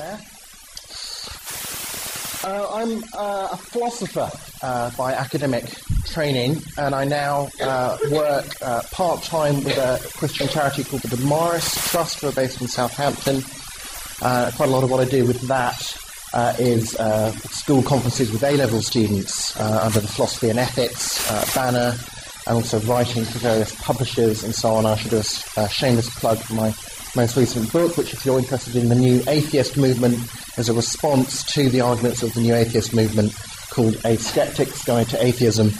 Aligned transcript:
there. 0.00 0.20
Uh, 2.42 2.66
I'm 2.72 3.04
uh, 3.14 3.48
a 3.52 3.56
philosopher 3.56 4.30
uh, 4.62 4.90
by 4.96 5.12
academic 5.12 5.64
training, 6.06 6.62
and 6.78 6.94
I 6.94 7.04
now 7.04 7.50
uh, 7.60 7.98
work 8.10 8.46
uh, 8.62 8.82
part 8.92 9.22
time 9.22 9.62
with 9.62 9.76
a 9.76 10.00
Christian 10.16 10.48
charity 10.48 10.84
called 10.84 11.02
the 11.02 11.14
Damaris 11.16 11.90
Trust, 11.90 12.20
who 12.20 12.28
are 12.28 12.32
based 12.32 12.62
in 12.62 12.68
Southampton. 12.68 13.42
Uh, 14.22 14.50
quite 14.56 14.68
a 14.70 14.72
lot 14.72 14.84
of 14.84 14.90
what 14.90 15.00
I 15.00 15.04
do 15.04 15.26
with 15.26 15.42
that 15.48 15.80
is 16.58 16.96
school 17.50 17.82
conferences 17.82 18.32
with 18.32 18.42
A 18.42 18.56
level 18.56 18.80
students 18.80 19.58
under 19.60 20.00
the 20.00 20.08
Philosophy 20.08 20.48
and 20.48 20.58
Ethics 20.58 21.20
banner, 21.54 21.94
and 22.46 22.56
also 22.56 22.80
writing 22.80 23.24
for 23.24 23.38
various 23.38 23.74
publishers 23.82 24.44
and 24.44 24.54
so 24.54 24.70
on. 24.70 24.86
I 24.86 24.96
should 24.96 25.10
do 25.10 25.22
a 25.56 25.68
shameless 25.68 26.08
plug 26.18 26.38
for 26.38 26.54
my 26.54 26.72
most 27.16 27.36
recent 27.36 27.72
book, 27.72 27.96
which, 27.96 28.12
if 28.14 28.24
you're 28.24 28.38
interested 28.38 28.76
in 28.76 28.88
the 28.88 28.94
new 28.94 29.22
atheist 29.26 29.76
movement, 29.76 30.18
is 30.58 30.68
a 30.68 30.74
response 30.74 31.42
to 31.54 31.68
the 31.68 31.80
arguments 31.80 32.22
of 32.22 32.32
the 32.34 32.40
new 32.40 32.54
atheist 32.54 32.94
movement 32.94 33.34
called 33.70 33.94
A 34.04 34.16
Skeptic's 34.16 34.84
Guide 34.84 35.08
to 35.08 35.24
Atheism, 35.24 35.70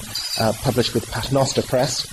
uh, 0.40 0.52
published 0.62 0.94
with 0.94 1.10
Paternoster 1.10 1.62
Press. 1.62 2.06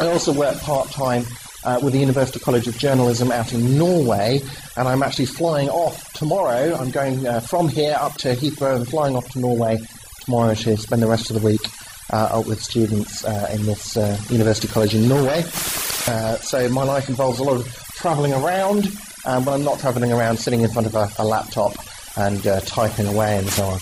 I 0.00 0.08
also 0.08 0.32
work 0.32 0.60
part 0.60 0.90
time 0.90 1.24
uh, 1.64 1.80
with 1.82 1.92
the 1.92 1.98
University 1.98 2.38
College 2.38 2.68
of 2.68 2.76
Journalism 2.78 3.32
out 3.32 3.52
in 3.52 3.78
Norway, 3.78 4.40
and 4.76 4.86
I'm 4.86 5.02
actually 5.02 5.26
flying 5.26 5.68
off 5.68 6.12
tomorrow. 6.12 6.76
I'm 6.76 6.90
going 6.90 7.26
uh, 7.26 7.40
from 7.40 7.68
here 7.68 7.96
up 7.98 8.14
to 8.18 8.34
Heathrow 8.34 8.76
and 8.76 8.88
flying 8.88 9.16
off 9.16 9.28
to 9.30 9.40
Norway 9.40 9.78
tomorrow 10.20 10.54
to 10.54 10.76
spend 10.76 11.02
the 11.02 11.08
rest 11.08 11.30
of 11.30 11.40
the 11.40 11.46
week 11.46 11.62
uh, 12.10 12.42
with 12.46 12.60
students 12.62 13.24
uh, 13.24 13.50
in 13.52 13.64
this 13.66 13.96
uh, 13.96 14.18
University 14.30 14.68
College 14.68 14.94
in 14.94 15.08
Norway. 15.08 15.42
so 15.42 16.68
my 16.68 16.84
life 16.84 17.08
involves 17.08 17.40
a 17.40 17.42
lot 17.42 17.56
of 17.56 17.85
travelling 18.06 18.34
around, 18.34 18.86
um, 19.24 19.44
but 19.44 19.54
I'm 19.54 19.64
not 19.64 19.80
travelling 19.80 20.12
around 20.12 20.38
sitting 20.38 20.60
in 20.60 20.70
front 20.70 20.86
of 20.86 20.94
a, 20.94 21.10
a 21.18 21.24
laptop 21.24 21.74
and 22.16 22.46
uh, 22.46 22.60
typing 22.60 23.08
away 23.08 23.36
and 23.36 23.48
so 23.48 23.64
on. 23.64 23.80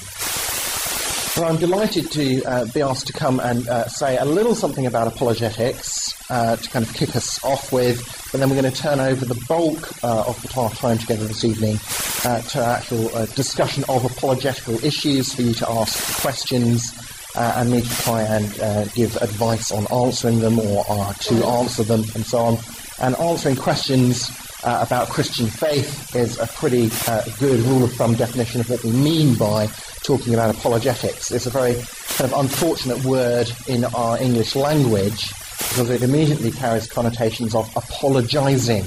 Well, 1.37 1.53
I'm 1.53 1.61
delighted 1.61 2.11
to 2.13 2.43
uh, 2.45 2.65
be 2.73 2.81
asked 2.81 3.07
to 3.09 3.13
come 3.13 3.39
and 3.39 3.69
uh, 3.69 3.87
say 3.87 4.17
a 4.17 4.25
little 4.25 4.55
something 4.55 4.87
about 4.87 5.09
apologetics 5.09 6.15
uh, 6.31 6.57
to 6.57 6.71
kind 6.71 6.87
of 6.87 6.95
kick 6.95 7.15
us 7.15 7.45
off 7.45 7.71
with, 7.71 8.01
but 8.33 8.41
then 8.41 8.49
we're 8.49 8.59
going 8.59 8.73
to 8.73 8.81
turn 8.81 8.99
over 8.99 9.27
the 9.27 9.39
bulk 9.47 9.93
uh, 10.03 10.25
of 10.27 10.41
the 10.41 10.49
time 10.49 10.97
together 10.97 11.27
this 11.27 11.45
evening 11.45 11.79
uh, 12.25 12.41
to 12.49 12.65
actual 12.65 13.11
discussion 13.35 13.85
of 13.91 14.07
apologetical 14.07 14.83
issues 14.83 15.35
for 15.35 15.43
you 15.43 15.53
to 15.53 15.69
ask 15.69 16.23
questions 16.23 16.99
and 17.37 17.71
me 17.71 17.83
to 17.83 18.03
try 18.05 18.23
and 18.23 18.91
give 18.95 19.17
advice 19.17 19.71
on 19.71 19.87
answering 19.93 20.41
them 20.41 20.59
or 20.59 20.83
to 21.21 21.45
answer 21.45 21.83
them 21.83 22.01
and 22.15 22.25
so 22.25 22.39
on. 22.39 22.59
And 23.01 23.17
answering 23.17 23.57
questions 23.57 24.31
uh, 24.63 24.85
about 24.87 25.09
Christian 25.09 25.47
faith 25.47 26.15
is 26.15 26.39
a 26.39 26.47
pretty 26.47 26.91
uh, 27.07 27.23
good 27.39 27.61
rule 27.61 27.85
of 27.85 27.93
thumb 27.93 28.15
definition 28.15 28.61
of 28.61 28.71
what 28.71 28.83
we 28.85 28.93
mean 28.93 29.35
by 29.37 29.67
talking 30.03 30.35
about 30.35 30.55
apologetics. 30.55 31.31
It's 31.31 31.47
a 31.47 31.51
very 31.51 31.75
kind 31.75 32.33
of 32.33 32.39
unfortunate 32.39 33.05
word 33.05 33.51
in 33.67 33.85
our 33.85 34.21
English 34.21 34.55
language 34.55 35.29
because 35.59 35.91
it 35.91 36.03
immediately 36.03 36.53
carries 36.53 36.87
connotations 36.87 37.55
of 37.55 37.69
apologizing, 37.77 38.85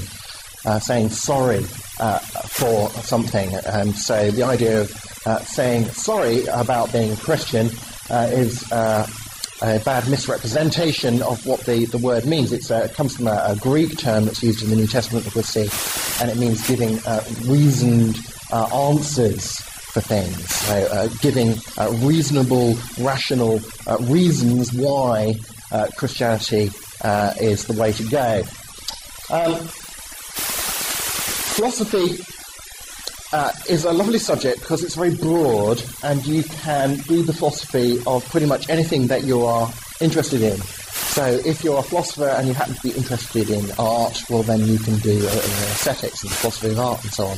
uh, 0.66 0.80
saying 0.80 1.10
sorry 1.10 1.66
uh, 2.00 2.20
for 2.20 2.90
something. 2.90 3.54
And 3.66 3.94
so 3.96 4.32
the 4.32 4.44
idea 4.44 4.82
of 4.82 4.92
uh, 5.26 5.40
saying 5.40 5.86
sorry 5.86 6.46
about 6.46 6.94
being 6.94 7.16
Christian 7.18 7.70
uh, 8.10 8.30
is 8.32 8.64
a 9.62 9.80
bad 9.80 10.08
misrepresentation 10.10 11.22
of 11.24 11.46
what 11.46 11.62
the, 11.62 11.86
the 11.86 11.98
word 11.98 12.26
means. 12.26 12.52
Uh, 12.70 12.88
it 12.90 12.94
comes 12.94 13.16
from 13.16 13.28
a, 13.28 13.44
a, 13.48 13.56
Greek 13.56 13.98
term 13.98 14.26
that's 14.26 14.44
used 14.44 14.62
in 14.64 14.70
the 14.70 14.76
New 14.76 14.88
Testament 14.88 15.26
that 15.26 15.34
we'll 15.34 15.44
see, 15.44 15.68
and 16.22 16.30
it 16.30 16.38
means 16.38 16.68
giving 16.68 17.00
uh, 17.06 17.24
reasoned 17.46 18.18
uh, 18.52 18.66
answers 18.90 19.60
for 19.60 20.02
things, 20.02 20.54
so, 20.54 20.76
uh, 20.76 21.08
giving 21.22 21.56
uh, 21.78 21.90
reasonable, 22.04 22.78
rational 23.00 23.60
uh, 23.88 23.98
reasons 24.02 24.74
why 24.74 25.36
Christianity 25.98 26.70
is 27.42 27.66
the 27.66 27.74
way 27.74 27.92
to 27.94 28.04
go. 28.04 28.44
Um, 29.30 29.56
philosophy 31.58 32.24
uh, 33.34 33.52
is 33.70 33.86
a 33.86 33.92
lovely 33.92 34.20
subject 34.20 34.62
because 34.62 34.84
it's 34.84 34.96
very 34.96 35.16
broad 35.16 35.84
and 36.04 36.26
you 36.26 36.44
can 36.44 36.96
do 37.08 37.24
the 37.24 37.34
philosophy 37.34 38.00
of 38.08 38.28
pretty 38.30 38.46
much 38.46 38.70
anything 38.70 39.08
that 39.08 39.24
you 39.24 39.46
are 39.46 39.72
interested 40.00 40.42
in. 40.42 40.58
So 40.58 41.26
if 41.46 41.64
you're 41.64 41.80
a 41.80 41.84
philosopher 41.84 42.30
and 42.30 42.48
you 42.48 42.54
happen 42.54 42.76
to 42.76 42.82
be 42.82 42.92
interested 42.92 43.50
in 43.50 43.66
art, 43.80 44.22
well 44.30 44.44
then 44.44 44.62
you 44.62 44.78
can 44.80 44.98
do 45.00 45.18
uh, 45.18 45.32
aesthetics 45.32 46.24
and 46.24 46.32
philosophy 46.32 46.72
of 46.72 46.80
art 46.80 47.04
and 47.04 47.14
so 47.14 47.26
on. 47.26 47.38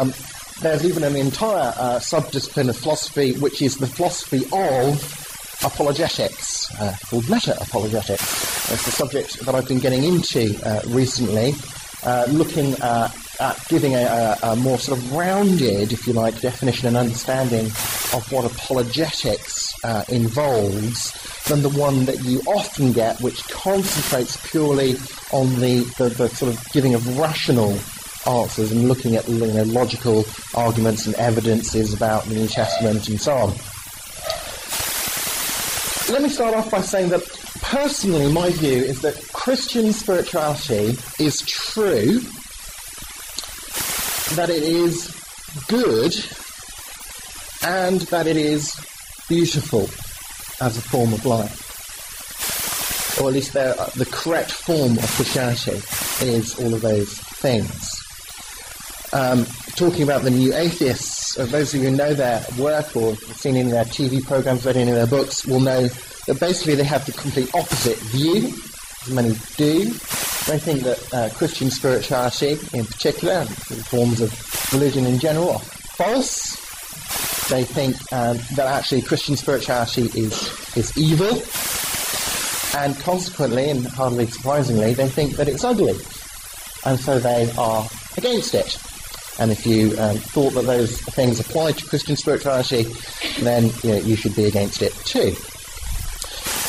Um, 0.00 0.14
there's 0.60 0.84
even 0.84 1.04
an 1.04 1.14
entire 1.14 1.72
uh, 1.76 1.98
subdiscipline 2.00 2.68
of 2.68 2.76
philosophy 2.76 3.34
which 3.34 3.62
is 3.62 3.76
the 3.76 3.86
philosophy 3.86 4.44
of 4.52 5.26
apologetics, 5.64 6.72
uh, 6.80 6.96
called 7.08 7.28
meta-apologetics. 7.28 8.72
It's 8.72 8.84
the 8.84 8.92
subject 8.92 9.44
that 9.44 9.54
I've 9.54 9.66
been 9.66 9.78
getting 9.80 10.04
into 10.04 10.58
uh, 10.64 10.80
recently, 10.86 11.52
uh, 12.04 12.26
looking 12.28 12.74
at 12.80 13.08
at 13.40 13.68
giving 13.68 13.94
a, 13.94 13.98
a, 14.02 14.38
a, 14.50 14.56
more 14.56 14.78
sort 14.78 14.98
of 14.98 15.12
rounded, 15.12 15.92
if 15.92 16.06
you 16.06 16.12
like, 16.12 16.40
definition 16.40 16.88
and 16.88 16.96
understanding 16.96 17.66
of 17.66 18.26
what 18.30 18.44
apologetics 18.44 19.72
uh, 19.84 20.04
involves 20.08 21.12
than 21.44 21.62
the 21.62 21.68
one 21.68 22.04
that 22.06 22.22
you 22.24 22.40
often 22.46 22.92
get, 22.92 23.20
which 23.20 23.46
concentrates 23.48 24.36
purely 24.50 24.96
on 25.32 25.48
the, 25.60 25.84
the, 25.98 26.08
the 26.08 26.28
sort 26.28 26.52
of 26.52 26.72
giving 26.72 26.94
of 26.94 27.18
rational 27.18 27.78
answers 28.26 28.72
and 28.72 28.88
looking 28.88 29.14
at 29.14 29.28
you 29.28 29.38
know, 29.38 29.62
logical 29.64 30.24
arguments 30.54 31.06
and 31.06 31.14
evidences 31.14 31.94
about 31.94 32.24
the 32.24 32.34
New 32.34 32.48
Testament 32.48 33.08
and 33.08 33.20
so 33.20 33.32
on. 33.32 33.48
Let 36.12 36.22
me 36.22 36.28
start 36.28 36.54
off 36.54 36.70
by 36.70 36.80
saying 36.80 37.10
that 37.10 37.22
personally, 37.62 38.32
my 38.32 38.50
view 38.50 38.82
is 38.82 39.02
that 39.02 39.14
Christian 39.32 39.92
spirituality 39.92 40.96
is 41.22 41.42
true 41.46 42.20
that 44.36 44.50
it 44.50 44.62
is 44.62 45.14
good 45.68 46.12
and 47.64 48.00
that 48.02 48.26
it 48.26 48.36
is 48.36 48.74
beautiful 49.28 49.82
as 50.64 50.76
a 50.76 50.82
form 50.82 51.12
of 51.12 51.24
life. 51.24 51.66
Or 53.20 53.28
at 53.28 53.34
least 53.34 53.52
the 53.52 54.08
correct 54.10 54.52
form 54.52 54.92
of 54.98 55.10
Christianity 55.16 55.80
is 56.24 56.58
all 56.58 56.74
of 56.74 56.80
those 56.80 57.18
things. 57.18 57.94
Um, 59.12 59.46
talking 59.76 60.02
about 60.02 60.22
the 60.22 60.30
new 60.30 60.54
atheists, 60.54 61.38
uh, 61.38 61.46
those 61.46 61.72
of 61.72 61.80
you 61.80 61.88
who 61.88 61.96
know 61.96 62.12
their 62.12 62.44
work 62.58 62.94
or 62.94 63.16
seen 63.16 63.56
any 63.56 63.70
of 63.70 63.72
their 63.72 63.84
TV 63.84 64.24
programs, 64.24 64.66
read 64.66 64.76
any 64.76 64.90
of 64.90 64.96
their 64.96 65.06
books, 65.06 65.46
will 65.46 65.60
know 65.60 65.88
that 66.26 66.38
basically 66.38 66.74
they 66.74 66.84
have 66.84 67.06
the 67.06 67.12
complete 67.12 67.48
opposite 67.54 67.96
view, 67.98 68.54
many 69.10 69.34
do, 69.56 69.84
they 70.48 70.58
think 70.58 70.82
that 70.82 71.14
uh, 71.14 71.28
Christian 71.34 71.70
spirituality, 71.70 72.58
in 72.72 72.86
particular, 72.86 73.44
forms 73.44 74.20
of 74.20 74.32
religion 74.72 75.04
in 75.04 75.18
general, 75.18 75.50
are 75.50 75.58
false. 75.58 76.56
They 77.48 77.64
think 77.64 77.96
um, 78.12 78.38
that 78.56 78.66
actually 78.66 79.02
Christian 79.02 79.36
spirituality 79.36 80.02
is 80.18 80.76
is 80.76 80.96
evil, 80.96 81.42
and 82.80 82.98
consequently, 83.00 83.70
and 83.70 83.86
hardly 83.86 84.26
surprisingly, 84.26 84.94
they 84.94 85.08
think 85.08 85.36
that 85.36 85.48
it's 85.48 85.64
ugly, 85.64 85.98
and 86.84 86.98
so 86.98 87.18
they 87.18 87.50
are 87.58 87.86
against 88.16 88.54
it. 88.54 88.78
And 89.38 89.52
if 89.52 89.66
you 89.66 89.96
um, 89.98 90.16
thought 90.16 90.50
that 90.54 90.66
those 90.66 91.00
things 91.00 91.40
applied 91.40 91.78
to 91.78 91.86
Christian 91.86 92.16
spirituality, 92.16 92.84
then 93.40 93.70
you, 93.82 93.90
know, 93.90 93.98
you 93.98 94.16
should 94.16 94.34
be 94.34 94.46
against 94.46 94.82
it 94.82 94.92
too. 95.04 95.36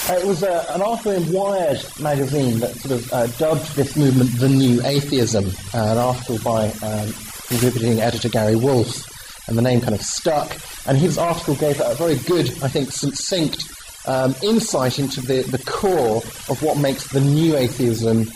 Uh, 0.09 0.13
it 0.13 0.25
was 0.25 0.41
uh, 0.41 0.65
an 0.69 0.81
article 0.81 1.11
in 1.11 1.31
Wired 1.31 1.85
magazine 1.99 2.59
that 2.61 2.73
sort 2.77 2.99
of 2.99 3.13
uh, 3.13 3.27
dubbed 3.37 3.75
this 3.75 3.95
movement 3.95 4.31
the 4.39 4.49
New 4.49 4.83
Atheism, 4.83 5.45
uh, 5.71 5.91
an 5.91 5.97
article 5.99 6.39
by 6.39 6.71
um, 6.81 7.13
contributing 7.47 7.99
editor 7.99 8.27
Gary 8.27 8.55
Wolf, 8.55 9.05
and 9.47 9.55
the 9.55 9.61
name 9.61 9.81
kind 9.81 9.93
of 9.93 10.01
stuck. 10.01 10.57
And 10.87 10.97
his 10.97 11.19
article 11.19 11.53
gave 11.53 11.79
a 11.79 11.93
very 11.93 12.15
good, 12.15 12.49
I 12.63 12.69
think, 12.69 12.91
succinct 12.91 13.63
um, 14.07 14.33
insight 14.41 14.97
into 14.97 15.21
the, 15.21 15.43
the 15.43 15.59
core 15.59 16.23
of 16.49 16.63
what 16.63 16.79
makes 16.79 17.07
the 17.09 17.21
New 17.21 17.55
Atheism 17.55 18.31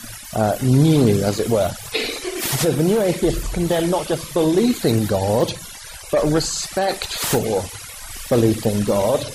new, 0.62 1.24
as 1.24 1.40
it 1.40 1.50
were. 1.50 1.72
So 1.72 2.72
the 2.72 2.84
New 2.84 3.02
Atheists 3.02 3.52
condemn 3.52 3.90
not 3.90 4.06
just 4.06 4.32
belief 4.36 4.86
in 4.86 5.08
God, 5.08 5.52
but 6.12 6.24
respect 6.26 7.08
for 7.08 7.64
belief 8.30 8.64
in 8.64 8.84
God. 8.84 9.26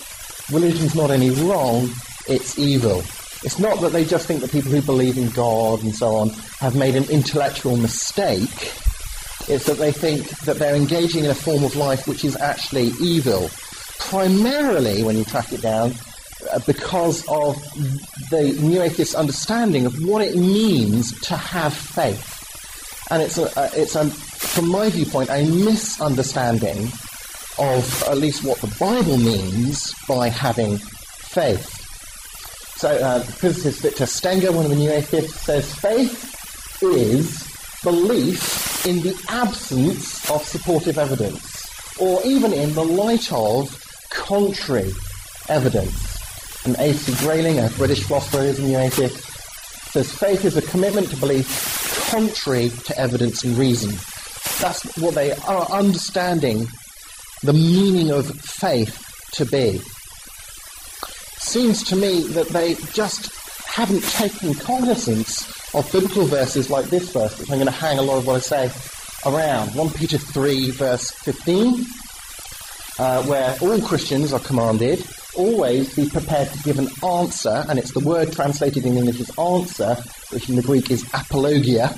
Religion's 0.52 0.94
not 0.94 1.10
any 1.10 1.30
wrong, 1.30 1.90
it's 2.28 2.58
evil. 2.58 2.98
It's 3.44 3.58
not 3.58 3.80
that 3.80 3.92
they 3.92 4.04
just 4.04 4.26
think 4.26 4.40
that 4.40 4.50
people 4.50 4.72
who 4.72 4.82
believe 4.82 5.16
in 5.16 5.30
God 5.30 5.82
and 5.82 5.94
so 5.94 6.16
on 6.16 6.30
have 6.60 6.75
made 6.75 6.96
an 6.96 7.04
intellectual 7.10 7.76
mistake. 7.76 8.72
It's 9.48 9.64
that 9.66 9.78
they 9.78 9.92
think 9.92 10.28
that 10.40 10.58
they're 10.58 10.75
engaging 10.75 11.25
in 11.25 11.30
a 11.30 11.34
form 11.34 11.64
of 11.64 11.76
life 11.76 12.06
which 12.08 12.25
is 12.25 12.36
actually 12.36 12.90
evil. 13.00 13.48
Primarily, 13.98 15.02
when 15.02 15.16
you 15.16 15.25
track 15.25 15.52
it 15.52 15.62
down, 15.62 15.94
uh, 16.52 16.60
because 16.66 17.26
of 17.28 17.56
the 18.30 18.56
new 18.60 18.80
atheist 18.82 19.14
understanding 19.14 19.86
of 19.86 20.04
what 20.04 20.22
it 20.22 20.36
means 20.36 21.19
to 21.22 21.36
have 21.36 21.75
faith. 21.75 22.34
And 23.10 23.22
it's 23.22 23.38
a, 23.38 23.50
it's 23.75 23.94
a 23.96 24.04
from 24.04 24.69
my 24.69 24.88
viewpoint, 24.90 25.30
a 25.30 25.44
misunderstanding 25.44 26.90
of 27.58 28.04
at 28.08 28.19
least 28.19 28.44
what 28.44 28.58
the 28.58 28.75
Bible 28.78 29.19
means 29.19 29.94
by 30.06 30.28
having 30.28 30.78
faith. 30.78 31.77
So, 32.78 32.88
uh, 32.90 33.25
physicist 33.25 33.82
Victor 33.82 34.06
Stenger, 34.06 34.52
one 34.52 34.64
of 34.64 34.70
the 34.70 34.76
new 34.76 34.92
atheists, 34.92 35.40
says 35.40 35.75
faith 35.75 36.80
is 36.80 37.42
belief 37.82 38.86
in 38.86 39.00
the 39.00 39.20
absence 39.28 40.30
of 40.30 40.44
supportive 40.44 40.96
evidence, 40.96 41.98
or 41.98 42.22
even 42.25 42.52
in 42.52 42.72
the 42.75 42.84
light 42.84 43.32
of 43.32 43.84
contrary 44.10 44.92
evidence. 45.48 46.64
And 46.66 46.76
A.C. 46.78 47.14
Grayling, 47.26 47.58
a 47.58 47.69
British 47.70 48.04
philosopher 48.04 48.42
who's 48.42 48.60
a 48.60 48.62
new 48.62 48.78
atheist, 48.78 49.25
says 49.90 50.12
faith 50.12 50.44
is 50.44 50.56
a 50.56 50.62
commitment 50.62 51.10
to 51.10 51.16
belief 51.16 52.08
contrary 52.12 52.69
to 52.84 52.96
evidence 52.96 53.42
and 53.42 53.58
reason. 53.58 53.90
That's 54.60 54.96
what 54.98 55.16
they 55.16 55.32
are 55.32 55.66
understanding 55.72 56.69
the 57.42 57.52
meaning 57.52 58.12
of 58.12 58.30
faith 58.40 59.04
to 59.32 59.46
be. 59.46 59.80
Seems 61.48 61.82
to 61.84 61.96
me 61.96 62.24
that 62.28 62.48
they 62.48 62.74
just 62.92 63.34
haven't 63.66 64.02
taken 64.02 64.52
cognizance 64.52 65.48
of 65.74 65.90
biblical 65.90 66.26
verses 66.26 66.68
like 66.68 66.84
this 66.90 67.10
verse, 67.10 67.38
which 67.38 67.50
I'm 67.50 67.56
going 67.56 67.64
to 67.64 67.72
hang 67.72 67.98
a 67.98 68.02
lot 68.02 68.18
of 68.18 68.26
what 68.26 68.36
I 68.36 68.40
say 68.40 68.70
around. 69.24 69.74
1 69.74 69.90
Peter 69.94 70.18
3, 70.18 70.70
verse 70.72 71.10
15, 71.10 71.86
uh, 72.98 73.22
where 73.22 73.56
all 73.62 73.80
Christians 73.80 74.34
are 74.34 74.40
commanded 74.40 75.02
always 75.36 75.96
be 75.96 76.10
prepared 76.10 76.50
to 76.52 76.62
give 76.64 76.78
an 76.78 76.90
answer, 77.02 77.64
and 77.70 77.78
it's 77.78 77.92
the 77.92 78.00
word 78.00 78.30
translated 78.30 78.84
in 78.84 78.98
English 78.98 79.18
as 79.18 79.38
answer, 79.38 79.96
which 80.30 80.50
in 80.50 80.56
the 80.56 80.62
Greek 80.62 80.90
is 80.90 81.02
apologia, 81.14 81.88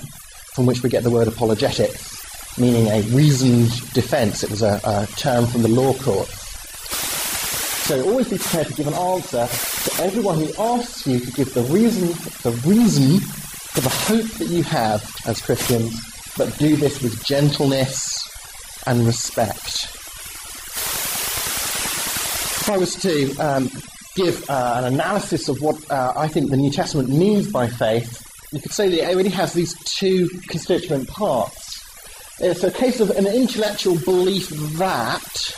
from 0.55 0.65
which 0.65 0.85
we 0.85 0.89
get 0.89 1.03
the 1.03 1.11
word 1.11 1.27
apologetics 1.27 2.21
meaning 2.59 2.89
a 2.89 3.01
reasoned 3.15 3.71
defence. 3.93 4.43
It 4.43 4.51
was 4.51 4.63
a, 4.63 4.81
a 4.85 5.07
term 5.17 5.47
from 5.47 5.63
the 5.63 5.69
law 5.69 5.95
court. 5.95 6.29
So 7.87 8.05
always 8.05 8.29
be 8.29 8.39
prepared 8.39 8.69
to 8.69 8.75
give 8.75 8.87
an 8.87 8.95
answer 8.95 9.47
to 9.47 10.03
everyone 10.03 10.39
who 10.39 10.53
asks 10.59 11.07
you 11.07 11.21
to 11.21 11.33
give 11.33 11.53
the 11.55 11.63
reason, 11.63 12.09
the 12.43 12.53
reason 12.67 13.19
for 13.21 13.81
the 13.81 13.89
hope 13.89 14.27
that 14.39 14.49
you 14.49 14.63
have 14.63 15.03
as 15.27 15.41
Christians, 15.41 15.99
but 16.37 16.57
do 16.59 16.77
this 16.77 17.03
with 17.03 17.25
gentleness 17.25 18.29
and 18.87 19.07
respect. 19.07 19.89
If 22.61 22.71
I 22.71 22.79
was 22.79 22.95
to 22.97 23.37
um, 23.39 23.71
give 24.15 24.49
uh, 24.49 24.83
an 24.85 24.95
analysis 24.95 25.49
of 25.49 25.61
what 25.61 25.91
uh, 25.91 26.13
I 26.17 26.29
think 26.29 26.51
the 26.51 26.57
New 26.57 26.71
Testament 26.71 27.09
means 27.09 27.51
by 27.51 27.67
faith, 27.67 28.27
you 28.53 28.61
could 28.61 28.73
say 28.73 28.89
that 28.89 29.11
it 29.11 29.17
really 29.17 29.31
has 29.31 29.53
these 29.53 29.75
two 29.99 30.29
constituent 30.49 31.09
parts. 31.09 31.81
It's 32.41 32.65
a 32.65 32.71
case 32.71 33.01
of 33.01 33.11
an 33.11 33.27
intellectual 33.27 33.99
belief 33.99 34.49
that 34.79 35.55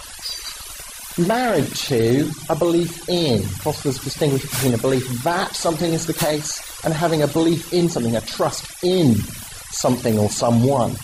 married 1.19 1.67
to 1.75 2.31
a 2.49 2.57
belief 2.57 3.09
in. 3.09 3.43
Philosophers 3.43 3.99
distinguish 3.99 4.43
between 4.43 4.75
a 4.75 4.79
belief 4.79 5.07
that 5.23 5.55
something 5.55 5.93
is 5.93 6.07
the 6.07 6.15
case 6.15 6.85
and 6.85 6.95
having 6.95 7.23
a 7.23 7.29
belief 7.29 7.73
in 7.73 7.89
something, 7.89 8.17
a 8.17 8.21
trust 8.21 8.83
in 8.83 9.15
something 9.15 10.19
or 10.19 10.29
someone. 10.31 10.95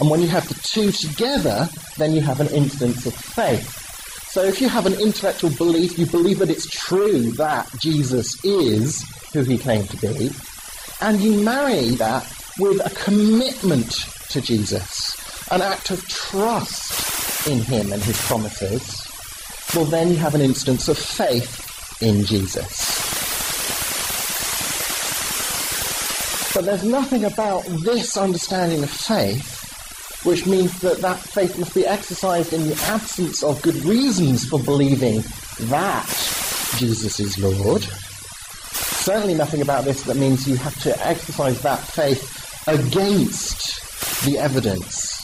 And 0.00 0.10
when 0.10 0.20
you 0.20 0.28
have 0.28 0.48
the 0.48 0.54
two 0.54 0.92
together, 0.92 1.68
then 1.96 2.12
you 2.12 2.20
have 2.20 2.40
an 2.40 2.48
instance 2.48 3.04
of 3.06 3.14
faith. 3.14 3.74
So 4.30 4.44
if 4.44 4.60
you 4.60 4.68
have 4.68 4.86
an 4.86 4.94
intellectual 4.94 5.50
belief, 5.50 5.98
you 5.98 6.06
believe 6.06 6.38
that 6.38 6.50
it's 6.50 6.68
true 6.68 7.32
that 7.32 7.68
Jesus 7.78 8.44
is 8.44 9.02
who 9.32 9.42
he 9.42 9.58
claimed 9.58 9.90
to 9.90 9.96
be, 9.96 10.30
and 11.00 11.20
you 11.20 11.42
marry 11.42 11.90
that 11.96 12.30
with 12.58 12.84
a 12.84 12.90
commitment 12.94 13.90
to 14.30 14.40
Jesus, 14.40 15.16
an 15.50 15.62
act 15.62 15.90
of 15.90 16.06
trust 16.08 17.46
in 17.48 17.60
him 17.60 17.92
and 17.92 18.02
his 18.02 18.20
promises, 18.26 19.07
well, 19.74 19.84
then 19.84 20.08
you 20.08 20.16
have 20.16 20.34
an 20.34 20.40
instance 20.40 20.88
of 20.88 20.98
faith 20.98 22.02
in 22.02 22.24
Jesus. 22.24 22.98
But 26.54 26.64
there's 26.64 26.84
nothing 26.84 27.24
about 27.24 27.64
this 27.66 28.16
understanding 28.16 28.82
of 28.82 28.90
faith 28.90 29.58
which 30.24 30.46
means 30.46 30.80
that 30.80 30.98
that 30.98 31.18
faith 31.18 31.58
must 31.58 31.74
be 31.74 31.86
exercised 31.86 32.52
in 32.52 32.68
the 32.68 32.74
absence 32.88 33.42
of 33.42 33.62
good 33.62 33.76
reasons 33.84 34.48
for 34.48 34.58
believing 34.58 35.22
that 35.68 36.06
Jesus 36.76 37.20
is 37.20 37.38
Lord. 37.38 37.82
Certainly 37.82 39.34
nothing 39.34 39.62
about 39.62 39.84
this 39.84 40.02
that 40.02 40.16
means 40.16 40.48
you 40.48 40.56
have 40.56 40.78
to 40.82 41.06
exercise 41.06 41.62
that 41.62 41.78
faith 41.78 42.66
against 42.66 44.24
the 44.24 44.38
evidence. 44.38 45.17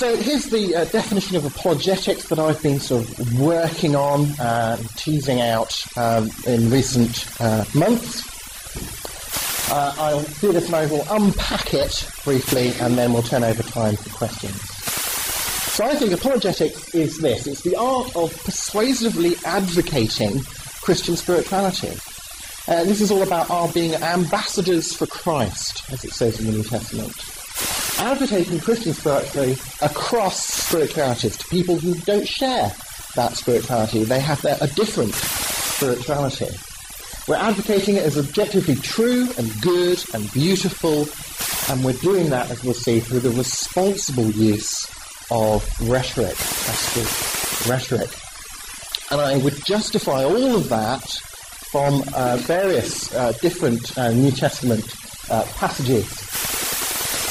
So 0.00 0.16
here's 0.16 0.46
the 0.46 0.74
uh, 0.76 0.86
definition 0.86 1.36
of 1.36 1.44
apologetics 1.44 2.30
that 2.30 2.38
I've 2.38 2.62
been 2.62 2.80
sort 2.80 3.06
of 3.06 3.38
working 3.38 3.94
on, 3.94 4.30
uh, 4.40 4.78
teasing 4.96 5.42
out 5.42 5.78
um, 5.94 6.30
in 6.46 6.70
recent 6.70 7.26
uh, 7.38 7.66
months. 7.74 8.24
Uh, 9.70 9.94
I'll 9.98 10.22
do 10.22 10.52
this 10.52 10.64
and 10.64 10.74
I 10.74 10.86
will 10.86 11.04
unpack 11.10 11.74
it 11.74 12.08
briefly 12.24 12.72
and 12.80 12.96
then 12.96 13.12
we'll 13.12 13.22
turn 13.22 13.44
over 13.44 13.62
time 13.62 13.94
for 13.96 14.08
questions. 14.08 14.58
So 15.74 15.84
I 15.84 15.94
think 15.96 16.12
apologetics 16.12 16.94
is 16.94 17.18
this. 17.18 17.46
It's 17.46 17.60
the 17.60 17.76
art 17.76 18.16
of 18.16 18.34
persuasively 18.42 19.34
advocating 19.44 20.40
Christian 20.80 21.14
spirituality. 21.14 21.92
Uh, 22.66 22.84
this 22.84 23.02
is 23.02 23.10
all 23.10 23.22
about 23.22 23.50
our 23.50 23.68
being 23.68 23.94
ambassadors 23.96 24.94
for 24.94 25.04
Christ, 25.04 25.82
as 25.92 26.06
it 26.06 26.12
says 26.12 26.40
in 26.40 26.46
the 26.46 26.52
New 26.52 26.64
Testament. 26.64 27.39
Advocating 27.98 28.60
Christian 28.60 28.94
spirituality 28.94 29.60
across 29.82 30.44
spiritualities 30.46 31.36
to 31.36 31.46
people 31.48 31.78
who 31.78 31.94
don't 31.94 32.26
share 32.26 32.72
that 33.14 33.36
spirituality. 33.36 34.04
They 34.04 34.20
have 34.20 34.40
their, 34.42 34.56
a 34.60 34.66
different 34.68 35.14
spirituality. 35.14 36.48
We're 37.28 37.36
advocating 37.36 37.96
it 37.96 38.04
as 38.04 38.18
objectively 38.18 38.74
true 38.76 39.28
and 39.38 39.60
good 39.60 40.02
and 40.14 40.32
beautiful, 40.32 41.06
and 41.72 41.84
we're 41.84 42.00
doing 42.00 42.30
that, 42.30 42.50
as 42.50 42.64
we'll 42.64 42.74
see, 42.74 43.00
through 43.00 43.20
the 43.20 43.30
responsible 43.30 44.30
use 44.30 44.86
of 45.30 45.64
rhetoric. 45.88 46.36
rhetoric. 47.68 48.10
And 49.10 49.20
I 49.20 49.36
would 49.38 49.64
justify 49.64 50.24
all 50.24 50.56
of 50.56 50.68
that 50.70 51.08
from 51.70 52.02
uh, 52.14 52.36
various 52.38 53.14
uh, 53.14 53.32
different 53.40 53.96
uh, 53.96 54.12
New 54.12 54.32
Testament 54.32 54.84
uh, 55.30 55.44
passages. 55.56 56.08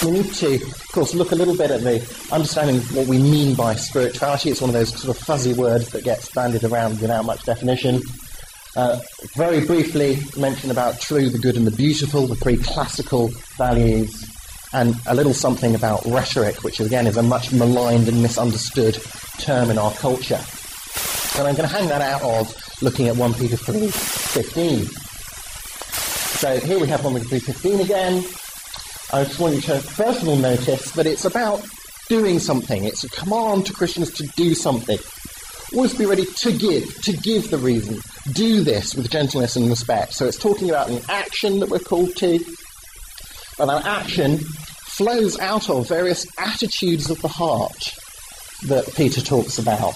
We 0.03 0.11
need 0.11 0.33
to, 0.35 0.55
of 0.55 0.87
course, 0.93 1.13
look 1.13 1.33
a 1.33 1.35
little 1.35 1.57
bit 1.57 1.71
at 1.71 1.81
the 1.81 1.99
understanding 2.31 2.77
of 2.77 2.95
what 2.95 3.07
we 3.07 3.17
mean 3.17 3.53
by 3.53 3.75
spirituality. 3.75 4.49
It's 4.49 4.61
one 4.61 4.69
of 4.69 4.73
those 4.73 4.97
sort 4.97 5.15
of 5.15 5.21
fuzzy 5.21 5.53
words 5.53 5.89
that 5.89 6.05
gets 6.05 6.31
bandied 6.31 6.63
around 6.63 7.01
without 7.01 7.25
much 7.25 7.43
definition. 7.43 8.01
Uh, 8.77 8.99
very 9.35 9.65
briefly 9.65 10.19
mention 10.37 10.71
about 10.71 11.01
true, 11.01 11.29
the 11.29 11.37
good, 11.37 11.57
and 11.57 11.67
the 11.67 11.75
beautiful, 11.75 12.27
the 12.27 12.35
three 12.35 12.55
classical 12.55 13.27
values, 13.57 14.25
and 14.71 14.95
a 15.07 15.13
little 15.13 15.33
something 15.33 15.75
about 15.75 16.05
rhetoric, 16.05 16.63
which 16.63 16.79
again 16.79 17.05
is 17.05 17.17
a 17.17 17.23
much 17.23 17.51
maligned 17.51 18.07
and 18.07 18.21
misunderstood 18.21 18.97
term 19.39 19.69
in 19.69 19.77
our 19.77 19.91
culture. 19.95 20.39
And 21.37 21.45
I'm 21.47 21.55
going 21.55 21.67
to 21.67 21.75
hang 21.75 21.89
that 21.89 22.01
out 22.01 22.21
of 22.21 22.81
looking 22.81 23.09
at 23.09 23.17
1 23.17 23.33
Peter 23.33 23.57
3, 23.57 23.89
15. 23.89 24.85
So 24.85 26.59
here 26.61 26.79
we 26.79 26.87
have 26.87 27.03
1 27.03 27.13
Peter 27.15 27.27
3, 27.27 27.39
15 27.39 27.79
again. 27.81 28.23
I 29.11 29.23
just 29.23 29.39
want 29.39 29.55
you 29.55 29.61
to 29.61 29.81
all 30.25 30.35
notice 30.35 30.91
that 30.91 31.07
it's 31.07 31.25
about 31.25 31.65
doing 32.09 32.37
something. 32.37 32.83
It's 32.83 33.03
a 33.03 33.09
command 33.09 33.65
to 33.65 33.73
Christians 33.73 34.11
to 34.13 34.27
do 34.35 34.53
something. 34.53 34.99
Always 35.73 35.95
be 35.95 36.05
ready 36.05 36.25
to 36.25 36.51
give, 36.55 37.01
to 37.03 37.13
give 37.13 37.49
the 37.49 37.57
reason. 37.57 37.99
Do 38.33 38.63
this 38.63 38.93
with 38.93 39.09
gentleness 39.09 39.55
and 39.55 39.67
respect. 39.69 40.13
So 40.13 40.25
it's 40.25 40.37
talking 40.37 40.69
about 40.69 40.89
an 40.89 41.01
action 41.09 41.59
that 41.59 41.69
we're 41.69 41.79
called 41.79 42.15
to. 42.17 42.39
And 43.59 43.69
that 43.69 43.85
action 43.85 44.37
flows 44.37 45.39
out 45.39 45.69
of 45.69 45.87
various 45.87 46.27
attitudes 46.39 47.09
of 47.09 47.21
the 47.21 47.27
heart 47.27 47.93
that 48.65 48.93
Peter 48.95 49.21
talks 49.21 49.57
about. 49.57 49.93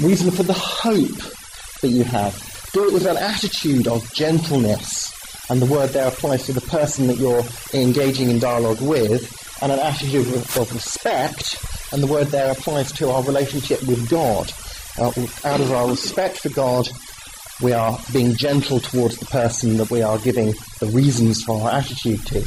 Reason 0.00 0.30
for 0.30 0.42
the 0.42 0.52
hope 0.54 1.80
that 1.80 1.88
you 1.88 2.04
have. 2.04 2.70
Do 2.72 2.88
it 2.88 2.92
with 2.92 3.06
an 3.06 3.16
attitude 3.16 3.88
of 3.88 4.12
gentleness, 4.14 5.13
and 5.50 5.60
the 5.60 5.66
word 5.66 5.90
there 5.90 6.08
applies 6.08 6.46
to 6.46 6.52
the 6.52 6.60
person 6.60 7.06
that 7.06 7.18
you're 7.18 7.44
engaging 7.72 8.30
in 8.30 8.38
dialogue 8.38 8.80
with, 8.80 9.30
and 9.62 9.70
an 9.72 9.78
attitude 9.78 10.26
of, 10.28 10.56
of 10.56 10.72
respect, 10.72 11.56
and 11.92 12.02
the 12.02 12.06
word 12.06 12.28
there 12.28 12.52
applies 12.52 12.92
to 12.92 13.10
our 13.10 13.22
relationship 13.22 13.82
with 13.84 14.08
God. 14.08 14.52
Uh, 14.98 15.12
out 15.44 15.60
of 15.60 15.72
our 15.72 15.88
respect 15.88 16.38
for 16.38 16.48
God, 16.50 16.88
we 17.62 17.72
are 17.72 17.98
being 18.12 18.34
gentle 18.34 18.80
towards 18.80 19.18
the 19.18 19.26
person 19.26 19.76
that 19.76 19.90
we 19.90 20.02
are 20.02 20.18
giving 20.18 20.54
the 20.80 20.86
reasons 20.86 21.42
for 21.44 21.62
our 21.62 21.78
attitude 21.78 22.24
to. 22.26 22.38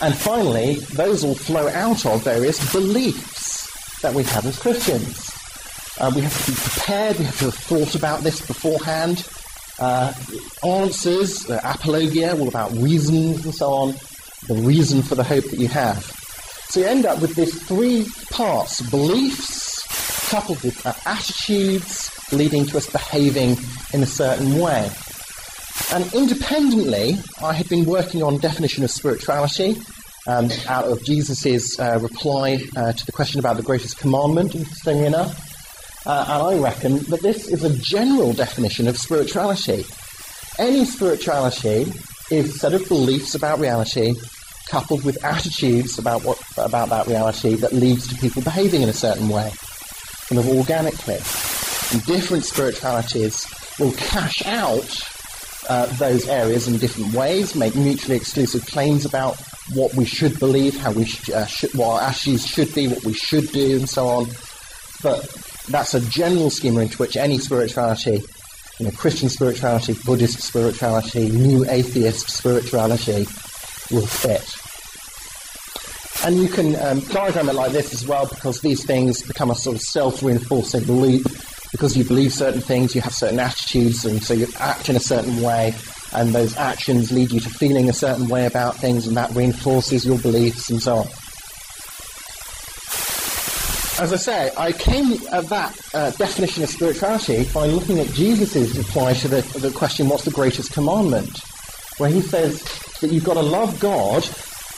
And 0.00 0.16
finally, 0.16 0.76
those 0.94 1.24
all 1.24 1.34
flow 1.34 1.68
out 1.68 2.04
of 2.06 2.24
various 2.24 2.72
beliefs 2.72 4.00
that 4.00 4.14
we 4.14 4.24
have 4.24 4.46
as 4.46 4.58
Christians. 4.58 5.30
Uh, 6.00 6.10
we 6.14 6.22
have 6.22 6.44
to 6.44 6.50
be 6.50 6.56
prepared. 6.56 7.18
We 7.18 7.24
have 7.24 7.38
to 7.38 7.44
have 7.46 7.54
thought 7.54 7.94
about 7.94 8.20
this 8.20 8.44
beforehand. 8.44 9.26
Uh, 9.78 10.12
answers, 10.64 11.48
uh, 11.50 11.60
apologia, 11.64 12.36
all 12.38 12.48
about 12.48 12.72
reasons 12.72 13.44
and 13.44 13.54
so 13.54 13.70
on. 13.70 13.94
the 14.48 14.54
reason 14.54 15.02
for 15.02 15.14
the 15.14 15.22
hope 15.24 15.44
that 15.44 15.58
you 15.58 15.68
have. 15.68 16.04
So 16.68 16.80
you 16.80 16.86
end 16.86 17.06
up 17.06 17.20
with 17.20 17.34
these 17.34 17.62
three 17.62 18.06
parts 18.30 18.80
beliefs 18.90 20.28
coupled 20.30 20.62
with 20.62 20.84
uh, 20.86 20.94
attitudes 21.04 22.10
leading 22.32 22.64
to 22.66 22.78
us 22.78 22.90
behaving 22.90 23.56
in 23.92 24.02
a 24.02 24.06
certain 24.06 24.58
way. 24.58 24.90
And 25.92 26.12
independently, 26.14 27.18
I 27.42 27.52
had 27.52 27.68
been 27.68 27.84
working 27.84 28.22
on 28.22 28.38
definition 28.38 28.82
of 28.84 28.90
spirituality 28.90 29.76
um, 30.26 30.48
out 30.66 30.86
of 30.86 31.04
Jesus' 31.04 31.78
uh, 31.78 31.98
reply 32.00 32.62
uh, 32.76 32.92
to 32.92 33.06
the 33.06 33.12
question 33.12 33.38
about 33.40 33.56
the 33.56 33.62
greatest 33.62 33.98
commandment, 33.98 34.54
interestingly 34.54 35.06
enough. 35.06 35.51
Uh, 36.04 36.24
and 36.28 36.42
I 36.42 36.62
reckon 36.62 36.98
that 37.10 37.22
this 37.22 37.48
is 37.48 37.64
a 37.64 37.78
general 37.78 38.32
definition 38.32 38.88
of 38.88 38.96
spirituality. 38.98 39.84
Any 40.58 40.84
spirituality 40.84 41.92
is 42.30 42.54
a 42.54 42.58
set 42.58 42.74
of 42.74 42.88
beliefs 42.88 43.34
about 43.34 43.60
reality 43.60 44.14
coupled 44.68 45.04
with 45.04 45.22
attitudes 45.24 45.98
about 45.98 46.24
what 46.24 46.40
about 46.56 46.88
that 46.88 47.06
reality 47.06 47.54
that 47.56 47.72
leads 47.72 48.08
to 48.08 48.14
people 48.16 48.42
behaving 48.42 48.82
in 48.82 48.88
a 48.88 48.92
certain 48.92 49.28
way, 49.28 49.52
kind 50.28 50.38
of 50.38 50.48
organically. 50.48 51.16
And 51.92 52.04
different 52.06 52.44
spiritualities 52.44 53.46
will 53.78 53.92
cash 53.92 54.44
out 54.46 54.88
uh, 55.68 55.86
those 55.96 56.26
areas 56.26 56.68
in 56.68 56.78
different 56.78 57.14
ways, 57.14 57.54
make 57.54 57.76
mutually 57.76 58.16
exclusive 58.16 58.64
claims 58.66 59.04
about 59.04 59.36
what 59.74 59.94
we 59.94 60.04
should 60.04 60.38
believe, 60.38 60.76
how 60.76 60.92
we 60.92 61.04
sh- 61.04 61.30
uh, 61.30 61.46
should, 61.46 61.74
what 61.74 62.02
our 62.02 62.08
attitudes 62.08 62.46
should 62.46 62.74
be, 62.74 62.88
what 62.88 63.04
we 63.04 63.12
should 63.12 63.48
do, 63.52 63.76
and 63.76 63.88
so 63.88 64.08
on. 64.08 64.26
But 65.02 65.51
that's 65.68 65.94
a 65.94 66.00
general 66.00 66.50
schema 66.50 66.80
into 66.80 66.98
which 66.98 67.16
any 67.16 67.38
spirituality, 67.38 68.22
you 68.78 68.86
know, 68.86 68.92
Christian 68.92 69.28
spirituality, 69.28 69.94
Buddhist 70.04 70.40
spirituality, 70.40 71.30
new 71.30 71.64
atheist 71.68 72.30
spirituality, 72.30 73.26
will 73.90 74.06
fit. 74.06 74.56
And 76.24 76.36
you 76.36 76.48
can 76.48 76.76
um, 76.80 77.00
diagram 77.12 77.48
it 77.48 77.54
like 77.54 77.72
this 77.72 77.92
as 77.92 78.06
well 78.06 78.26
because 78.26 78.60
these 78.60 78.84
things 78.84 79.22
become 79.22 79.50
a 79.50 79.54
sort 79.54 79.76
of 79.76 79.82
self-reinforcing 79.82 80.84
loop. 80.84 81.26
Because 81.72 81.96
you 81.96 82.04
believe 82.04 82.34
certain 82.34 82.60
things, 82.60 82.94
you 82.94 83.00
have 83.00 83.14
certain 83.14 83.40
attitudes, 83.40 84.04
and 84.04 84.22
so 84.22 84.34
you 84.34 84.46
act 84.58 84.90
in 84.90 84.96
a 84.96 85.00
certain 85.00 85.40
way, 85.40 85.74
and 86.12 86.34
those 86.34 86.54
actions 86.58 87.10
lead 87.10 87.32
you 87.32 87.40
to 87.40 87.48
feeling 87.48 87.88
a 87.88 87.94
certain 87.94 88.28
way 88.28 88.44
about 88.44 88.76
things, 88.76 89.06
and 89.06 89.16
that 89.16 89.30
reinforces 89.30 90.04
your 90.04 90.18
beliefs 90.18 90.68
and 90.68 90.82
so 90.82 90.96
on. 90.96 91.06
As 94.02 94.12
I 94.12 94.16
say, 94.16 94.50
I 94.56 94.72
came 94.72 95.12
at 95.30 95.44
that 95.50 95.78
uh, 95.94 96.10
definition 96.10 96.64
of 96.64 96.70
spirituality 96.70 97.44
by 97.54 97.66
looking 97.66 98.00
at 98.00 98.08
Jesus' 98.08 98.76
reply 98.76 99.12
to 99.14 99.28
the, 99.28 99.42
the 99.60 99.70
question, 99.70 100.08
what's 100.08 100.24
the 100.24 100.32
greatest 100.32 100.72
commandment? 100.72 101.38
Where 101.98 102.10
he 102.10 102.20
says 102.20 102.64
that 103.00 103.12
you've 103.12 103.22
got 103.22 103.34
to 103.34 103.42
love 103.42 103.78
God 103.78 104.24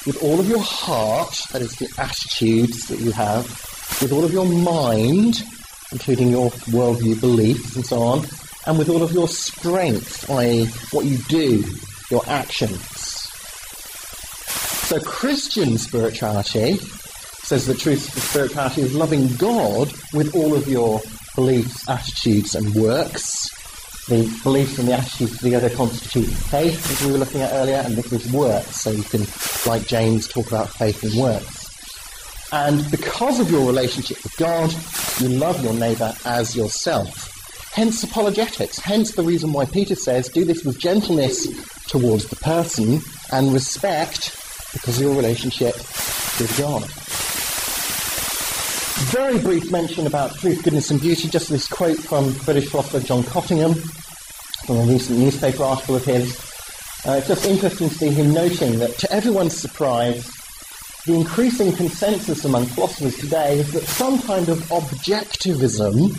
with 0.04 0.18
all 0.22 0.38
of 0.38 0.46
your 0.46 0.60
heart, 0.60 1.40
that 1.52 1.62
is 1.62 1.74
the 1.76 1.88
attitudes 1.96 2.86
that 2.88 2.98
you 2.98 3.12
have, 3.12 3.46
with 4.02 4.12
all 4.12 4.26
of 4.26 4.32
your 4.34 4.44
mind, 4.44 5.42
including 5.90 6.28
your 6.28 6.50
worldview 6.50 7.18
beliefs 7.18 7.76
and 7.76 7.86
so 7.86 8.02
on, 8.02 8.26
and 8.66 8.76
with 8.76 8.90
all 8.90 9.02
of 9.02 9.12
your 9.12 9.28
strength, 9.28 10.28
i.e., 10.32 10.66
what 10.90 11.06
you 11.06 11.16
do, 11.16 11.64
your 12.10 12.20
actions. 12.26 12.82
So 14.86 15.00
Christian 15.00 15.78
spirituality 15.78 16.78
says 17.44 17.66
the 17.66 17.74
truth 17.74 18.16
of 18.16 18.22
spirituality 18.22 18.80
is 18.80 18.94
loving 18.94 19.28
God 19.36 19.92
with 20.12 20.34
all 20.34 20.54
of 20.54 20.66
your 20.66 21.00
beliefs, 21.34 21.86
attitudes, 21.88 22.54
and 22.54 22.74
works. 22.74 23.50
The 24.06 24.26
beliefs 24.42 24.78
and 24.78 24.88
the 24.88 24.94
attitudes 24.94 25.38
together 25.38 25.68
constitute 25.70 26.26
faith, 26.26 26.90
as 26.90 27.06
we 27.06 27.12
were 27.12 27.18
looking 27.18 27.42
at 27.42 27.52
earlier, 27.52 27.76
and 27.76 27.96
this 27.96 28.12
is 28.12 28.32
works. 28.32 28.80
So 28.80 28.90
you 28.90 29.02
can, 29.02 29.26
like 29.66 29.86
James, 29.86 30.26
talk 30.26 30.48
about 30.48 30.70
faith 30.70 31.02
and 31.02 31.14
works. 31.20 32.50
And 32.52 32.90
because 32.90 33.40
of 33.40 33.50
your 33.50 33.66
relationship 33.66 34.22
with 34.22 34.36
God, 34.36 34.74
you 35.20 35.28
love 35.28 35.62
your 35.62 35.74
neighbour 35.74 36.14
as 36.24 36.56
yourself. 36.56 37.30
Hence 37.74 38.02
apologetics. 38.04 38.78
Hence 38.78 39.12
the 39.12 39.22
reason 39.22 39.52
why 39.52 39.64
Peter 39.64 39.96
says, 39.96 40.28
do 40.28 40.44
this 40.44 40.64
with 40.64 40.78
gentleness 40.78 41.46
towards 41.88 42.26
the 42.26 42.36
person 42.36 43.00
and 43.32 43.52
respect 43.52 44.32
because 44.72 44.96
of 44.98 45.02
your 45.02 45.16
relationship 45.16 45.74
with 45.76 46.54
God. 46.56 46.88
Very 49.10 49.38
brief 49.38 49.70
mention 49.70 50.06
about 50.06 50.36
truth, 50.36 50.62
goodness, 50.62 50.90
and 50.90 51.00
beauty. 51.00 51.28
Just 51.28 51.48
this 51.48 51.68
quote 51.68 51.98
from 51.98 52.32
British 52.44 52.68
philosopher 52.68 53.00
John 53.00 53.22
Cottingham 53.22 53.74
from 54.66 54.76
a 54.78 54.82
recent 54.84 55.18
newspaper 55.18 55.62
article 55.62 55.96
of 55.96 56.04
his. 56.04 56.38
Uh, 57.06 57.12
it's 57.12 57.28
just 57.28 57.44
interesting 57.44 57.88
to 57.88 57.94
see 57.94 58.08
him 58.08 58.32
noting 58.32 58.78
that, 58.78 58.96
to 58.98 59.12
everyone's 59.12 59.56
surprise, 59.56 60.26
the 61.06 61.14
increasing 61.14 61.72
consensus 61.72 62.44
among 62.44 62.66
philosophers 62.66 63.16
today 63.18 63.58
is 63.58 63.72
that 63.72 63.82
some 63.82 64.20
kind 64.22 64.48
of 64.48 64.58
objectivism 64.68 66.16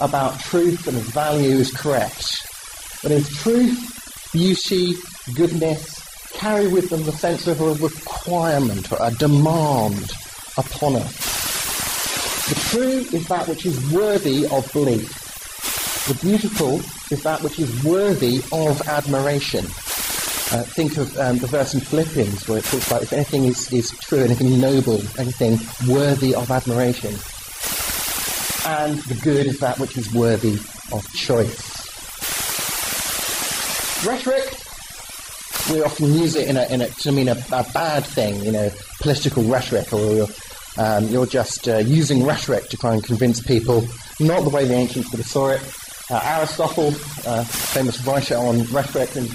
about 0.00 0.40
truth 0.40 0.88
and 0.88 0.96
value 0.98 1.56
is 1.56 1.70
correct. 1.72 2.46
That 3.02 3.12
is, 3.12 3.28
truth, 3.36 4.30
beauty, 4.32 4.94
goodness 5.34 5.98
carry 6.38 6.68
with 6.68 6.88
them 6.88 7.02
the 7.02 7.12
sense 7.12 7.48
of 7.48 7.60
a 7.60 7.74
requirement 7.74 8.92
or 8.92 8.98
a 9.00 9.10
demand 9.14 10.12
upon 10.56 10.94
us. 10.96 11.47
The 12.48 12.54
true 12.70 13.18
is 13.18 13.28
that 13.28 13.46
which 13.46 13.66
is 13.66 13.92
worthy 13.92 14.46
of 14.46 14.72
belief. 14.72 15.26
The 16.08 16.14
beautiful 16.26 16.76
is 17.10 17.22
that 17.22 17.42
which 17.42 17.58
is 17.58 17.84
worthy 17.84 18.38
of 18.52 18.80
admiration. 18.88 19.66
Uh, 20.50 20.62
think 20.62 20.96
of 20.96 21.14
um, 21.18 21.36
the 21.36 21.46
verse 21.46 21.74
in 21.74 21.80
Philippians 21.80 22.48
where 22.48 22.58
it 22.58 22.64
talks 22.64 22.86
about 22.86 23.02
if 23.02 23.12
anything 23.12 23.44
is, 23.44 23.70
is 23.70 23.90
true, 23.90 24.20
anything 24.20 24.58
noble, 24.58 25.02
anything 25.18 25.58
worthy 25.86 26.34
of 26.34 26.50
admiration. 26.50 27.14
And 28.64 28.98
the 29.00 29.20
good 29.22 29.46
is 29.46 29.60
that 29.60 29.78
which 29.78 29.98
is 29.98 30.10
worthy 30.14 30.54
of 30.90 31.06
choice. 31.12 31.76
Rhetoric, 34.06 34.44
we 35.70 35.82
often 35.82 36.14
use 36.14 36.34
it 36.34 36.48
in 36.48 36.56
a, 36.56 36.64
in 36.72 36.80
a, 36.80 36.88
to 36.88 37.12
mean 37.12 37.28
a, 37.28 37.36
a 37.52 37.64
bad 37.74 38.06
thing, 38.06 38.42
you 38.42 38.52
know, 38.52 38.70
political 39.00 39.42
rhetoric, 39.42 39.92
or 39.92 40.28
um, 40.78 41.08
you're 41.08 41.26
just 41.26 41.68
uh, 41.68 41.78
using 41.78 42.24
rhetoric 42.24 42.68
to 42.68 42.76
try 42.76 42.94
and 42.94 43.02
convince 43.02 43.42
people, 43.42 43.86
not 44.20 44.42
the 44.42 44.48
way 44.48 44.64
the 44.64 44.74
ancients 44.74 45.10
would 45.10 45.18
have 45.18 45.26
saw 45.26 45.48
it. 45.48 45.60
Uh, 46.10 46.20
Aristotle, 46.22 46.88
uh, 47.26 47.44
famous 47.44 48.04
writer 48.06 48.36
on 48.36 48.62
rhetoric, 48.66 49.14
and 49.16 49.28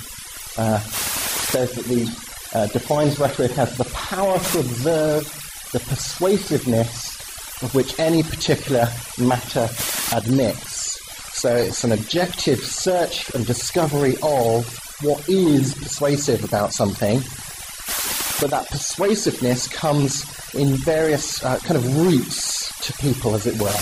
uh, 0.58 0.80
says 0.80 1.74
that 1.74 1.86
the 1.86 2.58
uh, 2.58 2.68
defines 2.68 3.20
rhetoric 3.20 3.58
as 3.58 3.78
the 3.78 3.86
power 3.86 4.40
to 4.40 4.60
observe 4.60 5.70
the 5.74 5.80
persuasiveness 5.82 7.62
of 7.62 7.76
which 7.76 8.00
any 8.00 8.24
particular 8.24 8.88
matter 9.20 9.68
admits. 10.14 11.00
So 11.38 11.54
it's 11.56 11.84
an 11.84 11.92
objective 11.92 12.60
search 12.60 13.34
and 13.36 13.46
discovery 13.46 14.16
of 14.24 14.80
what 15.02 15.28
is 15.28 15.74
persuasive 15.74 16.44
about 16.44 16.72
something, 16.72 17.18
but 18.40 18.50
that 18.52 18.68
persuasiveness 18.70 19.68
comes 19.68 20.24
in 20.56 20.76
various 20.78 21.44
uh, 21.44 21.58
kind 21.60 21.78
of 21.78 21.98
routes 21.98 22.72
to 22.86 22.94
people, 22.94 23.36
as 23.36 23.48
it 23.48 23.60
were. 23.60 23.74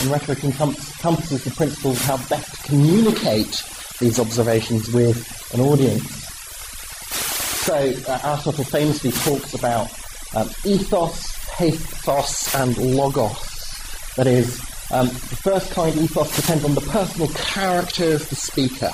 And 0.00 0.10
rhetoric 0.10 0.44
encompasses 0.44 1.44
the 1.44 1.50
principles 1.50 1.98
of 2.00 2.06
how 2.06 2.16
best 2.28 2.54
to 2.54 2.62
communicate 2.68 3.62
these 3.98 4.18
observations 4.18 4.92
with 4.92 5.52
an 5.54 5.60
audience. 5.60 6.24
So 7.64 7.74
uh, 7.74 8.20
Aristotle 8.24 8.64
famously 8.64 9.12
talks 9.12 9.54
about 9.54 9.88
um, 10.34 10.50
ethos, 10.64 11.32
pathos, 11.56 12.54
and 12.54 12.76
logos. 12.76 13.38
That 14.16 14.26
is, 14.26 14.60
um, 14.90 15.06
the 15.06 15.38
first 15.42 15.70
kind, 15.70 15.96
ethos, 15.96 16.36
depends 16.36 16.64
on 16.64 16.74
the 16.74 16.80
personal 16.82 17.28
character 17.28 18.14
of 18.14 18.28
the 18.28 18.36
speaker. 18.36 18.90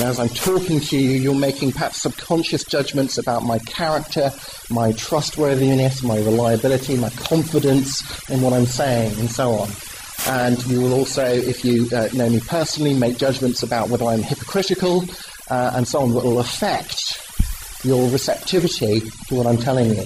Now, 0.00 0.10
as 0.10 0.20
I'm 0.20 0.28
talking 0.28 0.78
to 0.78 0.96
you, 0.96 1.18
you're 1.18 1.34
making 1.34 1.72
perhaps 1.72 2.02
subconscious 2.02 2.62
judgments 2.62 3.18
about 3.18 3.42
my 3.42 3.58
character, 3.58 4.30
my 4.70 4.92
trustworthiness, 4.92 6.04
my 6.04 6.18
reliability, 6.18 6.96
my 6.96 7.10
confidence 7.10 8.30
in 8.30 8.40
what 8.40 8.52
I'm 8.52 8.66
saying, 8.66 9.18
and 9.18 9.28
so 9.28 9.54
on. 9.54 9.68
And 10.28 10.64
you 10.68 10.82
will 10.82 10.92
also, 10.92 11.24
if 11.24 11.64
you 11.64 11.88
uh, 11.92 12.10
know 12.14 12.30
me 12.30 12.38
personally, 12.38 12.94
make 12.94 13.18
judgments 13.18 13.64
about 13.64 13.88
whether 13.88 14.04
I'm 14.04 14.22
hypocritical, 14.22 15.04
uh, 15.50 15.72
and 15.74 15.88
so 15.88 16.02
on, 16.02 16.14
that 16.14 16.22
will 16.22 16.38
affect 16.38 17.84
your 17.84 18.08
receptivity 18.10 19.00
to 19.00 19.34
what 19.34 19.48
I'm 19.48 19.58
telling 19.58 19.90
you. 19.90 20.02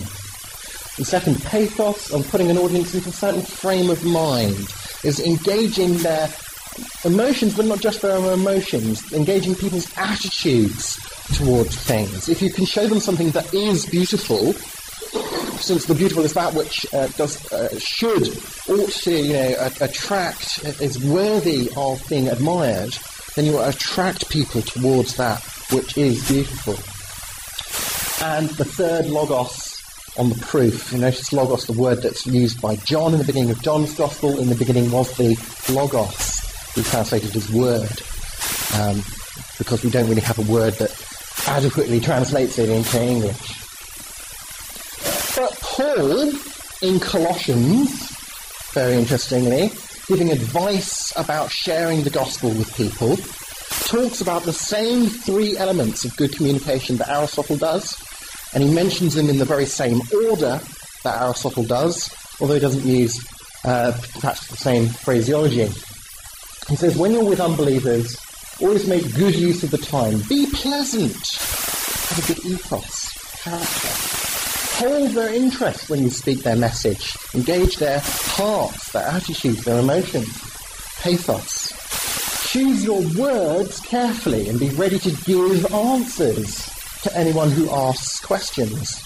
And 0.97 1.07
second, 1.07 1.43
pathos, 1.43 2.13
on 2.13 2.23
putting 2.25 2.51
an 2.51 2.57
audience 2.57 2.95
into 2.95 3.11
a 3.11 3.13
certain 3.13 3.43
frame 3.43 3.91
of 3.91 4.03
mind, 4.07 4.73
is 5.05 5.21
engaging 5.21 5.99
their 5.99 6.29
emotions, 7.05 7.57
but 7.57 7.67
not 7.67 7.81
just 7.81 8.03
their 8.03 8.17
emotions, 8.33 9.13
engaging 9.13 9.55
people's 9.55 9.91
attitudes 9.97 10.97
towards 11.37 11.77
things. 11.77 12.29
If 12.29 12.43
you 12.43 12.51
can 12.51 12.65
show 12.65 12.87
them 12.87 13.01
something 13.01 13.31
that 13.31 13.53
is 13.55 13.87
beautiful, 13.87 14.53
since 15.63 15.87
the 15.87 15.95
beautiful 15.95 16.25
is 16.25 16.33
that 16.35 16.55
which 16.55 16.87
uh, 16.93 17.07
does 17.17 17.51
uh, 17.53 17.69
should 17.79 18.29
ought 18.69 18.91
to 18.91 19.13
you 19.13 19.33
know 19.33 19.71
attract 19.81 20.65
is 20.81 21.03
worthy 21.05 21.71
of 21.77 22.03
being 22.09 22.29
admired, 22.29 22.97
then 23.37 23.45
you 23.45 23.53
will 23.53 23.65
attract 23.65 24.29
people 24.29 24.63
towards 24.63 25.17
that 25.17 25.43
which 25.71 25.97
is 25.97 26.27
beautiful. 26.29 26.75
and 28.27 28.49
the 28.51 28.65
third 28.65 29.07
logos 29.07 29.73
on 30.19 30.29
the 30.29 30.35
proof. 30.37 30.93
You 30.93 30.99
notice 30.99 31.33
logos, 31.33 31.67
the 31.67 31.73
word 31.73 32.03
that's 32.03 32.27
used 32.27 32.61
by 32.61 32.77
John 32.77 33.13
in 33.13 33.19
the 33.19 33.25
beginning 33.25 33.51
of 33.51 33.63
John's 33.63 33.95
Gospel. 33.95 34.39
In 34.39 34.49
the 34.49 34.55
beginning 34.55 34.91
was 34.91 35.17
the 35.17 35.37
logos, 35.71 36.52
we 36.77 36.83
translated 36.83 37.35
as 37.37 37.51
word, 37.51 38.03
um, 38.81 39.03
because 39.59 39.85
we 39.85 39.91
don't 39.91 40.09
really 40.09 40.23
have 40.23 40.39
a 40.39 40.53
word 40.53 40.75
that 40.75 40.91
adequately 41.47 42.01
translates 42.01 42.59
it 42.59 42.69
into 42.69 43.03
English. 43.03 43.59
But 45.37 45.59
Paul, 45.61 46.33
in 46.83 47.01
Colossians, 47.01 48.11
very 48.73 48.95
interestingly, 48.95 49.71
giving 50.07 50.31
advice 50.31 51.13
about 51.17 51.51
sharing 51.51 52.03
the 52.03 52.11
gospel 52.11 52.51
with 52.51 52.75
people, 52.77 53.17
talks 53.87 54.21
about 54.21 54.43
the 54.45 54.53
same 54.53 55.07
three 55.07 55.57
elements 55.57 56.05
of 56.05 56.17
good 56.17 56.35
communication 56.35 56.97
that 56.97 57.09
Aristotle 57.09 57.57
does, 57.57 57.97
and 58.55 58.63
he 58.63 58.73
mentions 58.73 59.15
them 59.15 59.29
in 59.29 59.39
the 59.39 59.45
very 59.45 59.67
same 59.67 60.01
order 60.29 60.61
that 61.05 61.21
Aristotle 61.21 61.65
does, 61.65 62.15
although 62.41 62.55
he 62.55 62.61
doesn't 62.61 62.85
use 62.87 63.27
uh, 63.65 63.93
perhaps 64.21 64.47
the 64.49 64.57
same 64.57 64.87
phraseology. 64.89 65.69
He 66.69 66.77
says, 66.77 66.97
when 66.97 67.13
you're 67.13 67.25
with 67.25 67.41
unbelievers, 67.41 68.17
always 68.61 68.87
make 68.87 69.15
good 69.15 69.35
use 69.35 69.63
of 69.63 69.71
the 69.71 69.79
time. 69.79 70.21
Be 70.29 70.47
pleasant. 70.53 71.17
Have 72.09 72.31
a 72.31 72.35
good 72.35 72.45
ethos, 72.45 73.43
character. 73.43 74.13
Hold 74.79 75.11
their 75.11 75.33
interest 75.33 75.91
when 75.91 76.03
you 76.03 76.11
speak 76.11 76.43
their 76.43 76.57
message. 76.57 77.17
Engage 77.35 77.77
their 77.77 78.01
hearts, 78.03 78.93
their 78.93 79.07
attitudes, 79.07 79.65
their 79.65 79.81
emotions. 79.81 80.29
Pathos. 81.01 81.73
Choose 82.51 82.85
your 82.85 83.03
words 83.17 83.81
carefully 83.81 84.49
and 84.49 84.59
be 84.59 84.71
ready 84.71 84.99
to 84.99 85.11
give 85.25 85.73
answers 85.73 86.69
to 87.03 87.17
anyone 87.17 87.51
who 87.51 87.71
asks 87.71 88.21
questions. 88.21 89.03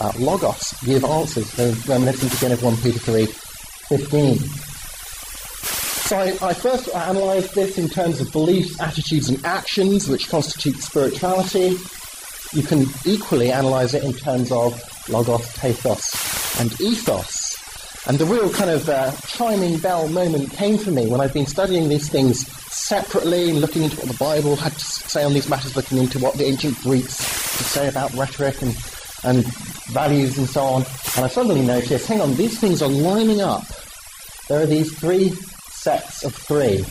Uh, 0.00 0.12
logos, 0.18 0.74
give 0.84 1.04
answers. 1.04 1.58
Reminiscent 1.88 2.34
again 2.34 2.52
of 2.52 2.62
1 2.62 2.76
Peter 2.78 2.98
3, 2.98 3.26
15. 3.26 4.67
So 6.08 6.16
I, 6.16 6.28
I 6.40 6.54
first 6.54 6.88
analysed 6.88 7.54
this 7.54 7.76
in 7.76 7.86
terms 7.86 8.22
of 8.22 8.32
beliefs, 8.32 8.80
attitudes, 8.80 9.28
and 9.28 9.44
actions, 9.44 10.08
which 10.08 10.30
constitute 10.30 10.76
spirituality. 10.76 11.76
You 12.54 12.62
can 12.62 12.86
equally 13.04 13.50
analyse 13.50 13.92
it 13.92 14.04
in 14.04 14.14
terms 14.14 14.50
of 14.50 14.80
logos, 15.10 15.54
pathos, 15.58 16.58
and 16.58 16.80
ethos. 16.80 17.54
And 18.06 18.18
the 18.18 18.24
real 18.24 18.50
kind 18.50 18.70
of 18.70 18.88
uh, 18.88 19.12
chiming 19.26 19.76
bell 19.80 20.08
moment 20.08 20.50
came 20.52 20.78
for 20.78 20.90
me 20.90 21.08
when 21.08 21.20
I've 21.20 21.34
been 21.34 21.44
studying 21.44 21.90
these 21.90 22.08
things 22.08 22.50
separately 22.72 23.50
and 23.50 23.60
looking 23.60 23.82
into 23.82 23.98
what 23.98 24.08
the 24.08 24.16
Bible 24.16 24.56
had 24.56 24.72
to 24.72 24.80
say 24.80 25.24
on 25.24 25.34
these 25.34 25.50
matters, 25.50 25.76
looking 25.76 25.98
into 25.98 26.18
what 26.20 26.36
the 26.36 26.46
ancient 26.46 26.80
Greeks 26.80 27.18
had 27.18 27.58
to 27.58 27.64
say 27.64 27.86
about 27.86 28.14
rhetoric 28.14 28.62
and, 28.62 28.74
and 29.24 29.44
values 29.88 30.38
and 30.38 30.48
so 30.48 30.62
on. 30.62 30.86
And 31.16 31.26
I 31.26 31.28
suddenly 31.28 31.60
noticed, 31.60 32.06
hang 32.06 32.22
on, 32.22 32.34
these 32.34 32.58
things 32.58 32.80
are 32.80 32.88
lining 32.88 33.42
up. 33.42 33.64
There 34.48 34.62
are 34.62 34.66
these 34.66 34.98
three 34.98 35.34
sets 35.88 36.22
of 36.22 36.34
three. 36.34 36.84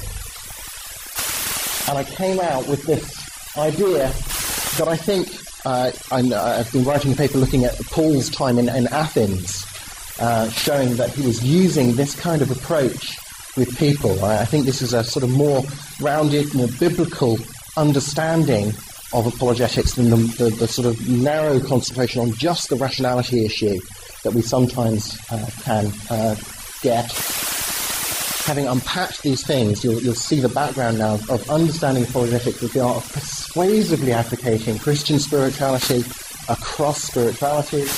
And 1.88 2.00
I 2.00 2.04
came 2.04 2.40
out 2.40 2.68
with 2.68 2.82
this 2.84 3.06
idea 3.56 4.08
that 4.80 4.88
I 4.88 4.98
think 4.98 5.30
uh, 5.66 5.92
I, 6.12 6.22
have 6.58 6.72
been 6.72 6.84
writing 6.84 7.12
a 7.14 7.16
paper 7.16 7.38
looking 7.38 7.64
at 7.66 7.76
Paul's 7.92 8.28
time 8.32 8.58
in, 8.58 8.70
in 8.70 8.88
Athens, 8.88 9.68
uh, 10.20 10.50
showing 10.50 10.96
that 10.96 11.12
he 11.12 11.24
was 11.28 11.46
using 11.46 11.94
this 11.94 12.20
kind 12.20 12.42
of 12.42 12.50
approach 12.50 13.16
with 13.56 13.78
people. 13.78 14.26
I, 14.26 14.40
I 14.42 14.46
think 14.46 14.66
this 14.66 14.82
is 14.82 14.94
a 14.94 15.04
sort 15.04 15.22
of 15.22 15.30
more 15.30 15.62
rounded, 16.02 16.56
more 16.56 16.70
biblical 16.80 17.38
understanding 17.78 18.70
of 19.14 19.28
apologetics 19.28 19.94
than 19.94 20.10
the, 20.10 20.18
the, 20.40 20.50
the, 20.50 20.68
sort 20.68 20.88
of 20.88 21.08
narrow 21.08 21.60
concentration 21.60 22.20
on 22.24 22.32
just 22.34 22.70
the 22.70 22.76
rationality 22.78 23.46
issue 23.46 23.80
that 24.24 24.34
we 24.34 24.42
sometimes 24.42 25.20
uh, 25.32 25.48
can 25.64 25.94
uh, 26.10 26.36
get. 26.82 27.14
Having 28.48 28.68
unpacked 28.70 29.24
these 29.24 29.46
things, 29.46 29.84
you'll, 29.84 30.02
you'll, 30.02 30.16
see 30.16 30.40
the 30.40 30.48
background 30.48 31.00
now 31.00 31.16
of 31.16 31.50
understanding 31.50 32.06
apologetics 32.06 32.62
with 32.62 32.72
the 32.72 32.80
art 32.80 32.96
of 32.96 33.12
persuasively 33.12 34.14
advocating 34.14 34.80
Christian 34.80 35.20
spirituality 35.20 36.06
across 36.48 37.04
spiritualities 37.04 37.92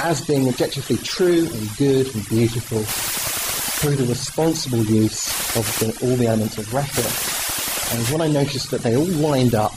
as 0.00 0.24
being 0.24 0.46
objectively 0.46 0.98
true 0.98 1.48
and 1.52 1.76
good 1.78 2.14
and 2.14 2.28
beautiful 2.28 2.78
through 2.78 3.96
the 3.96 4.06
responsible 4.06 4.84
use 4.84 5.56
of 5.56 5.66
the, 5.80 6.06
all 6.06 6.14
the 6.14 6.28
elements 6.28 6.58
of 6.58 6.72
rhetoric. 6.72 7.98
And 7.98 8.08
when 8.08 8.20
I 8.20 8.32
noticed 8.32 8.70
that 8.70 8.82
they 8.82 8.96
all 8.96 9.04
lined 9.04 9.56
up, 9.56 9.74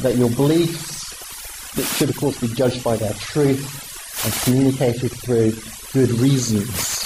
that 0.00 0.16
your 0.16 0.28
beliefs 0.28 1.72
that 1.76 1.84
should 1.84 2.10
of 2.10 2.16
course 2.18 2.38
be 2.38 2.48
judged 2.48 2.84
by 2.84 2.96
their 2.96 3.14
truth 3.14 4.22
and 4.22 4.34
communicated 4.44 5.12
through 5.12 5.52
good 5.94 6.10
reasons. 6.20 6.96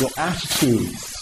Your 0.00 0.10
attitudes 0.16 1.12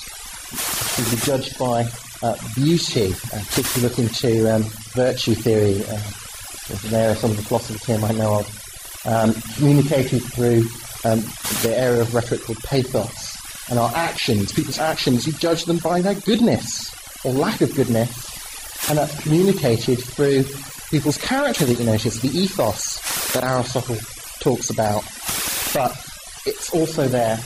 should 0.94 1.10
be 1.10 1.16
judged 1.24 1.58
by 1.58 1.88
uh, 2.22 2.36
beauty, 2.54 3.12
uh, 3.32 3.40
particularly 3.48 3.88
look 3.88 3.98
into 3.98 4.54
um, 4.54 4.62
virtue 4.92 5.34
theory, 5.34 5.82
uh, 5.84 6.88
an 6.88 6.94
area 6.94 7.16
some 7.16 7.30
of 7.30 7.36
the 7.36 7.42
philosophers 7.42 7.84
here 7.84 7.98
might 7.98 8.16
know 8.16 8.40
of, 8.40 9.06
um, 9.06 9.32
communicated 9.56 10.22
through 10.22 10.66
um, 11.04 11.20
the 11.62 11.74
area 11.74 12.02
of 12.02 12.14
rhetoric 12.14 12.42
called 12.42 12.58
pathos. 12.64 13.36
And 13.70 13.78
our 13.78 13.90
actions, 13.94 14.52
people's 14.52 14.78
actions, 14.78 15.26
you 15.26 15.32
judge 15.32 15.64
them 15.64 15.78
by 15.78 16.00
their 16.00 16.14
goodness 16.14 16.94
or 17.24 17.32
lack 17.32 17.60
of 17.62 17.74
goodness. 17.74 18.88
And 18.88 18.98
that's 18.98 19.20
communicated 19.22 19.96
through 20.00 20.44
people's 20.90 21.18
character 21.18 21.64
that 21.64 21.78
you 21.78 21.86
notice, 21.86 22.20
the 22.20 22.28
ethos 22.28 23.32
that 23.32 23.42
Aristotle 23.42 23.96
talks 24.40 24.70
about. 24.70 25.02
But 25.74 25.92
it's 26.44 26.72
also 26.72 27.08
there 27.08 27.38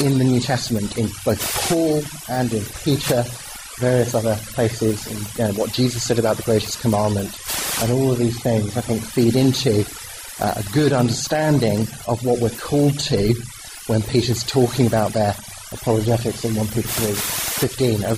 in 0.00 0.18
the 0.18 0.24
New 0.24 0.40
Testament, 0.40 0.96
in 0.98 1.06
both 1.24 1.68
Paul 1.68 2.02
and 2.28 2.52
in 2.52 2.64
Peter, 2.82 3.24
various 3.78 4.14
other 4.14 4.36
places, 4.52 5.06
and 5.06 5.38
you 5.38 5.44
know, 5.44 5.60
what 5.60 5.72
Jesus 5.72 6.04
said 6.04 6.18
about 6.18 6.36
the 6.36 6.42
greatest 6.42 6.80
commandment. 6.80 7.36
And 7.82 7.92
all 7.92 8.12
of 8.12 8.18
these 8.18 8.40
things, 8.40 8.76
I 8.76 8.80
think, 8.80 9.02
feed 9.02 9.36
into 9.36 9.84
uh, 10.40 10.54
a 10.56 10.72
good 10.72 10.92
understanding 10.92 11.80
of 12.06 12.24
what 12.24 12.40
we're 12.40 12.50
called 12.50 12.98
to 12.98 13.34
when 13.86 14.02
Peter's 14.02 14.44
talking 14.44 14.86
about 14.86 15.12
their 15.12 15.34
apologetics 15.72 16.44
in 16.44 16.54
1 16.54 16.66
Peter 16.68 16.88
3, 16.88 17.12
15. 17.12 18.04
A 18.04 18.16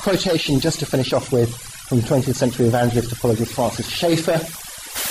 quotation 0.00 0.60
just 0.60 0.80
to 0.80 0.86
finish 0.86 1.12
off 1.12 1.32
with 1.32 1.54
from 1.54 2.00
20th 2.00 2.36
century 2.36 2.66
evangelist 2.66 3.12
apologist 3.12 3.52
Francis 3.52 3.88
Schaeffer. 3.88 4.40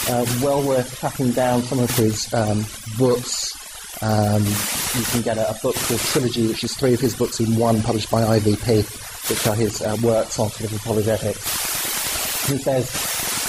Uh, 0.09 0.25
well 0.41 0.61
worth 0.63 0.97
tracking 0.99 1.31
down 1.31 1.61
some 1.61 1.79
of 1.79 1.89
his 1.97 2.33
um, 2.33 2.65
books. 2.97 3.53
Um, 4.01 4.43
you 4.43 5.03
can 5.11 5.21
get 5.21 5.37
a, 5.37 5.49
a, 5.49 5.53
book 5.61 5.75
called 5.75 5.99
Trilogy, 5.99 6.47
which 6.47 6.63
is 6.63 6.73
three 6.73 6.93
of 6.93 7.01
his 7.01 7.15
books 7.15 7.39
in 7.39 7.55
one, 7.57 7.81
published 7.81 8.09
by 8.09 8.39
IVP, 8.39 9.29
which 9.29 9.45
are 9.45 9.55
his 9.55 9.81
uh, 9.81 9.97
works 10.01 10.39
on 10.39 10.49
sort 10.49 10.71
of 10.71 10.77
apologetics. 10.77 12.47
He 12.47 12.57
says, 12.57 12.89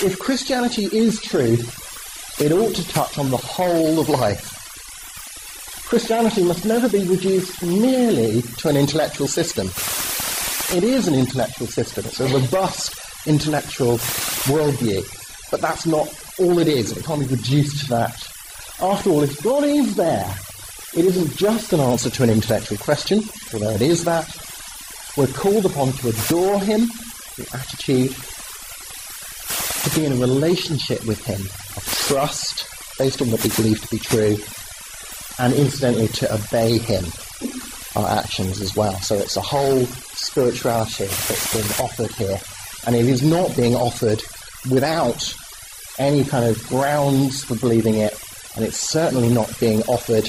if 0.03 0.19
Christianity 0.19 0.85
is 0.87 1.21
true, 1.21 1.57
it 2.41 2.53
ought 2.53 2.75
to 2.75 2.89
touch 2.89 3.19
on 3.19 3.31
the 3.31 3.37
whole 3.37 4.01
of 4.01 4.09
life. 4.09 4.57
Christianity 5.89 6.43
must 6.43 6.65
never 6.65 6.89
be 6.89 7.05
reduced 7.05 7.63
merely 7.63 8.43
to 8.43 8.69
an 8.69 8.77
intellectual 8.77 9.29
system. 9.29 9.67
It 10.77 10.85
is 10.85 11.09
an 11.09 11.15
intellectual 11.15 11.67
system. 11.67 12.05
It's 12.07 12.21
a 12.21 12.29
robust 12.29 13.27
intellectual 13.27 13.99
worldview. 14.49 15.05
But 15.51 15.61
that's 15.61 15.87
not 15.87 16.09
all 16.39 16.59
it 16.59 16.69
is. 16.69 16.97
It 16.97 17.05
can't 17.05 17.21
be 17.21 17.27
reduced 17.27 17.85
to 17.85 17.89
that. 17.91 18.31
After 18.83 19.11
all, 19.11 19.23
if 19.23 19.43
God 19.43 19.65
is 19.65 19.95
there, 19.95 20.35
it 20.97 21.05
isn't 21.05 21.37
just 21.37 21.73
an 21.73 21.81
answer 21.81 22.09
to 22.11 22.23
an 22.23 22.31
intellectual 22.31 22.79
question, 22.79 23.23
although 23.53 23.71
it 23.71 23.83
is 23.83 24.05
that. 24.05 24.27
We're 25.17 25.27
called 25.27 25.67
upon 25.67 25.93
to 25.93 26.09
adore 26.09 26.59
Him, 26.61 26.87
the 27.37 27.47
attitude 27.53 28.15
to 29.83 29.91
be 29.99 30.07
in 30.07 30.13
a 30.13 30.17
relationship 30.17 31.05
with 31.07 31.25
Him 31.25 31.41
of 31.41 31.85
trust 32.07 32.67
based 32.99 33.21
on 33.21 33.31
what 33.31 33.43
we 33.45 33.51
believe 33.51 33.81
to 33.83 33.89
be 33.89 33.99
true, 33.99 34.39
and 35.39 35.53
incidentally 35.55 36.09
to 36.09 36.35
obey 36.35 36.79
Him, 36.79 37.05
our 37.97 38.09
actions 38.09 38.61
as 38.61 38.75
well. 38.75 38.95
So 39.01 39.17
it's 39.17 39.37
a 39.37 39.43
whole 39.43 39.85
spirituality 39.85 41.05
that's 41.05 41.53
being 41.53 41.87
offered 41.87 42.13
here, 42.13 42.41
and 42.87 42.97
it 42.97 43.07
is 43.07 43.23
not 43.23 43.55
being 43.57 43.75
offered 43.75 44.23
without 44.71 45.35
any 45.99 46.25
kind 46.25 46.47
of 46.47 46.67
grounds 46.69 47.45
for 47.45 47.57
believing 47.57 47.97
it, 47.97 48.19
and 48.57 48.65
it's 48.65 48.79
certainly 48.79 49.29
not 49.29 49.49
being 49.61 49.83
offered 49.83 50.29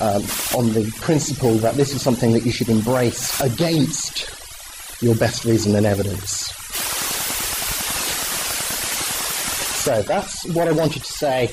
um, 0.00 0.22
on 0.58 0.72
the 0.72 0.90
principle 1.00 1.54
that 1.56 1.74
this 1.74 1.94
is 1.94 2.02
something 2.02 2.32
that 2.32 2.44
you 2.44 2.52
should 2.52 2.68
embrace 2.68 3.40
against 3.40 4.30
your 5.02 5.14
best 5.14 5.44
reason 5.44 5.74
and 5.74 5.86
evidence. 5.86 6.52
So 9.84 10.02
that's 10.02 10.44
what 10.52 10.68
I 10.68 10.72
wanted 10.72 11.04
to 11.04 11.12
say 11.12 11.50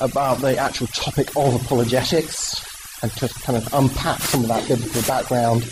about 0.00 0.38
the 0.38 0.56
actual 0.56 0.88
topic 0.88 1.28
of 1.36 1.54
apologetics 1.54 2.64
and 3.02 3.12
to 3.12 3.28
kind 3.28 3.56
of 3.56 3.72
unpack 3.74 4.20
some 4.20 4.42
of 4.42 4.48
that 4.48 4.66
biblical 4.66 5.02
background 5.02 5.68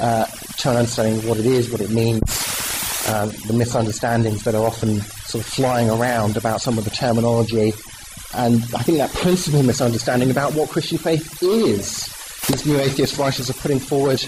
uh, 0.00 0.26
to 0.58 0.70
an 0.70 0.76
understanding 0.76 1.28
what 1.28 1.38
it 1.38 1.46
is, 1.46 1.70
what 1.70 1.80
it 1.80 1.90
means, 1.90 2.22
um, 3.08 3.30
the 3.46 3.54
misunderstandings 3.54 4.44
that 4.44 4.54
are 4.54 4.64
often 4.64 5.00
sort 5.00 5.44
of 5.44 5.50
flying 5.50 5.90
around 5.90 6.36
about 6.36 6.60
some 6.60 6.78
of 6.78 6.84
the 6.84 6.90
terminology, 6.90 7.72
and 8.36 8.62
I 8.74 8.82
think 8.82 8.98
that 8.98 9.12
principal 9.12 9.62
misunderstanding 9.62 10.30
about 10.30 10.54
what 10.54 10.70
Christian 10.70 10.98
faith 10.98 11.42
is. 11.42 12.08
These 12.48 12.66
new 12.66 12.78
atheist 12.78 13.16
writers 13.18 13.48
are 13.48 13.54
putting 13.54 13.78
forward 13.78 14.24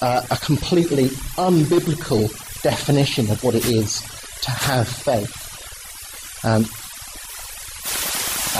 uh, 0.00 0.22
a 0.30 0.36
completely 0.36 1.08
unbiblical 1.36 2.30
definition 2.62 3.30
of 3.30 3.42
what 3.42 3.54
it 3.54 3.66
is 3.66 4.00
to 4.42 4.50
have 4.50 4.88
faith. 4.88 5.34
Um, 6.44 6.64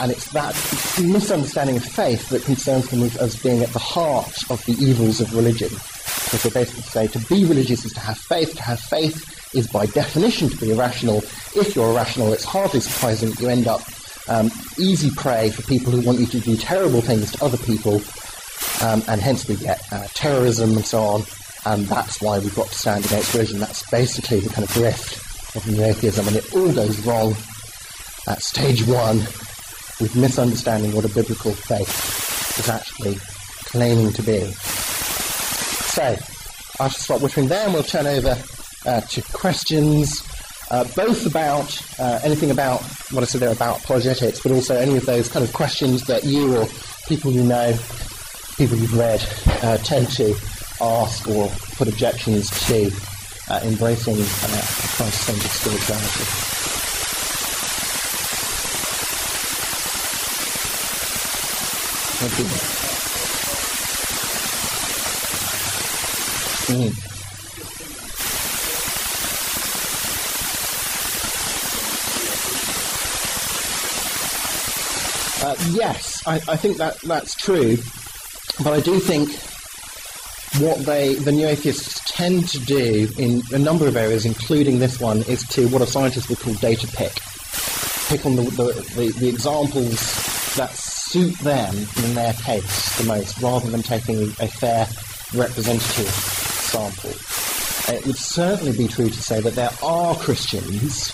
and 0.03 0.13
it's 0.13 0.31
that 0.33 0.55
misunderstanding 1.03 1.77
of 1.77 1.85
faith 1.85 2.29
that 2.29 2.45
concerns 2.45 2.89
them 2.91 3.03
as 3.21 3.37
being 3.37 3.63
at 3.63 3.73
the 3.73 3.79
heart 3.79 4.51
of 4.51 4.65
the 4.67 4.73
evils 4.73 5.21
of 5.21 5.35
religion. 5.35 5.69
Because 5.71 6.43
they 6.43 6.51
basically 6.51 6.83
say 6.83 7.07
to 7.07 7.19
be 7.29 7.45
religious 7.45 7.85
is 7.85 7.93
to 7.93 8.01
have 8.01 8.19
faith. 8.19 8.57
To 8.57 8.63
have 8.63 8.81
faith 8.81 9.55
is 9.55 9.69
by 9.69 9.87
definition 9.87 10.49
to 10.51 10.57
be 10.57 10.73
irrational. 10.73 11.19
If 11.55 11.75
you're 11.77 11.91
irrational, 11.93 12.33
it's 12.33 12.45
hardly 12.45 12.81
surprising 12.81 13.31
that 13.31 13.41
you 13.41 13.49
end 13.49 13.69
up 13.69 13.81
um, 14.29 14.51
easy 14.79 15.11
prey 15.11 15.51
for 15.51 15.63
people 15.63 15.93
who 15.93 16.01
want 16.01 16.19
you 16.19 16.27
to 16.27 16.41
do 16.41 16.57
terrible 16.57 17.01
things 17.01 17.33
to 17.33 17.45
other 17.45 17.59
people, 17.59 18.01
um, 18.83 19.03
and 19.09 19.21
hence 19.21 19.49
we 19.49 19.57
get 19.57 19.81
uh, 19.93 20.07
terrorism 20.15 20.71
and 20.77 20.85
so 20.85 21.01
on. 21.01 21.23
And 21.65 21.87
that's 21.87 22.23
why 22.23 22.39
we've 22.39 22.55
got 22.55 22.69
to 22.69 22.75
stand 22.75 23.05
against 23.07 23.35
religion. 23.35 23.59
That's 23.59 23.89
basically 23.91 24.41
the 24.41 24.51
kind 24.51 24.65
of 24.65 24.73
drift 24.73 25.17
of 25.57 25.67
new 25.67 25.83
atheism, 25.83 26.27
and 26.29 26.37
it 26.37 26.55
all 26.55 26.73
goes 26.73 27.05
wrong 27.07 27.35
at 28.29 28.43
stage 28.43 28.87
one 28.87 29.19
with 30.01 30.15
misunderstanding 30.15 30.93
what 30.93 31.05
a 31.05 31.09
biblical 31.09 31.53
faith 31.53 32.59
is 32.59 32.69
actually 32.69 33.17
claiming 33.67 34.13
to 34.13 34.23
be. 34.23 34.41
So, 35.93 36.17
I 36.79 36.89
shall 36.89 36.91
stop 36.91 37.23
whittering 37.23 37.49
there 37.49 37.65
and 37.65 37.73
we'll 37.73 37.83
turn 37.83 38.07
over 38.07 38.37
uh, 38.85 39.01
to 39.01 39.23
questions, 39.33 40.23
uh, 40.71 40.85
both 40.97 41.27
about 41.27 41.81
uh, 41.99 42.21
anything 42.25 42.51
about 42.51 42.83
what 43.13 43.23
I 43.23 43.27
said 43.27 43.41
there 43.41 43.53
about 43.53 43.85
apologetics, 43.85 44.41
but 44.41 44.53
also 44.53 44.77
any 44.77 44.97
of 44.97 45.07
those 45.07 45.29
kind 45.29 45.45
of 45.45 45.53
questions 45.53 46.05
that 46.05 46.25
you 46.25 46.57
or 46.57 46.67
people 47.07 47.31
you 47.31 47.45
know, 47.45 47.73
people 48.57 48.77
you've 48.77 48.97
read, 48.97 49.25
uh, 49.63 49.79
tend 49.79 50.09
to 50.13 50.35
ask 50.81 51.29
or 51.29 51.49
put 51.77 51.89
objections 51.89 52.51
to 52.67 52.91
uh, 53.49 53.61
embracing 53.65 54.17
uh, 54.17 54.63
Christ-centered 54.97 55.51
spirituality. 55.51 56.25
Thank 62.19 62.39
you. 62.39 62.47
Mm. 66.67 66.91
Uh, 75.45 75.55
yes, 75.75 76.27
I, 76.27 76.37
I, 76.37 76.57
think 76.57 76.79
that 76.79 77.01
that's 77.01 77.35
true, 77.35 77.77
but 78.63 78.73
I 78.73 78.81
do 78.81 78.99
think 78.99 79.31
what 80.61 80.79
they, 80.87 81.15
the 81.15 81.33
new 81.33 81.47
atheists, 81.47 82.01
tend 82.11 82.49
to 82.49 82.59
do 82.61 83.09
in 83.19 83.43
a 83.53 83.59
number 83.59 83.87
of 83.87 83.97
areas, 83.97 84.25
including 84.25 84.79
this 84.79 85.01
one, 85.01 85.19
is 85.25 85.47
to 85.49 85.69
what 85.69 85.83
a 85.83 85.87
scientist 85.87 86.29
would 86.29 86.39
call 86.41 86.55
data 86.55 86.87
pick. 86.89 87.13
Pick 88.09 88.25
on 88.25 88.37
the, 88.37 88.43
the, 88.43 88.95
the, 88.97 89.19
the 89.19 89.29
examples 89.29 90.55
that 90.57 90.71
suit 90.71 91.37
them 91.41 91.75
in 92.05 92.15
their 92.15 92.33
case 92.35 92.99
the 92.99 93.05
most, 93.05 93.41
rather 93.43 93.69
than 93.71 93.83
taking 93.83 94.23
a 94.41 94.49
fair 94.49 94.87
representative 95.35 96.09
sample. 96.09 97.11
It 97.95 98.07
would 98.07 98.17
certainly 98.17 98.77
be 98.77 98.89
true 98.89 99.09
to 99.09 99.23
say 99.23 99.41
that 99.41 99.55
there 99.55 99.71
are 99.83 100.15
Christians 100.17 101.11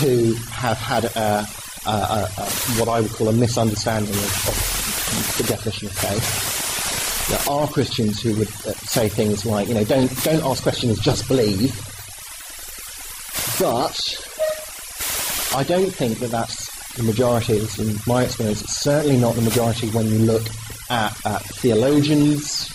who 0.00 0.34
have 0.50 0.78
had 0.78 1.04
a, 1.04 1.46
a, 1.86 2.28
a, 2.36 2.46
what 2.78 2.88
I 2.88 3.00
would 3.00 3.12
call 3.12 3.28
a 3.28 3.32
misunderstanding 3.32 4.14
of, 4.14 4.48
of, 4.48 5.36
the 5.38 5.44
definition 5.44 5.88
of 5.88 5.92
faith. 5.92 7.28
There 7.28 7.54
are 7.54 7.68
Christians 7.68 8.20
who 8.20 8.36
would 8.36 8.48
uh, 8.48 8.72
say 8.72 9.08
things 9.08 9.46
like, 9.46 9.68
you 9.68 9.74
know, 9.74 9.84
don't 9.84 10.10
don't 10.24 10.44
ask 10.44 10.62
questions, 10.62 10.98
just 10.98 11.28
believe. 11.28 11.72
But 13.58 13.96
I 15.54 15.62
don't 15.62 15.92
think 15.92 16.18
that 16.18 16.30
that's 16.30 16.94
the 16.94 17.02
majority, 17.02 17.58
in 17.78 17.96
my 18.06 18.24
experience, 18.24 18.62
it's 18.62 18.80
certainly 18.80 19.16
not 19.16 19.34
the 19.34 19.42
majority 19.42 19.88
when 19.90 20.06
you 20.06 20.18
look 20.18 20.42
at, 20.90 21.26
at 21.26 21.42
theologians' 21.42 22.70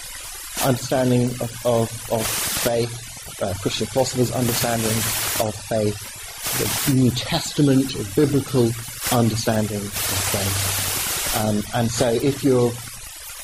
understanding 0.66 1.30
of, 1.42 1.66
of, 1.66 2.12
of 2.12 2.26
faith, 2.26 3.42
uh, 3.42 3.54
Christian 3.62 3.88
philosophers' 3.88 4.32
understanding 4.32 4.98
of 5.46 5.56
faith, 5.56 6.86
the 6.88 6.94
New 6.94 7.12
Testament 7.12 7.96
or 7.96 8.04
biblical 8.16 8.70
understanding 9.12 9.78
of 9.78 9.92
faith. 9.92 11.36
Um, 11.38 11.64
and 11.74 11.92
so 11.92 12.10
if 12.10 12.44
you're 12.44 12.72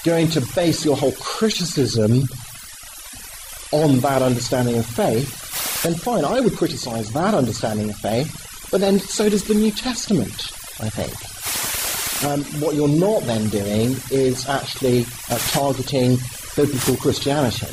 going 0.04 0.30
to 0.30 0.42
base 0.56 0.86
your 0.86 0.96
whole 0.96 1.14
criticism 1.14 2.24
on 3.72 4.00
that 4.00 4.22
understanding 4.22 4.78
of 4.78 4.86
faith, 4.86 5.82
then 5.84 5.96
fine, 5.96 6.26
I 6.26 6.40
would 6.40 6.56
criticize 6.56 7.12
that 7.12 7.34
understanding 7.34 7.90
of 7.90 7.96
faith, 7.98 8.68
but 8.72 8.82
then 8.82 9.00
so 9.00 9.30
does 9.30 9.44
the 9.44 9.54
New 9.54 9.72
Testament. 9.72 10.52
I 10.82 10.90
think. 10.90 11.14
Um, 12.30 12.44
what 12.62 12.76
you're 12.76 12.88
not 12.88 13.24
then 13.24 13.50
doing 13.50 13.96
is 14.12 14.48
actually 14.48 15.06
uh, 15.30 15.38
targeting 15.52 16.18
biblical 16.56 16.96
Christianity 16.98 17.68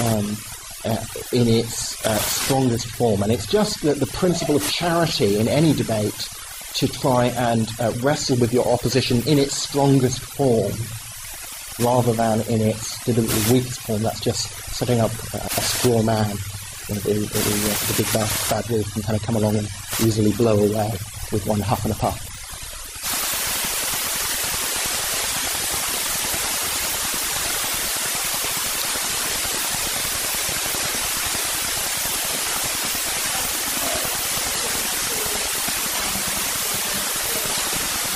um, 0.00 0.36
uh, 0.84 1.04
in 1.32 1.48
its 1.48 2.04
uh, 2.06 2.16
strongest 2.18 2.86
form. 2.86 3.22
And 3.22 3.32
it's 3.32 3.46
just 3.46 3.82
that 3.82 4.00
the 4.00 4.06
principle 4.06 4.56
of 4.56 4.70
charity 4.70 5.38
in 5.38 5.48
any 5.48 5.72
debate 5.72 6.28
to 6.74 6.88
try 6.88 7.26
and 7.26 7.68
uh, 7.80 7.92
wrestle 8.00 8.36
with 8.38 8.52
your 8.52 8.66
opposition 8.66 9.22
in 9.26 9.38
its 9.38 9.56
strongest 9.56 10.20
form 10.20 10.72
rather 11.84 12.12
than 12.12 12.40
in 12.42 12.60
its 12.60 13.02
deliberately 13.04 13.52
weakest 13.52 13.80
form. 13.80 14.02
That's 14.02 14.20
just 14.20 14.48
setting 14.74 15.00
up 15.00 15.10
a 15.34 15.60
straw 15.60 16.02
man. 16.02 16.36
You 16.88 16.94
know, 16.94 17.00
the, 17.02 17.12
the, 17.12 17.86
the, 17.88 17.94
big 17.96 18.12
bad, 18.12 18.30
bad 18.50 18.70
wolf 18.70 18.92
can 18.92 19.02
kind 19.02 19.16
of 19.16 19.22
come 19.22 19.36
along 19.36 19.56
and 19.56 19.66
easily 20.02 20.32
blow 20.32 20.58
away 20.58 20.90
with 21.32 21.46
one 21.46 21.60
huff 21.60 21.84
and 21.84 21.94
a 21.94 21.96
puff. 21.96 22.30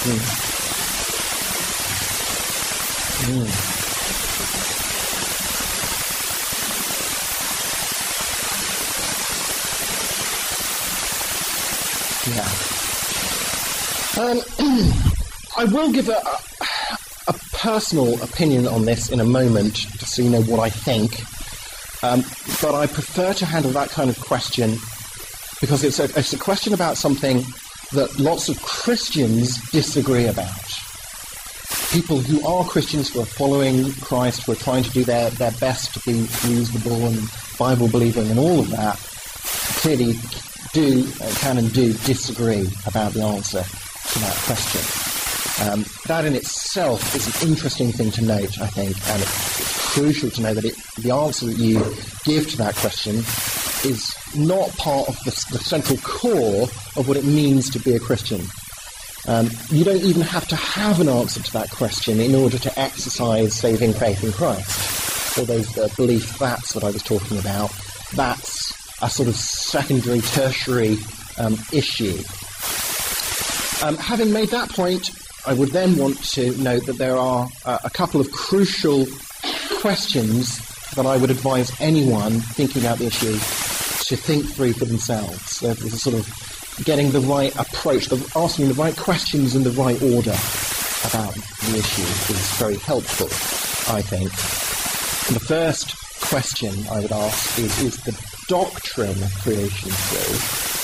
Mm. 0.05 0.45
Mm. 3.25 3.75
Um, 14.17 14.39
I 15.65 15.67
will 15.69 15.91
give 15.91 16.11
a, 16.11 16.21
a, 17.27 17.33
personal 17.55 18.23
opinion 18.23 18.67
on 18.67 18.85
this 18.85 19.11
in 19.11 19.19
a 19.19 19.25
moment, 19.25 19.77
just 19.77 20.15
so 20.15 20.21
you 20.21 20.29
know 20.29 20.43
what 20.43 20.61
I 20.61 20.69
think. 20.69 21.23
Um, 22.05 22.21
but 22.61 22.75
I 22.75 22.87
prefer 22.87 23.33
to 23.33 23.47
handle 23.47 23.71
that 23.71 23.89
kind 23.89 24.11
of 24.11 24.21
question 24.21 24.73
because 25.63 25.83
it's 25.83 25.99
a, 26.01 26.05
it's 26.05 26.35
a 26.35 26.39
question 26.39 26.75
about 26.75 26.99
something 26.99 27.39
that 27.93 28.19
lots 28.19 28.51
of 28.51 28.63
Christians 28.63 29.71
disagree 29.71 30.27
about. 30.27 30.53
People 31.93 32.19
who 32.19 32.47
are 32.47 32.67
Christians, 32.67 33.15
who 33.15 33.23
are 33.23 33.25
following 33.25 33.91
Christ, 34.03 34.43
who 34.43 34.53
are 34.53 34.57
trying 34.57 34.83
to 34.83 34.91
do 34.91 35.03
their, 35.03 35.31
their 35.31 35.53
best 35.53 35.95
to 35.95 36.01
be 36.01 36.29
reasonable 36.47 37.07
and 37.07 37.19
Bible 37.59 37.89
believing 37.89 38.29
and 38.29 38.39
all 38.39 38.61
of 38.61 38.69
that, 38.69 38.99
clearly 39.81 40.13
do, 40.75 41.09
uh, 41.23 41.35
can 41.37 41.57
and 41.57 41.73
do 41.73 41.95
disagree 42.05 42.69
about 42.85 43.15
the 43.15 43.23
answer 43.23 43.63
to 43.63 44.19
that 44.19 44.37
question. 44.45 45.14
Um, 45.63 45.85
that 46.07 46.25
in 46.25 46.35
itself 46.35 47.15
is 47.15 47.43
an 47.43 47.49
interesting 47.49 47.93
thing 47.93 48.11
to 48.13 48.25
note, 48.25 48.61
I 48.61 48.67
think, 48.67 48.97
and 49.09 49.23
it's, 49.23 49.85
crucial 49.95 50.29
to 50.29 50.43
know 50.43 50.53
that 50.53 50.65
it, 50.65 50.75
the 50.99 51.13
answer 51.13 51.47
that 51.47 51.57
you 51.57 51.79
give 52.25 52.51
to 52.51 52.57
that 52.57 52.75
question 52.75 53.15
is 53.85 54.13
not 54.35 54.69
part 54.77 55.09
of 55.09 55.17
the, 55.25 55.31
the 55.53 55.59
central 55.59 55.97
core 55.99 56.65
of 56.97 57.07
what 57.07 57.17
it 57.17 57.25
means 57.25 57.71
to 57.71 57.79
be 57.79 57.95
a 57.95 58.01
Christian. 58.01 58.41
Um, 59.29 59.49
you 59.71 59.85
don't 59.85 60.03
even 60.03 60.23
have 60.23 60.49
to 60.49 60.57
have 60.57 61.01
an 61.01 61.09
answer 61.09 61.41
to 61.41 61.53
that 61.53 61.71
question 61.71 62.19
in 62.19 62.35
order 62.35 62.59
to 62.59 62.79
exercise 62.79 63.55
saving 63.55 63.93
faith 63.93 64.25
in 64.25 64.33
Christ. 64.33 65.47
Those 65.47 65.79
uh, 65.79 65.89
belief 65.97 66.39
that's 66.41 66.75
what 66.75 66.83
I 66.83 66.91
was 66.91 67.03
talking 67.03 67.39
about. 67.39 67.71
That's 68.15 68.73
a 69.01 69.09
sort 69.09 69.29
of 69.29 69.37
secondary, 69.37 70.21
tertiary 70.23 70.99
um, 71.39 71.57
issue. 71.73 72.19
Um, 73.87 73.97
having 73.97 74.33
made 74.33 74.49
that 74.49 74.71
point, 74.71 75.11
I 75.47 75.53
would 75.53 75.71
then 75.71 75.97
want 75.97 76.23
to 76.33 76.57
note 76.57 76.87
that 76.87 76.97
there 76.97 77.17
are 77.17 77.49
uh, 77.67 77.79
a 77.85 77.91
couple 77.91 78.21
of 78.21 78.31
crucial 78.33 79.07
questions 79.81 80.59
that 80.93 81.05
I 81.05 81.17
would 81.19 81.31
advise 81.31 81.71
anyone 81.81 82.41
thinking 82.41 82.83
about 82.83 82.99
the 82.99 83.07
issue 83.07 83.33
to 83.33 84.17
think 84.17 84.47
through 84.47 84.73
for 84.73 84.87
themselves. 84.87 85.61
There's 85.61 85.83
a 85.83 85.99
sort 85.99 86.17
of 86.17 86.83
getting 86.85 87.11
the 87.11 87.21
right 87.21 87.55
approach, 87.57 88.07
the, 88.07 88.17
asking 88.35 88.69
the 88.69 88.75
right 88.75 88.97
questions 88.97 89.55
in 89.55 89.65
the 89.65 89.71
right 89.73 90.01
order 90.03 90.37
about 91.05 91.35
the 91.35 91.77
issue 91.77 92.33
is 92.33 92.57
very 92.57 92.77
helpful, 92.77 93.27
I 93.95 94.01
think. 94.01 94.31
The 95.33 95.45
first 95.45 95.95
question 96.23 96.73
I 96.91 97.01
would 97.01 97.13
ask 97.13 97.59
is, 97.59 97.83
is 97.83 97.97
the 98.05 98.19
doctrine 98.49 99.23
of 99.23 99.35
creation 99.43 99.91
true? 99.91 100.84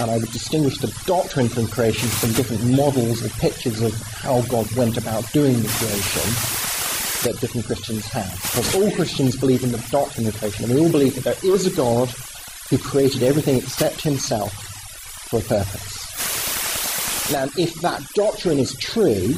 And 0.00 0.10
I 0.10 0.18
would 0.18 0.32
distinguish 0.32 0.78
the 0.78 0.92
doctrine 1.06 1.48
from 1.48 1.68
creation 1.68 2.08
from 2.08 2.32
different 2.32 2.64
models 2.64 3.24
or 3.24 3.28
pictures 3.40 3.80
of 3.80 3.94
how 4.02 4.40
God 4.42 4.70
went 4.74 4.96
about 4.96 5.30
doing 5.32 5.62
the 5.62 5.68
creation 5.68 6.30
that 7.24 7.40
different 7.40 7.66
Christians 7.66 8.06
have. 8.08 8.32
Because 8.42 8.74
all 8.74 8.90
Christians 8.90 9.36
believe 9.36 9.62
in 9.62 9.72
the 9.72 9.84
doctrine 9.90 10.26
of 10.26 10.36
creation, 10.36 10.64
and 10.64 10.74
we 10.74 10.80
all 10.80 10.90
believe 10.90 11.14
that 11.22 11.36
there 11.40 11.54
is 11.54 11.66
a 11.66 11.70
God 11.70 12.10
who 12.70 12.78
created 12.78 13.22
everything 13.22 13.56
except 13.58 14.02
himself 14.02 14.52
for 15.28 15.38
a 15.38 15.42
purpose. 15.42 17.32
Now, 17.32 17.44
if 17.56 17.74
that 17.80 18.02
doctrine 18.14 18.58
is 18.58 18.74
true, 18.76 19.34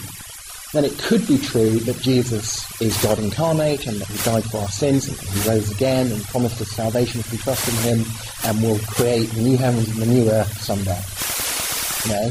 then 0.76 0.84
it 0.84 0.98
could 0.98 1.26
be 1.26 1.38
true 1.38 1.78
that 1.80 1.98
Jesus 2.02 2.80
is 2.82 3.02
God 3.02 3.18
incarnate 3.18 3.86
and 3.86 3.96
that 3.98 4.08
he 4.08 4.18
died 4.18 4.44
for 4.44 4.58
our 4.58 4.68
sins 4.68 5.08
and 5.08 5.16
he 5.18 5.48
rose 5.48 5.70
again 5.70 6.12
and 6.12 6.22
promised 6.24 6.60
us 6.60 6.70
salvation 6.70 7.20
if 7.20 7.32
we 7.32 7.38
trust 7.38 7.66
in 7.68 7.96
him 7.98 8.06
and 8.44 8.62
will 8.62 8.78
create 8.80 9.30
the 9.30 9.40
new 9.40 9.56
heavens 9.56 9.88
and 9.88 10.02
the 10.02 10.06
new 10.06 10.30
earth 10.30 10.60
someday. 10.60 11.00
You 12.04 12.12
know? 12.12 12.26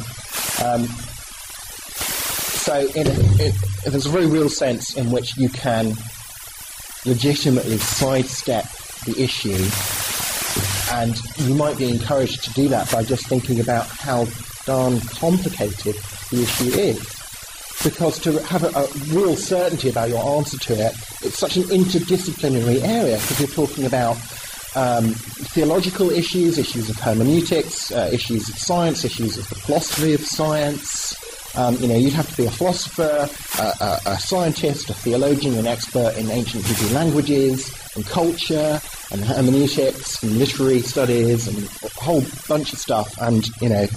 Um, 0.63 0.85
so 2.65 2.79
in, 2.95 3.07
in, 3.41 3.53
there's 3.83 4.05
a 4.05 4.09
very 4.09 4.27
real 4.27 4.49
sense 4.49 4.95
in 4.95 5.11
which 5.11 5.37
you 5.37 5.49
can 5.49 5.95
legitimately 7.05 7.79
sidestep 7.79 8.65
the 9.05 9.21
issue 9.21 9.65
and 10.93 11.19
you 11.47 11.55
might 11.55 11.77
be 11.77 11.89
encouraged 11.89 12.43
to 12.43 12.53
do 12.53 12.67
that 12.67 12.91
by 12.91 13.03
just 13.03 13.27
thinking 13.27 13.59
about 13.59 13.87
how 13.87 14.27
darn 14.65 14.99
complicated 15.01 15.95
the 16.29 16.43
issue 16.43 16.69
is 16.79 17.24
because 17.83 18.19
to 18.19 18.41
have 18.43 18.63
a, 18.63 18.67
a, 18.77 18.87
real 19.13 19.35
certainty 19.35 19.89
about 19.89 20.09
your 20.09 20.37
answer 20.37 20.57
to 20.57 20.73
it, 20.73 20.93
it's 21.21 21.37
such 21.37 21.57
an 21.57 21.63
interdisciplinary 21.63 22.81
area 22.83 23.17
because 23.17 23.39
you're 23.39 23.67
talking 23.67 23.85
about 23.85 24.17
um, 24.75 25.13
theological 25.53 26.09
issues, 26.09 26.57
issues 26.57 26.89
of 26.89 26.97
hermeneutics, 26.97 27.91
uh, 27.91 28.09
issues 28.11 28.49
of 28.49 28.57
science, 28.57 29.05
issues 29.05 29.37
of 29.37 29.47
the 29.49 29.55
philosophy 29.55 30.13
of 30.13 30.21
science. 30.21 31.15
Um, 31.57 31.77
you 31.77 31.87
know, 31.87 31.95
you'd 31.95 32.13
have 32.13 32.29
to 32.29 32.35
be 32.35 32.45
a 32.45 32.51
philosopher, 32.51 33.29
a, 33.61 33.99
a, 34.05 34.19
scientist, 34.19 34.89
a 34.89 34.93
theologian, 34.93 35.57
an 35.57 35.67
expert 35.67 36.17
in 36.17 36.29
ancient 36.29 36.65
Hebrew 36.65 36.93
languages 36.93 37.71
and 37.95 38.05
culture 38.05 38.81
and 39.11 39.23
hermeneutics 39.23 40.21
and 40.21 40.37
literary 40.37 40.81
studies 40.81 41.47
and 41.47 41.57
a 41.83 42.01
whole 42.01 42.23
bunch 42.49 42.73
of 42.73 42.79
stuff. 42.79 43.17
And 43.21 43.47
you 43.61 43.69
know, 43.69 43.87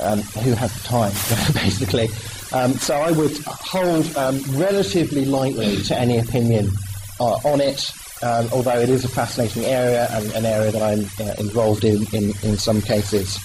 um, 0.00 0.20
who 0.42 0.52
has 0.54 0.74
the 0.74 0.88
time, 0.88 1.12
basically? 1.54 2.08
Um, 2.52 2.74
so 2.74 2.94
I 2.94 3.10
would 3.10 3.36
hold 3.44 4.16
um, 4.16 4.40
relatively 4.50 5.24
lightly 5.24 5.82
to 5.82 5.98
any 5.98 6.18
opinion 6.18 6.70
uh, 7.18 7.34
on 7.44 7.60
it, 7.60 7.90
um, 8.22 8.48
although 8.52 8.78
it 8.78 8.88
is 8.88 9.04
a 9.04 9.08
fascinating 9.08 9.64
area 9.64 10.08
and 10.12 10.30
an 10.32 10.46
area 10.46 10.70
that 10.70 10.82
I'm 10.82 11.06
uh, 11.26 11.34
involved 11.38 11.84
in, 11.84 12.06
in 12.12 12.32
in 12.42 12.56
some 12.56 12.80
cases. 12.80 13.38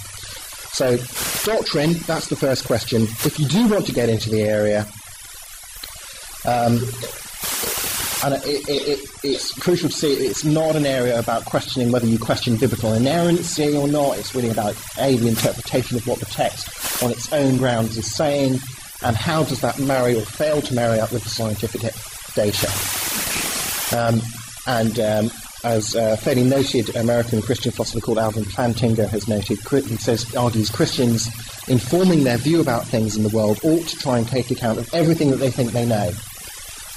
So, 0.74 0.98
doctrine, 1.44 1.94
that's 2.08 2.28
the 2.28 2.36
first 2.36 2.66
question. 2.66 3.02
If 3.02 3.40
you 3.40 3.48
do 3.48 3.68
want 3.68 3.86
to 3.88 3.92
get 3.92 4.08
into 4.08 4.30
the 4.30 4.44
area, 4.44 4.88
um, 6.46 6.80
and 8.24 8.36
it, 8.36 8.70
it, 8.70 8.88
it, 8.88 9.10
it's 9.24 9.52
crucial 9.60 9.90
to 9.90 9.96
see 9.96 10.14
it's 10.14 10.46
not 10.46 10.76
an 10.76 10.86
area 10.86 11.20
about 11.20 11.46
questioning 11.46 11.92
whether 11.92 12.06
you 12.06 12.20
question 12.20 12.56
biblical 12.56 12.94
inerrancy 12.94 13.76
or 13.76 13.88
not. 13.88 14.18
It's 14.18 14.34
really 14.36 14.50
about 14.50 14.76
A, 14.98 15.18
the 15.18 15.28
interpretation 15.28 15.98
of 15.98 16.08
what 16.08 16.20
the 16.20 16.26
text 16.26 17.04
on 17.04 17.12
its 17.12 17.34
own 17.34 17.58
grounds 17.58 17.98
is 17.98 18.14
saying, 18.16 18.60
and 19.04 19.16
how 19.16 19.44
does 19.44 19.62
that 19.62 19.80
marry 19.80 20.16
or 20.16 20.22
fail 20.22 20.62
to 20.62 20.74
marry 20.74 21.00
up 21.00 21.12
with 21.12 21.24
the 21.24 21.30
scientific 21.30 21.82
data. 22.36 22.70
Um, 23.98 24.22
and 24.68 25.00
um, 25.00 25.32
as 25.64 25.96
a 25.96 26.18
fairly 26.18 26.44
noted 26.44 26.96
American 26.96 27.42
Christian 27.42 27.72
philosopher 27.72 28.00
called 28.00 28.18
Alvin 28.18 28.44
Plantinga 28.46 29.08
has 29.10 29.28
noted, 29.28 29.60
he 29.60 29.98
says, 29.98 30.34
argues 30.36 30.70
Christians, 30.70 31.28
in 31.68 31.78
forming 31.78 32.24
their 32.24 32.38
view 32.38 32.62
about 32.62 32.86
things 32.86 33.16
in 33.16 33.24
the 33.24 33.30
world, 33.30 33.60
ought 33.64 33.88
to 33.88 33.98
try 33.98 34.18
and 34.18 34.28
take 34.28 34.50
account 34.52 34.80
of 34.80 34.92
everything 34.94 35.30
that 35.32 35.38
they 35.38 35.52
think 35.52 35.72
they 35.72 35.86
know. 35.86 36.12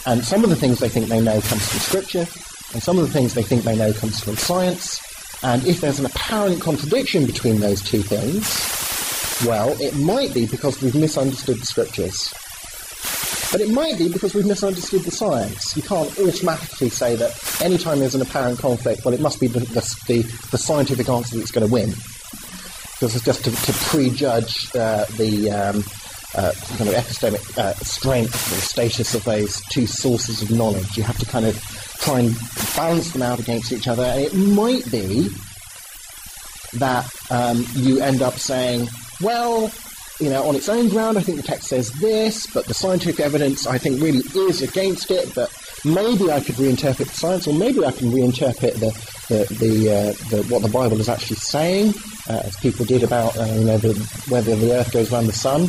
And 0.06 0.24
some 0.24 0.44
of 0.44 0.50
the 0.50 0.56
things 0.56 0.78
they 0.78 0.88
think 0.88 1.08
they 1.08 1.20
know 1.20 1.40
comes 1.40 1.68
from 1.68 1.80
Scripture, 1.80 2.26
and 2.72 2.82
some 2.82 2.98
of 2.98 3.06
the 3.06 3.12
things 3.12 3.34
they 3.34 3.42
think 3.42 3.62
they 3.64 3.76
know 3.76 3.92
comes 3.92 4.20
from 4.20 4.36
science. 4.36 5.00
And 5.42 5.66
if 5.66 5.80
there's 5.80 6.00
an 6.00 6.06
apparent 6.06 6.60
contradiction 6.60 7.26
between 7.26 7.60
those 7.60 7.82
two 7.82 8.02
things, 8.02 8.46
well, 9.46 9.76
it 9.80 9.96
might 9.96 10.32
be 10.32 10.46
because 10.46 10.80
we've 10.82 10.94
misunderstood 10.94 11.58
the 11.58 11.66
scriptures. 11.66 12.32
But 13.52 13.60
it 13.60 13.70
might 13.70 13.98
be 13.98 14.08
because 14.08 14.34
we've 14.34 14.46
misunderstood 14.46 15.02
the 15.02 15.10
science. 15.10 15.76
You 15.76 15.82
can't 15.82 16.10
automatically 16.18 16.88
say 16.88 17.14
that 17.16 17.62
anytime 17.62 18.00
there's 18.00 18.14
an 18.14 18.22
apparent 18.22 18.58
conflict, 18.58 19.04
well, 19.04 19.14
it 19.14 19.20
must 19.20 19.40
be 19.40 19.46
the, 19.46 19.60
the, 19.60 19.96
the, 20.08 20.22
the 20.50 20.58
scientific 20.58 21.08
answer 21.08 21.36
that's 21.36 21.52
going 21.52 21.66
to 21.66 21.72
win. 21.72 21.90
Because 21.90 23.14
it's 23.14 23.24
just 23.24 23.44
to, 23.44 23.50
to 23.50 23.72
prejudge 23.88 24.74
uh, 24.74 25.04
the 25.16 25.50
um, 25.50 25.84
uh, 26.34 26.52
kind 26.76 26.90
of 26.90 26.96
epistemic 26.96 27.58
uh, 27.58 27.74
strength 27.74 28.34
or 28.34 28.60
status 28.60 29.14
of 29.14 29.22
those 29.24 29.60
two 29.70 29.86
sources 29.86 30.42
of 30.42 30.50
knowledge. 30.50 30.96
You 30.96 31.04
have 31.04 31.18
to 31.18 31.26
kind 31.26 31.46
of 31.46 31.56
try 32.00 32.20
and 32.20 32.36
balance 32.74 33.12
them 33.12 33.22
out 33.22 33.38
against 33.38 33.72
each 33.72 33.86
other. 33.86 34.02
And 34.02 34.20
it 34.20 34.34
might 34.34 34.90
be 34.90 35.28
that 36.74 37.08
um, 37.30 37.64
you 37.74 38.00
end 38.00 38.20
up 38.20 38.34
saying, 38.34 38.88
well, 39.20 39.70
you 40.20 40.30
know, 40.30 40.46
on 40.46 40.54
its 40.54 40.68
own 40.68 40.88
ground, 40.88 41.18
I 41.18 41.22
think 41.22 41.38
the 41.38 41.46
text 41.46 41.68
says 41.68 41.90
this, 41.92 42.46
but 42.46 42.66
the 42.66 42.74
scientific 42.74 43.20
evidence, 43.20 43.66
I 43.66 43.78
think, 43.78 44.00
really 44.00 44.22
is 44.48 44.62
against 44.62 45.10
it. 45.10 45.34
But 45.34 45.52
maybe 45.84 46.30
I 46.30 46.40
could 46.40 46.54
reinterpret 46.54 46.96
the 46.98 47.14
science, 47.14 47.46
or 47.46 47.54
maybe 47.54 47.84
I 47.84 47.90
can 47.90 48.10
reinterpret 48.10 48.74
the 48.74 48.92
the, 49.28 49.46
the, 49.54 49.90
uh, 49.90 50.12
the 50.28 50.42
what 50.48 50.62
the 50.62 50.68
Bible 50.68 51.00
is 51.00 51.08
actually 51.08 51.36
saying, 51.36 51.94
uh, 52.28 52.42
as 52.44 52.56
people 52.58 52.84
did 52.84 53.02
about 53.02 53.36
uh, 53.38 53.44
you 53.44 53.64
know 53.64 53.78
the, 53.78 53.94
whether 54.28 54.54
the 54.54 54.72
Earth 54.74 54.92
goes 54.92 55.12
around 55.12 55.26
the 55.26 55.32
sun 55.32 55.68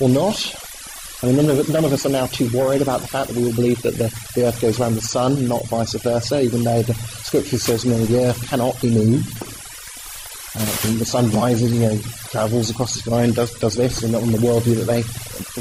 or 0.00 0.08
not. 0.08 0.56
I 1.22 1.26
mean, 1.26 1.36
none 1.36 1.50
of, 1.50 1.68
none 1.68 1.84
of 1.84 1.92
us 1.92 2.06
are 2.06 2.10
now 2.10 2.26
too 2.26 2.48
worried 2.56 2.80
about 2.80 3.02
the 3.02 3.06
fact 3.06 3.28
that 3.28 3.36
we 3.36 3.44
all 3.44 3.54
believe 3.54 3.82
that 3.82 3.98
the, 3.98 4.08
the 4.34 4.46
Earth 4.46 4.58
goes 4.62 4.80
around 4.80 4.94
the 4.94 5.02
sun, 5.02 5.46
not 5.46 5.66
vice 5.66 5.92
versa, 5.92 6.40
even 6.40 6.64
though 6.64 6.80
the 6.80 6.94
Scripture 6.94 7.58
says, 7.58 7.84
know, 7.84 7.98
the 8.06 8.24
Earth 8.24 8.48
cannot 8.48 8.80
be 8.80 8.88
moved. 8.88 9.49
The 10.52 11.04
sun 11.04 11.30
rises, 11.30 11.72
you 11.72 11.80
know, 11.80 11.98
travels 12.30 12.70
across 12.70 12.94
the 12.94 13.00
sky 13.00 13.22
and 13.22 13.34
does, 13.34 13.52
does 13.60 13.76
this, 13.76 14.02
and 14.02 14.14
on 14.16 14.32
the 14.32 14.38
worldview 14.38 14.84
that 14.84 14.86
they 14.86 15.00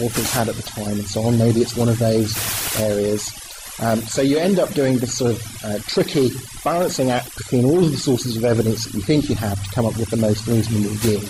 authors 0.03 0.31
had 0.31 0.49
at 0.49 0.55
the 0.55 0.63
time, 0.63 0.93
and 0.93 1.05
so 1.07 1.21
on. 1.23 1.37
Maybe 1.37 1.61
it's 1.61 1.75
one 1.75 1.89
of 1.89 1.99
those 1.99 2.35
areas. 2.79 3.31
Um, 3.81 4.01
so 4.01 4.21
you 4.21 4.37
end 4.37 4.59
up 4.59 4.73
doing 4.73 4.97
this 4.97 5.17
sort 5.17 5.31
of 5.31 5.63
uh, 5.63 5.79
tricky 5.87 6.31
balancing 6.63 7.11
act 7.11 7.37
between 7.37 7.65
all 7.65 7.83
of 7.83 7.91
the 7.91 7.97
sources 7.97 8.35
of 8.35 8.43
evidence 8.43 8.85
that 8.85 8.93
you 8.93 9.01
think 9.01 9.29
you 9.29 9.35
have 9.35 9.63
to 9.63 9.71
come 9.71 9.85
up 9.85 9.95
with 9.97 10.09
the 10.09 10.17
most 10.17 10.47
reasonable 10.47 10.89
view. 10.95 11.21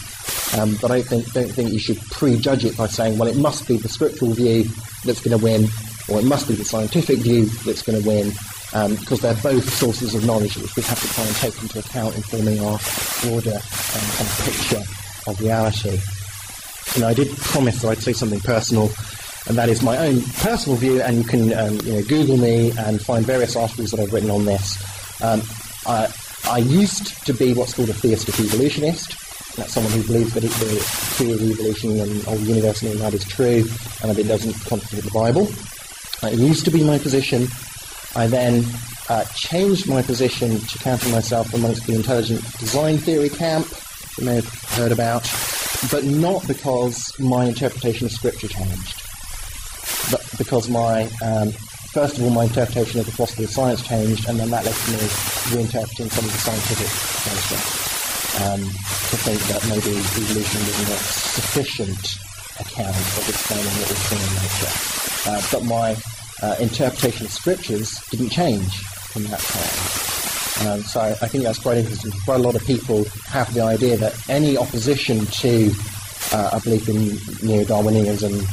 Um, 0.59 0.75
but 0.81 0.89
I 0.89 1.01
think, 1.01 1.31
don't 1.33 1.51
think 1.51 1.71
you 1.71 1.79
should 1.79 1.99
prejudge 2.09 2.65
it 2.65 2.75
by 2.75 2.87
saying, 2.87 3.17
well, 3.17 3.27
it 3.27 3.37
must 3.37 3.67
be 3.67 3.77
the 3.77 3.89
scriptural 3.89 4.31
view 4.31 4.63
that's 5.05 5.21
going 5.21 5.37
to 5.37 5.43
win, 5.43 5.67
or 6.07 6.19
it 6.19 6.25
must 6.25 6.47
be 6.47 6.55
the 6.55 6.65
scientific 6.65 7.19
view 7.19 7.45
that's 7.65 7.83
going 7.83 8.01
to 8.01 8.07
win, 8.07 8.31
um, 8.73 8.95
because 8.95 9.21
they're 9.21 9.35
both 9.35 9.67
sources 9.69 10.13
of 10.13 10.25
knowledge 10.25 10.57
which 10.57 10.75
we 10.75 10.83
have 10.83 11.01
to 11.01 11.07
try 11.13 11.23
and 11.25 11.35
take 11.35 11.61
into 11.61 11.79
account 11.79 12.15
in 12.15 12.21
forming 12.23 12.59
our 12.59 12.79
broader 13.21 13.57
um, 13.57 14.05
kind 14.15 14.27
of 14.27 14.41
picture 14.45 14.83
of 15.29 15.41
reality. 15.41 15.99
You 16.95 17.01
know, 17.01 17.07
I 17.07 17.13
did 17.13 17.35
promise 17.37 17.81
that 17.81 17.89
I'd 17.89 18.01
say 18.01 18.13
something 18.13 18.39
personal, 18.39 18.89
and 19.47 19.57
that 19.57 19.69
is 19.69 19.81
my 19.81 19.97
own 19.97 20.21
personal 20.41 20.77
view, 20.77 21.01
and 21.01 21.17
you 21.17 21.23
can 21.23 21.53
um, 21.53 21.79
you 21.83 21.93
know, 21.93 22.01
Google 22.03 22.37
me 22.37 22.71
and 22.77 23.01
find 23.01 23.25
various 23.25 23.55
articles 23.55 23.91
that 23.91 23.99
I've 23.99 24.11
written 24.11 24.31
on 24.31 24.45
this. 24.45 24.77
Um, 25.21 25.41
I, 25.85 26.11
I 26.45 26.57
used 26.59 27.25
to 27.25 27.33
be 27.33 27.53
what's 27.53 27.73
called 27.73 27.89
a 27.89 27.93
theistic 27.93 28.39
evolutionist. 28.39 29.17
That's 29.55 29.73
someone 29.73 29.91
who 29.93 30.03
believes 30.03 30.33
that 30.33 30.41
the 30.41 30.49
theory 30.49 31.33
of 31.33 31.41
evolution 31.41 31.99
and 31.99 32.25
all 32.27 32.35
the 32.35 32.45
universe 32.45 32.81
and 32.81 32.99
that 32.99 33.13
is 33.13 33.25
true, 33.25 33.65
and 34.01 34.11
that 34.11 34.17
it 34.17 34.27
doesn't 34.27 34.53
contradict 34.65 35.03
the 35.03 35.11
Bible. 35.11 35.47
It 36.23 36.39
used 36.39 36.65
to 36.65 36.71
be 36.71 36.83
my 36.83 36.97
position. 36.97 37.47
I 38.15 38.27
then 38.27 38.65
uh, 39.07 39.25
changed 39.35 39.87
my 39.87 40.01
position 40.01 40.59
to 40.59 40.79
counter 40.79 41.09
myself 41.09 41.53
amongst 41.53 41.85
the 41.85 41.95
intelligent 41.95 42.41
design 42.59 42.97
theory 42.97 43.29
camp, 43.29 43.67
you 44.17 44.25
may 44.25 44.35
have 44.35 44.53
heard 44.77 44.91
about, 44.91 45.29
but 45.91 46.03
not 46.03 46.45
because 46.47 47.17
my 47.19 47.45
interpretation 47.45 48.05
of 48.05 48.11
Scripture 48.11 48.47
changed, 48.47 49.01
but 50.11 50.21
because 50.37 50.69
my, 50.69 51.03
um, 51.23 51.51
first 51.93 52.17
of 52.17 52.23
all, 52.23 52.29
my 52.29 52.43
interpretation 52.43 52.99
of 52.99 53.05
the 53.05 53.11
philosophy 53.11 53.43
of 53.43 53.49
science 53.49 53.81
changed, 53.81 54.27
and 54.27 54.39
then 54.39 54.49
that 54.49 54.65
led 54.65 54.75
to 54.75 54.91
me 54.91 54.97
reinterpreting 55.53 56.09
some 56.09 56.25
of 56.25 56.31
the 56.31 56.37
scientific 56.37 56.89
data 57.25 57.89
um, 58.45 58.61
to 58.61 59.15
think 59.25 59.39
that 59.49 59.61
maybe 59.69 59.97
evolution 59.97 60.61
wasn't 60.61 60.89
a 60.89 60.99
sufficient 61.01 62.17
account 62.59 62.95
of 62.95 63.29
explaining 63.29 63.73
what 63.79 63.89
we 63.89 63.95
see 63.95 64.19
in 64.19 64.33
nature. 64.37 64.73
Uh, 65.29 65.41
but 65.51 65.63
my 65.63 65.95
uh, 66.41 66.55
interpretation 66.59 67.25
of 67.25 67.31
scriptures 67.31 67.99
didn't 68.09 68.29
change 68.29 68.79
from 69.11 69.23
that 69.23 69.39
time. 69.39 70.09
Um, 70.67 70.81
so 70.83 70.99
I, 70.99 71.11
I, 71.11 71.27
think 71.27 71.43
that's 71.45 71.59
quite 71.59 71.77
interesting. 71.77 72.11
Quite 72.25 72.39
a 72.39 72.43
lot 72.43 72.55
of 72.55 72.65
people 72.65 73.05
have 73.27 73.53
the 73.53 73.61
idea 73.61 73.95
that 73.97 74.13
any 74.29 74.57
opposition 74.57 75.25
to 75.25 75.71
uh, 76.33 76.49
a 76.53 76.61
belief 76.61 76.89
in 76.89 77.17
neo-Darwinism 77.47 78.45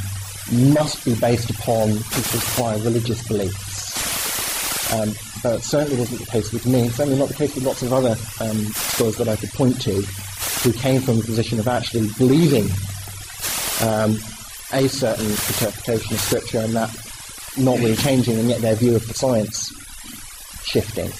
must 0.73 1.03
be 1.03 1.15
based 1.15 1.49
upon 1.49 1.89
people's 1.89 2.55
prior 2.55 2.77
religious 2.79 3.27
beliefs. 3.27 4.93
Um, 4.93 5.13
but 5.43 5.63
certainly 5.63 5.99
wasn't 5.99 6.21
the 6.21 6.25
case 6.27 6.53
with 6.53 6.65
me, 6.65 6.87
certainly 6.89 7.19
not 7.19 7.27
the 7.27 7.33
case 7.33 7.55
with 7.55 7.65
lots 7.65 7.81
of 7.81 7.91
other 7.91 8.15
um, 8.39 8.57
scholars 8.73 9.17
that 9.17 9.27
I 9.27 9.35
could 9.35 9.51
point 9.51 9.81
to 9.81 10.01
who 10.63 10.71
came 10.73 11.01
from 11.01 11.17
the 11.17 11.23
position 11.23 11.59
of 11.59 11.67
actually 11.67 12.07
believing 12.17 12.65
um, 13.81 14.17
a 14.71 14.87
certain 14.87 15.25
interpretation 15.25 16.13
of 16.13 16.21
Scripture 16.21 16.59
and 16.59 16.73
that 16.73 16.89
not 17.57 17.79
really 17.79 17.95
changing, 17.95 18.37
and 18.39 18.49
yet 18.49 18.61
their 18.61 18.75
view 18.75 18.95
of 18.95 19.07
the 19.07 19.13
science 19.13 19.71
shifting 20.63 21.11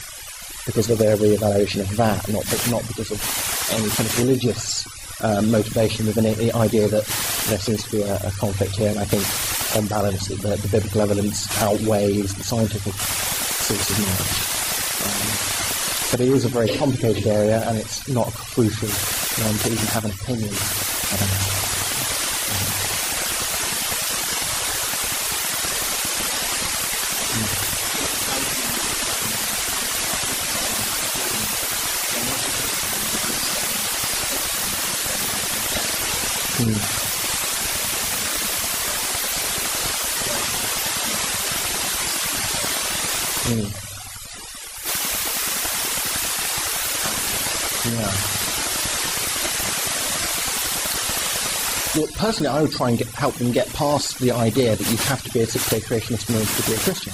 because 0.65 0.89
of 0.89 0.97
their 0.97 1.15
re-evaluation 1.17 1.81
of 1.81 1.95
that, 1.95 2.27
not, 2.29 2.43
not 2.69 2.85
because 2.87 3.11
of 3.11 3.19
any 3.71 3.89
kind 3.89 4.09
of 4.09 4.19
religious 4.19 4.85
uh, 5.23 5.41
motivation 5.41 6.05
with 6.05 6.15
the 6.15 6.51
idea 6.53 6.87
that 6.87 7.05
there 7.47 7.57
seems 7.57 7.83
to 7.83 7.91
be 7.91 8.01
a, 8.01 8.15
a 8.15 8.31
conflict 8.37 8.75
here. 8.75 8.89
And 8.89 8.99
I 8.99 9.05
think, 9.05 9.23
on 9.75 9.87
balance, 9.87 10.27
the, 10.27 10.55
the 10.55 10.67
biblical 10.67 11.01
evidence 11.01 11.49
outweighs 11.61 12.35
the 12.35 12.43
scientific 12.43 12.93
source 12.93 13.89
of 13.89 13.99
knowledge. 14.03 14.57
Um, 15.07 16.11
but 16.11 16.19
it 16.21 16.29
is 16.29 16.45
a 16.45 16.49
very 16.49 16.69
complicated 16.77 17.27
area, 17.27 17.63
and 17.67 17.77
it's 17.77 18.07
not 18.09 18.31
crucial 18.33 18.89
um, 19.45 19.57
to 19.59 19.71
even 19.71 19.87
have 19.87 20.05
an 20.05 20.11
opinion 20.11 20.49
about 20.49 21.66
it. 36.59 37.07
personally, 52.17 52.49
I 52.49 52.61
would 52.61 52.71
try 52.71 52.89
and 52.89 52.97
get, 52.97 53.07
help 53.09 53.35
them 53.35 53.51
get 53.51 53.71
past 53.73 54.19
the 54.19 54.31
idea 54.31 54.75
that 54.75 54.91
you 54.91 54.97
have 54.97 55.23
to 55.23 55.31
be 55.31 55.41
a 55.41 55.45
six-day 55.45 55.79
creationist 55.79 56.29
in 56.29 56.35
order 56.35 56.47
to 56.47 56.69
be 56.69 56.73
a 56.73 56.79
Christian. 56.79 57.13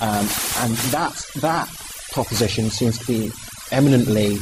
Um, 0.00 0.26
and 0.64 0.76
that 0.92 1.26
that 1.40 1.68
proposition 2.12 2.70
seems 2.70 2.98
to 2.98 3.06
be 3.06 3.32
eminently 3.72 4.38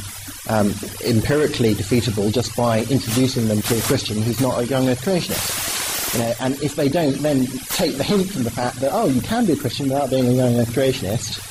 um, 0.49 0.73
empirically 1.05 1.73
defeatable 1.75 2.31
just 2.31 2.55
by 2.55 2.79
introducing 2.79 3.47
them 3.47 3.61
to 3.63 3.77
a 3.77 3.81
Christian 3.81 4.21
who's 4.21 4.41
not 4.41 4.59
a 4.59 4.65
young 4.65 4.87
Earth 4.87 5.01
creationist. 5.01 6.13
You 6.13 6.19
know, 6.21 6.33
and 6.39 6.61
if 6.63 6.75
they 6.75 6.87
don't 6.87 7.17
then 7.17 7.47
take 7.69 7.97
the 7.97 8.03
hint 8.03 8.31
from 8.31 8.43
the 8.43 8.51
fact 8.51 8.77
that 8.77 8.91
oh, 8.93 9.07
you 9.07 9.21
can 9.21 9.45
be 9.45 9.53
a 9.53 9.57
Christian 9.57 9.89
without 9.89 10.09
being 10.09 10.27
a 10.27 10.31
young 10.31 10.55
Earth 10.55 10.73
creationist, 10.73 11.43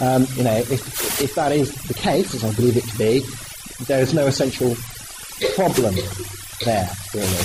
um, 0.00 0.26
you 0.36 0.44
know, 0.44 0.56
if 0.56 1.20
if 1.20 1.34
that 1.34 1.52
is 1.52 1.74
the 1.84 1.94
case, 1.94 2.34
as 2.34 2.44
I 2.44 2.52
believe 2.52 2.76
it 2.76 2.84
to 2.84 2.98
be, 2.98 3.24
there 3.86 4.00
is 4.00 4.14
no 4.14 4.26
essential 4.26 4.76
problem 5.54 5.94
there, 6.64 6.90
really. 7.14 7.44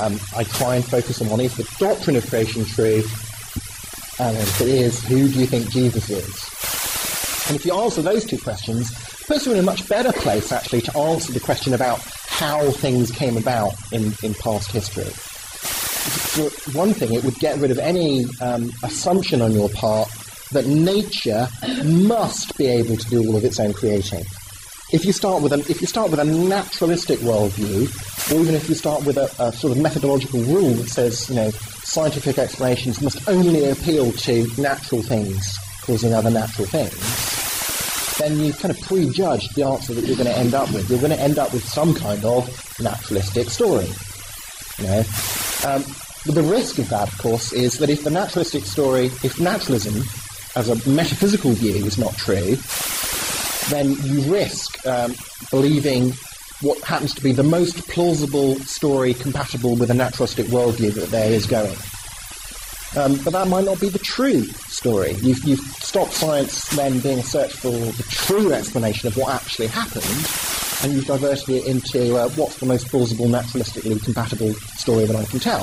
Um, 0.00 0.18
I 0.36 0.44
try 0.44 0.76
and 0.76 0.84
focus 0.84 1.20
on 1.20 1.28
one 1.28 1.40
is 1.40 1.56
the 1.56 1.68
doctrine 1.78 2.16
of 2.16 2.26
creation 2.28 2.64
true, 2.64 3.02
and 4.18 4.36
if 4.36 4.60
it 4.62 4.68
is, 4.68 5.04
who 5.04 5.28
do 5.28 5.38
you 5.38 5.46
think 5.46 5.70
Jesus 5.70 6.08
is? 6.08 7.48
And 7.48 7.56
if 7.58 7.66
you 7.66 7.74
answer 7.74 8.00
those 8.00 8.24
two 8.24 8.38
questions, 8.38 8.90
puts 9.30 9.46
you 9.46 9.52
in 9.52 9.60
a 9.60 9.62
much 9.62 9.88
better 9.88 10.10
place, 10.10 10.50
actually, 10.50 10.80
to 10.80 10.98
answer 10.98 11.32
the 11.32 11.38
question 11.38 11.72
about 11.72 12.00
how 12.26 12.68
things 12.72 13.12
came 13.12 13.36
about 13.36 13.72
in, 13.92 14.12
in 14.24 14.34
past 14.34 14.72
history. 14.72 15.04
For 15.04 16.76
one 16.76 16.92
thing, 16.94 17.14
it 17.14 17.22
would 17.22 17.36
get 17.36 17.56
rid 17.60 17.70
of 17.70 17.78
any 17.78 18.24
um, 18.40 18.72
assumption 18.82 19.40
on 19.40 19.52
your 19.52 19.68
part 19.68 20.08
that 20.50 20.66
nature 20.66 21.46
must 21.84 22.58
be 22.58 22.66
able 22.66 22.96
to 22.96 23.08
do 23.08 23.24
all 23.28 23.36
of 23.36 23.44
its 23.44 23.60
own 23.60 23.72
creating 23.72 24.24
if 24.92 25.04
you 25.04 25.12
start 25.12 25.40
with 25.40 25.52
a, 25.52 25.60
if 25.70 25.80
you 25.80 25.86
start 25.86 26.10
with 26.10 26.18
a 26.18 26.24
naturalistic 26.24 27.20
worldview, 27.20 28.32
or 28.32 28.40
even 28.40 28.56
if 28.56 28.68
you 28.68 28.74
start 28.74 29.04
with 29.04 29.16
a, 29.16 29.30
a, 29.38 29.52
sort 29.52 29.70
of 29.72 29.80
methodological 29.80 30.40
rule 30.40 30.72
that 30.74 30.88
says, 30.88 31.28
you 31.30 31.36
know, 31.36 31.50
scientific 31.50 32.36
explanations 32.38 33.00
must 33.00 33.28
only 33.28 33.70
appeal 33.70 34.10
to 34.10 34.48
natural 34.60 35.00
things 35.00 35.56
causing 35.82 36.12
other 36.12 36.30
natural 36.30 36.66
things, 36.66 37.39
then 38.20 38.38
you 38.38 38.52
kind 38.52 38.70
of 38.70 38.80
prejudge 38.82 39.48
the 39.54 39.64
answer 39.64 39.94
that 39.94 40.04
you're 40.04 40.16
going 40.16 40.28
to 40.28 40.36
end 40.36 40.54
up 40.54 40.70
with. 40.72 40.88
You're 40.90 41.00
going 41.00 41.16
to 41.16 41.20
end 41.20 41.38
up 41.38 41.52
with 41.52 41.64
some 41.64 41.94
kind 41.94 42.24
of 42.24 42.46
naturalistic 42.80 43.50
story. 43.50 43.88
You 44.78 44.86
know, 44.86 45.02
um, 45.66 45.84
but 46.26 46.34
the 46.34 46.42
risk 46.42 46.78
of 46.78 46.88
that, 46.90 47.12
of 47.12 47.18
course, 47.18 47.52
is 47.52 47.78
that 47.78 47.88
if 47.88 48.04
the 48.04 48.10
naturalistic 48.10 48.64
story, 48.64 49.06
if 49.06 49.40
naturalism 49.40 50.02
as 50.54 50.68
a 50.68 50.88
metaphysical 50.88 51.52
view 51.52 51.74
is 51.86 51.96
not 51.96 52.14
true, 52.16 52.56
then 53.70 53.96
you 54.02 54.20
risk 54.32 54.86
um, 54.86 55.14
believing 55.50 56.12
what 56.60 56.78
happens 56.82 57.14
to 57.14 57.22
be 57.22 57.32
the 57.32 57.42
most 57.42 57.88
plausible 57.88 58.56
story 58.56 59.14
compatible 59.14 59.76
with 59.76 59.90
a 59.90 59.94
naturalistic 59.94 60.46
worldview 60.46 60.92
that 60.92 61.08
there 61.08 61.30
is 61.32 61.46
going. 61.46 61.76
Um, 62.96 63.16
but 63.22 63.32
that 63.32 63.46
might 63.46 63.64
not 63.64 63.78
be 63.80 63.88
the 63.88 64.00
true 64.00 64.42
story. 64.42 65.12
You've, 65.12 65.44
you've 65.44 65.60
stopped 65.60 66.12
science 66.12 66.68
then 66.70 66.98
being 66.98 67.20
a 67.20 67.22
search 67.22 67.52
for 67.52 67.70
the 67.70 68.04
true 68.10 68.52
explanation 68.52 69.06
of 69.06 69.16
what 69.16 69.32
actually 69.32 69.68
happened, 69.68 70.04
and 70.82 70.92
you've 70.92 71.06
diverted 71.06 71.50
it 71.50 71.66
into 71.66 72.16
uh, 72.16 72.28
what's 72.30 72.56
the 72.58 72.66
most 72.66 72.88
plausible, 72.88 73.26
naturalistically 73.26 74.02
compatible 74.04 74.52
story 74.54 75.04
that 75.04 75.14
I 75.14 75.24
can 75.24 75.38
tell. 75.38 75.60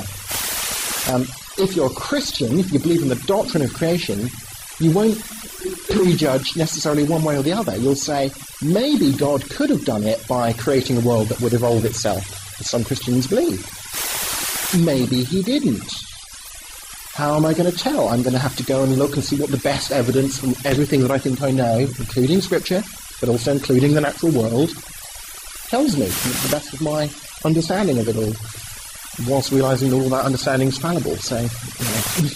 Um, 1.12 1.26
if 1.58 1.74
you're 1.76 1.90
a 1.90 1.94
Christian, 1.94 2.58
if 2.58 2.72
you 2.72 2.78
believe 2.78 3.02
in 3.02 3.08
the 3.08 3.22
doctrine 3.26 3.62
of 3.62 3.74
creation, 3.74 4.30
you 4.78 4.92
won't 4.92 5.20
prejudge 5.90 6.56
necessarily 6.56 7.04
one 7.04 7.24
way 7.24 7.36
or 7.36 7.42
the 7.42 7.52
other. 7.52 7.76
You'll 7.76 7.94
say, 7.94 8.30
maybe 8.62 9.12
God 9.12 9.48
could 9.50 9.68
have 9.68 9.84
done 9.84 10.04
it 10.04 10.26
by 10.28 10.54
creating 10.54 10.96
a 10.96 11.00
world 11.00 11.28
that 11.28 11.42
would 11.42 11.52
evolve 11.52 11.84
itself, 11.84 12.58
as 12.58 12.70
some 12.70 12.84
Christians 12.84 13.26
believe. 13.26 13.66
Maybe 14.82 15.24
he 15.24 15.42
didn't. 15.42 16.07
How 17.18 17.34
am 17.34 17.44
I 17.44 17.52
going 17.52 17.68
to 17.68 17.76
tell? 17.76 18.10
I'm 18.10 18.22
going 18.22 18.34
to 18.34 18.38
have 18.38 18.54
to 18.58 18.62
go 18.62 18.84
and 18.84 18.96
look 18.96 19.14
and 19.14 19.24
see 19.24 19.34
what 19.34 19.50
the 19.50 19.56
best 19.56 19.90
evidence 19.90 20.38
from 20.38 20.50
everything 20.64 21.00
that 21.00 21.10
I 21.10 21.18
think 21.18 21.42
I 21.42 21.50
know, 21.50 21.78
including 21.78 22.40
Scripture, 22.40 22.80
but 23.18 23.28
also 23.28 23.50
including 23.50 23.94
the 23.94 24.00
natural 24.00 24.30
world, 24.30 24.70
tells 25.66 25.96
me, 25.96 26.06
the 26.06 26.48
best 26.48 26.72
of 26.72 26.80
my 26.80 27.10
understanding 27.44 27.98
of 27.98 28.06
it 28.06 28.14
all, 28.14 28.32
whilst 29.28 29.50
realizing 29.50 29.90
that 29.90 29.96
all 29.96 30.08
that 30.10 30.26
understanding 30.26 30.68
is 30.68 30.78
fallible. 30.78 31.16
So, 31.16 31.38
you 31.38 31.42
know. 31.42 31.50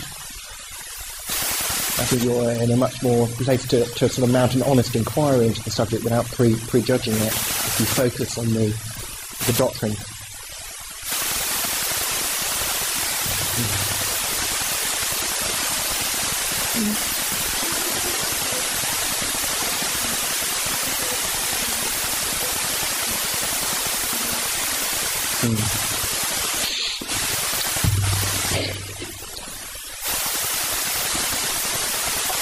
I 2.02 2.04
think 2.04 2.24
you're 2.24 2.50
in 2.50 2.72
a 2.72 2.76
much 2.76 3.04
more 3.04 3.28
place 3.28 3.64
to, 3.68 3.84
to 3.84 4.08
sort 4.08 4.26
of 4.26 4.32
mount 4.32 4.56
an 4.56 4.64
honest 4.64 4.96
inquiry 4.96 5.46
into 5.46 5.62
the 5.62 5.70
subject 5.70 6.02
without 6.02 6.26
pre, 6.26 6.56
prejudging 6.56 7.14
it 7.14 7.28
if 7.28 7.76
you 7.78 7.86
focus 7.86 8.36
on 8.36 8.46
the, 8.46 8.66
the 9.46 9.54
doctrine. 9.56 9.94
Mm. 16.82 17.02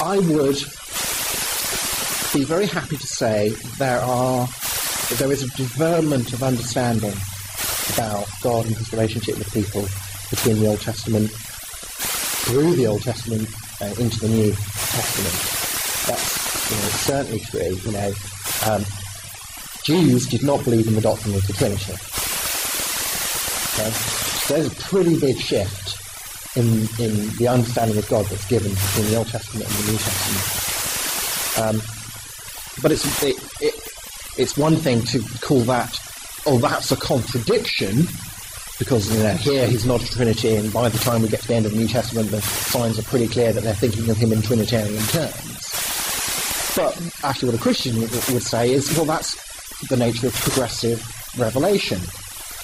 I 0.02 0.18
would 0.18 0.56
be 2.32 2.44
very 2.44 2.64
happy 2.66 2.96
to 2.96 3.06
say 3.06 3.50
there 3.76 4.00
are 4.00 4.48
there 5.16 5.30
is 5.30 5.42
a 5.42 5.48
development 5.56 6.32
of 6.32 6.42
understanding 6.42 7.12
about 7.92 8.26
God 8.42 8.64
and 8.64 8.74
His 8.74 8.90
relationship 8.92 9.36
with 9.36 9.52
people 9.52 9.86
between 10.30 10.60
the 10.60 10.68
Old 10.68 10.80
Testament 10.80 11.30
through 11.30 12.76
the 12.76 12.86
Old 12.86 13.02
Testament 13.02 13.46
uh, 13.80 13.94
into 13.98 14.20
the 14.20 14.28
New 14.28 14.52
Testament. 14.52 15.34
That's 16.06 16.70
you 16.70 16.76
know, 16.76 16.88
certainly 17.04 17.40
true. 17.40 17.76
You 17.84 17.92
know, 17.92 18.12
um, 18.66 18.84
Jews 19.84 20.26
did 20.26 20.42
not 20.42 20.62
believe 20.64 20.86
in 20.86 20.94
the 20.94 21.00
doctrine 21.00 21.34
of 21.34 21.46
the 21.46 21.52
Trinity. 21.52 21.92
Okay? 23.74 23.90
So 23.90 24.54
there's 24.54 24.66
a 24.72 24.76
pretty 24.76 25.18
big 25.18 25.38
shift 25.38 25.96
in, 26.56 26.64
in 26.98 27.28
the 27.36 27.48
understanding 27.48 27.96
of 27.96 28.08
God 28.08 28.26
that's 28.26 28.46
given 28.48 28.70
in 28.70 29.10
the 29.10 29.16
Old 29.16 29.28
Testament 29.28 29.66
and 29.66 29.74
the 29.76 29.92
New 29.92 29.98
Testament. 29.98 30.68
Um, 31.58 31.82
but 32.82 32.92
it's, 32.92 33.22
it, 33.22 33.36
it, 33.60 33.74
it's 34.38 34.56
one 34.56 34.76
thing 34.76 35.02
to 35.02 35.20
call 35.40 35.60
that, 35.62 35.98
oh, 36.46 36.58
that's 36.58 36.90
a 36.92 36.96
contradiction, 36.96 38.06
because 38.80 39.14
you 39.14 39.22
know 39.22 39.34
here 39.34 39.68
he's 39.68 39.86
not 39.86 40.02
a 40.02 40.06
Trinity, 40.06 40.56
and 40.56 40.72
by 40.72 40.88
the 40.88 40.98
time 40.98 41.22
we 41.22 41.28
get 41.28 41.40
to 41.42 41.48
the 41.48 41.54
end 41.54 41.66
of 41.66 41.72
the 41.72 41.78
New 41.78 41.86
Testament, 41.86 42.30
the 42.30 42.40
signs 42.40 42.98
are 42.98 43.02
pretty 43.02 43.28
clear 43.28 43.52
that 43.52 43.62
they're 43.62 43.74
thinking 43.74 44.08
of 44.10 44.16
him 44.16 44.32
in 44.32 44.42
Trinitarian 44.42 45.02
terms. 45.04 46.74
But 46.74 46.98
actually, 47.22 47.50
what 47.50 47.58
a 47.58 47.62
Christian 47.62 48.00
would, 48.00 48.10
would 48.10 48.42
say 48.42 48.72
is, 48.72 48.96
well, 48.96 49.04
that's 49.04 49.36
the 49.88 49.96
nature 49.96 50.28
of 50.28 50.34
progressive 50.34 51.04
revelation. 51.38 52.00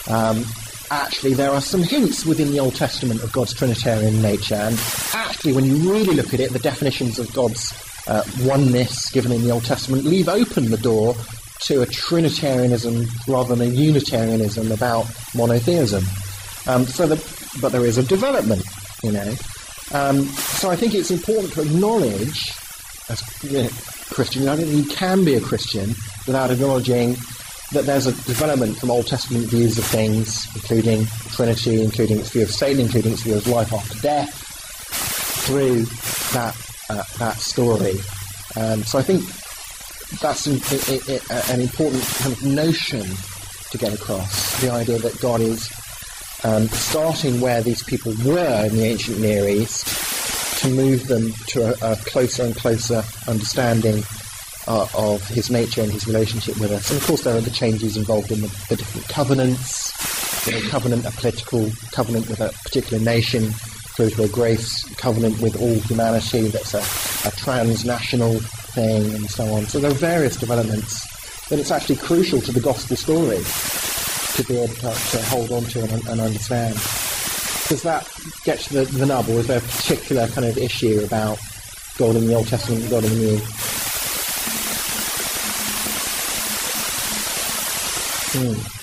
Um, 0.09 0.45
actually, 0.91 1.35
there 1.35 1.51
are 1.51 1.61
some 1.61 1.83
hints 1.83 2.25
within 2.25 2.51
the 2.51 2.61
Old 2.61 2.75
Testament 2.75 3.23
of 3.23 3.31
God's 3.33 3.53
Trinitarian 3.53 4.23
nature, 4.23 4.55
and 4.55 4.81
actually, 5.12 5.53
when 5.53 5.67
you 5.67 5.93
really 5.93 6.14
look 6.14 6.33
at 6.33 6.41
it, 6.41 6.51
the 6.53 6.59
definitions 6.59 7.19
of 7.19 7.31
God's 7.35 7.75
uh, 8.09 8.23
oneness 8.41 9.11
given 9.11 9.33
in 9.33 9.43
the 9.43 9.51
Old 9.51 9.64
Testament 9.64 10.05
leave 10.05 10.29
open 10.29 10.71
the 10.71 10.79
door 10.79 11.14
to 11.62 11.82
a 11.82 11.86
Trinitarianism 11.86 13.07
rather 13.26 13.54
than 13.54 13.68
a 13.68 13.70
Unitarianism 13.70 14.72
about 14.72 15.07
monotheism. 15.34 16.04
Um, 16.66 16.84
so, 16.86 17.07
the, 17.07 17.16
but 17.61 17.72
there 17.72 17.84
is 17.84 17.98
a 17.98 18.02
development, 18.02 18.64
you 19.02 19.12
know. 19.12 19.34
Um, 19.92 20.22
so 20.24 20.70
I 20.70 20.76
think 20.76 20.94
it's 20.94 21.11
important 21.11 21.52
to 21.54 21.62
acknowledge, 21.62 22.52
as 23.09 23.22
you 23.44 23.68
Christian, 24.11 24.48
I 24.48 24.57
don't 24.57 24.66
think 24.66 24.86
you 24.86 24.94
can 24.94 25.24
be 25.24 25.34
a 25.34 25.40
Christian 25.40 25.90
without 26.26 26.50
acknowledging 26.50 27.16
that 27.72 27.84
there's 27.84 28.07
a 28.07 28.12
development 28.24 28.78
from 28.78 28.90
Old 28.90 29.07
Testament 29.07 29.46
views 29.46 29.78
of 29.78 29.84
things, 29.84 30.46
including 30.54 31.07
Trinity, 31.30 31.82
including 31.82 32.18
its 32.18 32.30
view 32.30 32.42
of 32.42 32.50
Satan, 32.50 32.80
including 32.82 33.12
its 33.12 33.22
view 33.22 33.36
of 33.36 33.46
life 33.46 33.72
after 33.72 34.00
death, 34.00 34.32
through 35.46 35.84
that 36.32 36.57
uh, 36.90 37.02
that 37.18 37.36
story. 37.38 37.94
Um, 38.57 38.84
so 38.84 38.98
I 38.98 39.02
think 39.02 39.24
that's 40.20 40.46
an, 40.46 40.61
an, 41.50 41.61
important 41.61 42.02
kind 42.18 42.32
of 42.32 42.44
notion 42.44 43.04
to 43.70 43.78
get 43.78 43.92
across. 43.92 44.61
The 44.61 44.70
idea 44.70 44.98
that 44.98 45.20
God 45.20 45.40
is 45.40 45.70
um, 46.44 46.68
starting 46.68 47.40
where 47.40 47.62
these 47.62 47.82
people 47.82 48.12
were 48.24 48.66
in 48.66 48.76
the 48.76 48.84
ancient 48.84 49.18
Near 49.18 49.48
East 49.48 50.61
to 50.61 50.68
move 50.68 51.07
them 51.09 51.32
to 51.48 51.64
a, 51.64 51.92
a 51.92 51.96
closer 51.96 52.44
and 52.44 52.57
closer 52.57 53.02
understanding 53.28 54.02
uh, 54.68 54.86
of 54.94 55.26
his 55.28 55.50
nature 55.50 55.82
and 55.82 55.92
his 55.92 56.07
relationship 56.07 56.59
with 56.61 56.72
us. 56.72 56.90
And 56.90 57.00
of 57.00 57.07
course, 57.07 57.22
there 57.22 57.36
are 57.36 57.40
the 57.40 57.50
changes 57.50 57.96
involved 57.96 58.30
in 58.30 58.40
the, 58.40 58.48
the 58.68 58.76
different 58.76 59.09
covenants. 59.09 60.46
You 60.46 60.52
know, 60.52 60.68
covenant, 60.68 61.04
a 61.04 61.11
political 61.11 61.70
covenant 61.90 62.28
with 62.28 62.40
a 62.40 62.52
particular 62.62 63.02
nation, 63.02 63.52
through 63.96 64.11
to 64.11 64.24
a 64.24 64.28
grace 64.28 64.84
covenant 64.96 65.40
with 65.40 65.61
all 65.61 65.74
humanity 65.80 66.48
that's 66.48 66.74
a, 66.74 67.28
a 67.28 67.32
transnational 67.32 68.38
thing 68.77 69.14
and 69.14 69.29
so 69.31 69.45
on. 69.55 69.66
So 69.66 69.81
there 69.81 69.91
are 69.91 69.95
various 69.95 70.37
developments, 70.37 71.01
that 71.49 71.59
it's 71.59 71.70
actually 71.70 71.97
crucial 71.97 72.41
to 72.43 72.53
the 72.53 72.61
gospel 72.61 72.97
story 72.97 73.41
to 74.37 74.45
be 74.45 74.59
able 74.61 74.74
to, 74.74 74.93
to 74.93 75.22
hold 75.33 75.51
on 75.51 75.64
to 75.64 75.81
and, 75.81 76.07
and 76.07 76.20
understand. 76.20 76.74
Does 77.68 77.83
that 77.83 78.07
get 78.45 78.59
to 78.61 78.74
the, 78.74 78.85
the 78.85 79.07
nub, 79.07 79.29
or 79.29 79.41
is 79.41 79.47
there 79.47 79.59
a 79.59 79.62
particular 79.62 80.29
kind 80.29 80.47
of 80.47 80.59
issue 80.59 81.01
about 81.05 81.39
God 81.99 82.16
in 82.16 82.27
the 82.27 82.35
Old 82.35 82.47
Testament 82.47 82.83
and 82.83 82.91
God 82.91 83.05
in 83.05 83.11
the 83.11 83.16
New? 83.16 83.39
Hmm. 88.37 88.77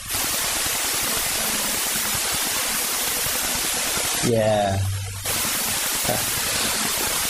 Yeah. 4.32 4.80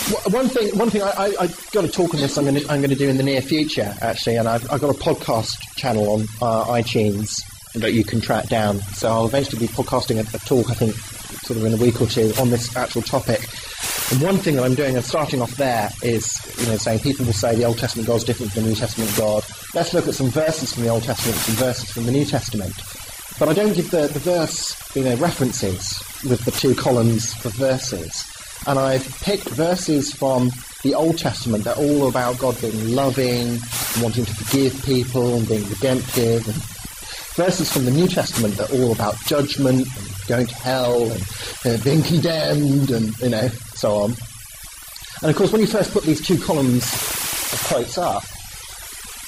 One 0.04 0.48
thing, 0.48 0.76
one 0.76 0.90
thing 0.90 1.00
I, 1.00 1.10
I, 1.10 1.26
I 1.40 1.46
got 1.72 1.80
to 1.80 1.88
talk 1.88 2.12
on 2.12 2.20
this. 2.20 2.36
I'm 2.36 2.44
going 2.44 2.56
to, 2.56 2.70
I'm 2.70 2.80
going 2.80 2.90
to 2.90 2.96
do 2.96 3.08
in 3.08 3.16
the 3.16 3.22
near 3.22 3.40
future, 3.40 3.94
actually, 4.02 4.36
and 4.36 4.46
I've, 4.46 4.70
I've 4.70 4.80
got 4.80 4.94
a 4.94 4.98
podcast 4.98 5.76
channel 5.76 6.10
on 6.10 6.22
uh, 6.42 6.66
iTunes 6.66 7.40
that 7.72 7.94
you 7.94 8.04
can 8.04 8.20
track 8.20 8.48
down. 8.48 8.80
So 8.80 9.08
I'll 9.08 9.26
eventually 9.26 9.66
be 9.66 9.72
podcasting 9.72 10.16
a, 10.16 10.36
a, 10.36 10.38
talk, 10.40 10.70
I 10.70 10.74
think, 10.74 10.94
sort 10.94 11.58
of 11.58 11.64
in 11.64 11.72
a 11.72 11.78
week 11.78 12.02
or 12.02 12.06
two 12.06 12.32
on 12.38 12.50
this 12.50 12.76
actual 12.76 13.00
topic. 13.00 13.48
And 14.12 14.20
one 14.20 14.36
thing 14.36 14.56
that 14.56 14.64
I'm 14.64 14.74
doing, 14.74 14.94
and 14.94 15.04
starting 15.04 15.40
off 15.40 15.56
there, 15.56 15.88
is 16.02 16.36
you 16.60 16.66
know 16.66 16.76
saying 16.76 17.00
people 17.00 17.24
will 17.24 17.32
say 17.32 17.56
the 17.56 17.64
Old 17.64 17.78
Testament 17.78 18.06
God 18.06 18.16
is 18.16 18.24
different 18.24 18.52
from 18.52 18.64
the 18.64 18.68
New 18.68 18.76
Testament 18.76 19.10
God. 19.16 19.42
Let's 19.72 19.94
look 19.94 20.06
at 20.06 20.14
some 20.14 20.28
verses 20.28 20.74
from 20.74 20.82
the 20.82 20.90
Old 20.90 21.04
Testament, 21.04 21.36
and 21.36 21.56
some 21.56 21.66
verses 21.66 21.90
from 21.90 22.04
the 22.04 22.12
New 22.12 22.26
Testament. 22.26 22.74
But 23.38 23.48
I 23.48 23.54
don't 23.54 23.72
give 23.72 23.90
the, 23.90 24.06
the 24.06 24.20
verse, 24.20 24.94
you 24.94 25.02
know, 25.02 25.16
references 25.16 25.98
with 26.28 26.44
the 26.44 26.50
two 26.50 26.74
columns 26.74 27.32
of 27.44 27.54
verses. 27.54 28.33
And 28.66 28.78
I've 28.78 29.06
picked 29.20 29.48
verses 29.50 30.12
from 30.12 30.50
the 30.82 30.94
Old 30.94 31.18
Testament 31.18 31.64
that 31.64 31.76
are 31.76 31.82
all 31.82 32.08
about 32.08 32.38
God 32.38 32.58
being 32.60 32.94
loving, 32.94 33.58
wanting 34.00 34.24
to 34.24 34.34
forgive 34.34 34.84
people, 34.84 35.36
and 35.36 35.48
being 35.48 35.68
redemptive, 35.68 36.46
and 36.46 36.56
verses 37.36 37.72
from 37.72 37.84
the 37.84 37.90
New 37.90 38.08
Testament 38.08 38.54
that 38.56 38.70
are 38.70 38.76
all 38.76 38.92
about 38.92 39.16
judgment, 39.26 39.86
and 39.86 40.26
going 40.28 40.46
to 40.46 40.54
hell, 40.54 41.10
and 41.10 41.80
uh, 41.80 41.84
being 41.84 42.02
condemned, 42.02 42.90
and 42.90 43.18
you 43.18 43.30
know, 43.30 43.48
so 43.48 43.96
on. 43.96 44.14
And 45.20 45.30
of 45.30 45.36
course, 45.36 45.52
when 45.52 45.60
you 45.60 45.66
first 45.66 45.92
put 45.92 46.04
these 46.04 46.26
two 46.26 46.38
columns 46.38 46.84
of 46.84 47.64
quotes 47.68 47.98
up, 47.98 48.24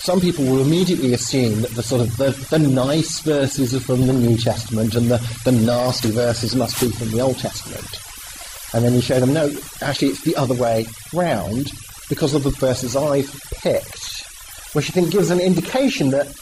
some 0.06 0.20
people 0.20 0.44
will 0.44 0.62
immediately 0.62 1.14
assume 1.14 1.62
that 1.62 1.72
the 1.72 1.82
sort 1.82 2.00
of 2.00 2.16
the, 2.16 2.30
the 2.50 2.58
nice 2.58 3.20
verses 3.20 3.74
are 3.74 3.80
from 3.80 4.06
the 4.06 4.12
New 4.12 4.36
Testament 4.36 4.94
and 4.94 5.10
the, 5.10 5.18
the 5.44 5.52
nasty 5.52 6.10
verses 6.10 6.54
must 6.54 6.80
be 6.80 6.90
from 6.90 7.10
the 7.10 7.20
Old 7.20 7.38
Testament. 7.38 7.88
And 8.74 8.84
then 8.84 8.94
you 8.94 9.00
show 9.00 9.20
them, 9.20 9.32
no, 9.32 9.50
actually 9.80 10.08
it's 10.08 10.22
the 10.22 10.36
other 10.36 10.54
way 10.54 10.86
round 11.12 11.70
because 12.08 12.34
of 12.34 12.42
the 12.42 12.50
verses 12.50 12.96
I've 12.96 13.30
picked, 13.62 14.24
which 14.74 14.90
I 14.90 14.92
think 14.92 15.12
gives 15.12 15.30
an 15.30 15.40
indication 15.40 16.10
that 16.10 16.34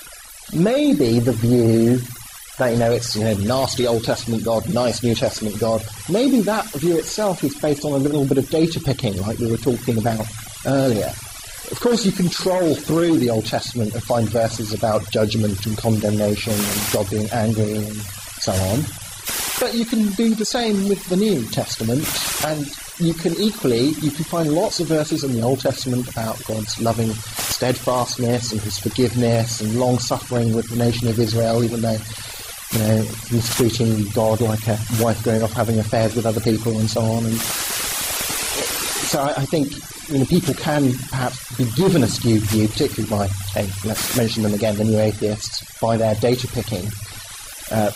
maybe 0.53 1.21
the 1.21 1.33
view 1.33 2.01
that 2.59 2.73
you 2.73 2.79
know 2.79 2.93
it's 2.93 3.17
you 3.17 3.25
know 3.25 3.35
nasty 3.35 3.87
Old 3.87 4.05
Testament 4.05 4.45
God, 4.45 4.73
nice 4.73 5.03
New 5.03 5.15
Testament 5.15 5.59
God, 5.59 5.85
maybe 6.09 6.41
that 6.43 6.67
view 6.73 6.97
itself 6.99 7.43
is 7.43 7.55
based 7.57 7.85
on 7.85 7.93
a 7.93 7.97
little 7.97 8.25
bit 8.25 8.39
of 8.39 8.49
data 8.49 8.81
picking, 8.81 9.17
like 9.23 9.39
we 9.39 9.51
were 9.51 9.57
talking 9.57 9.99
about 9.99 10.27
earlier. 10.67 11.13
Of 11.71 11.81
course, 11.81 12.05
you 12.05 12.13
can 12.13 12.29
troll 12.29 12.75
through 12.75 13.19
the 13.19 13.31
Old 13.31 13.47
Testament 13.47 13.95
and 13.95 14.03
find 14.03 14.29
verses 14.29 14.75
about 14.75 15.11
judgment 15.11 15.65
and 15.67 15.77
condemnation 15.79 16.53
and 16.53 16.93
God 16.93 17.09
being 17.11 17.29
angry 17.31 17.77
and 17.77 17.97
so 17.97 18.53
on. 18.53 18.85
But 19.61 19.75
you 19.75 19.85
can 19.85 20.07
do 20.13 20.35
the 20.35 20.45
same 20.45 20.89
with 20.89 21.05
the 21.09 21.17
New 21.17 21.45
Testament, 21.47 22.07
and 22.45 22.69
you 22.99 23.15
can 23.15 23.35
equally, 23.35 23.89
you 24.01 24.11
can 24.11 24.25
find 24.25 24.53
lots 24.53 24.81
of 24.81 24.89
verses 24.89 25.25
in 25.25 25.33
the 25.33 25.43
Old 25.43 25.61
Testament 25.61 26.09
about 26.09 26.43
God's 26.45 26.81
loving 26.81 27.11
steadfastness 27.11 28.53
and 28.53 28.61
his 28.61 28.79
forgiveness 28.79 29.61
and 29.61 29.79
long 29.79 29.99
suffering 29.99 30.55
with 30.55 30.69
the 30.69 30.77
nation 30.77 31.09
of 31.09 31.19
Israel, 31.19 31.65
even 31.65 31.81
though, 31.81 31.99
you 32.73 32.79
know, 32.79 32.97
mistreating 33.33 34.05
God 34.13 34.41
like 34.41 34.67
a 34.69 34.79
wife 35.01 35.23
going 35.25 35.43
off 35.43 35.53
having 35.53 35.79
affairs 35.79 36.15
with 36.15 36.27
other 36.27 36.41
people 36.41 36.79
and 36.79 36.91
so 36.91 37.01
on. 37.01 37.25
And 37.25 37.37
so 37.37 39.21
I, 39.21 39.29
I 39.43 39.45
think 39.47 39.73
you 40.09 40.19
know, 40.19 40.25
people 40.27 40.55
can 40.55 40.93
perhaps 41.09 41.57
be 41.57 41.65
given 41.77 42.03
a 42.03 42.09
skewed 42.09 42.43
view, 42.43 42.69
particularly 42.69 43.09
by, 43.09 43.27
hey, 43.53 43.71
let's 43.89 44.17
mention 44.17 44.43
them 44.43 44.53
again, 44.53 44.77
the 44.77 44.85
new 44.85 44.99
atheists, 44.99 45.79
by 45.81 45.97
their 45.97 46.15
data 46.17 46.47
picking, 46.49 46.87
uh, 47.71 47.91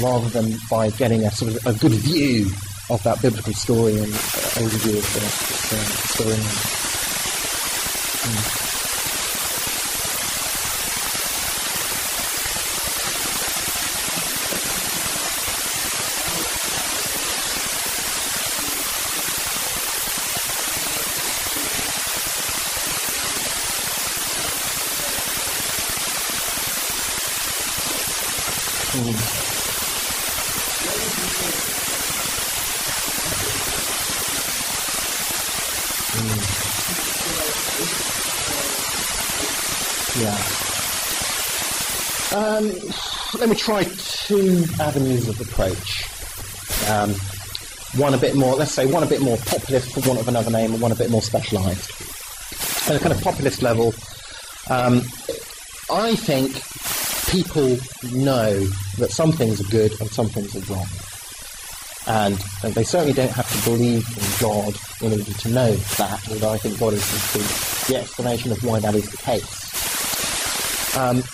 rather 0.00 0.28
than 0.28 0.56
by 0.70 0.90
getting 0.90 1.24
a 1.24 1.30
sort 1.30 1.54
of 1.54 1.66
a 1.66 1.78
good 1.78 1.92
view 1.92 2.46
of 2.90 3.02
that 3.02 3.20
biblical 3.22 3.52
story 3.52 3.98
and 3.98 4.12
uh, 4.12 4.60
overview 4.60 4.98
of 4.98 5.14
the, 5.14 5.20
story. 6.08 6.36
Mm. 8.26 8.56
let 43.46 43.50
me 43.50 43.55
try 43.66 43.82
two 43.82 44.64
avenues 44.78 45.28
of 45.28 45.40
approach. 45.40 46.04
Um, 46.88 47.10
one 48.00 48.14
a 48.14 48.16
bit 48.16 48.36
more, 48.36 48.54
let's 48.54 48.70
say, 48.70 48.86
one 48.86 49.02
a 49.02 49.06
bit 49.06 49.20
more 49.20 49.36
populist, 49.38 49.92
for 49.92 50.08
want 50.08 50.20
of 50.20 50.28
another 50.28 50.52
name, 50.52 50.72
and 50.72 50.80
one 50.80 50.92
a 50.92 50.94
bit 50.94 51.10
more 51.10 51.20
specialised. 51.20 51.90
At 52.88 52.94
a 52.94 53.00
kind 53.00 53.12
of 53.12 53.20
populist 53.22 53.62
level, 53.62 53.92
um, 54.70 55.02
I 55.90 56.14
think 56.14 56.62
people 57.28 57.76
know 58.16 58.64
that 58.98 59.10
some 59.10 59.32
things 59.32 59.60
are 59.60 59.68
good 59.68 60.00
and 60.00 60.08
some 60.10 60.28
things 60.28 60.54
are 60.54 60.72
wrong. 60.72 60.86
And, 62.06 62.40
and 62.62 62.72
they 62.72 62.84
certainly 62.84 63.14
don't 63.14 63.32
have 63.32 63.50
to 63.50 63.68
believe 63.68 64.06
in 64.16 64.46
God 64.46 64.76
in 65.02 65.10
order 65.10 65.24
to 65.24 65.48
know 65.48 65.74
that, 65.74 66.28
although 66.30 66.52
I 66.52 66.58
think 66.58 66.78
God 66.78 66.92
is 66.92 67.88
the, 67.88 67.96
explanation 67.96 68.52
of 68.52 68.62
why 68.62 68.78
that 68.78 68.94
is 68.94 69.10
the 69.10 69.16
case. 69.16 70.96
Um, 70.96 71.24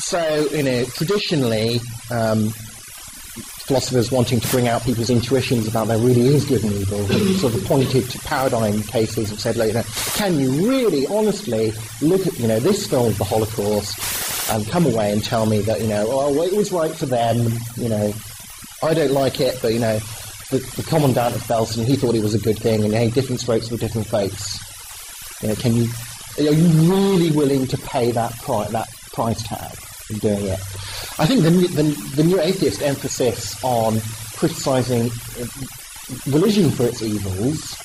so, 0.00 0.48
you 0.52 0.62
know, 0.62 0.84
traditionally, 0.84 1.80
um, 2.10 2.52
philosophers 3.70 4.10
wanting 4.10 4.40
to 4.40 4.48
bring 4.48 4.66
out 4.66 4.82
people's 4.82 5.10
intuitions 5.10 5.68
about 5.68 5.86
there 5.86 5.96
really 5.96 6.26
is 6.26 6.44
good 6.44 6.64
and 6.64 6.72
evil, 6.72 7.06
sort 7.34 7.54
of 7.54 7.64
pointed 7.66 8.10
to 8.10 8.18
paradigm 8.18 8.82
cases 8.82 9.30
and 9.30 9.38
said, 9.38 9.56
like, 9.56 9.68
you 9.68 9.74
know, 9.74 9.84
can 10.14 10.40
you 10.40 10.68
really 10.68 11.06
honestly 11.06 11.72
look 12.02 12.26
at, 12.26 12.36
you 12.40 12.48
know, 12.48 12.58
this 12.58 12.88
film 12.88 13.12
the 13.12 13.22
Holocaust 13.22 14.50
and 14.50 14.66
come 14.68 14.86
away 14.86 15.12
and 15.12 15.22
tell 15.22 15.46
me 15.46 15.60
that, 15.60 15.80
you 15.80 15.86
know, 15.86 16.04
oh, 16.08 16.32
well, 16.32 16.42
it 16.42 16.52
was 16.52 16.72
right 16.72 16.90
for 16.90 17.06
them, 17.06 17.36
you 17.76 17.88
know, 17.88 18.12
I 18.82 18.92
don't 18.92 19.12
like 19.12 19.40
it, 19.40 19.56
but, 19.62 19.72
you 19.72 19.78
know, 19.78 20.00
the, 20.50 20.58
the 20.74 20.82
commandant 20.82 21.36
of 21.36 21.42
Belsen, 21.42 21.84
he 21.84 21.94
thought 21.94 22.16
it 22.16 22.22
was 22.22 22.34
a 22.34 22.40
good 22.40 22.58
thing, 22.58 22.82
and 22.82 22.92
hey, 22.92 23.08
different 23.10 23.40
strokes 23.40 23.68
for 23.68 23.76
different 23.76 24.08
folks. 24.08 24.58
You 25.42 25.48
know, 25.50 25.54
can 25.54 25.76
you, 25.76 25.88
are 26.38 26.52
you 26.52 26.90
really 26.90 27.30
willing 27.30 27.68
to 27.68 27.78
pay 27.78 28.10
that 28.10 28.36
price, 28.38 28.70
that 28.72 28.88
price 29.12 29.44
tag 29.44 29.78
in 30.10 30.18
doing 30.18 30.46
it? 30.46 30.60
I 31.18 31.26
think 31.26 31.42
the, 31.42 31.50
the, 31.50 31.82
the 32.16 32.24
new 32.24 32.40
atheist 32.40 32.82
emphasis 32.82 33.62
on 33.62 34.00
criticising 34.36 35.10
uh, 35.40 35.46
religion 36.26 36.70
for 36.70 36.84
its 36.84 37.02
evils 37.02 37.76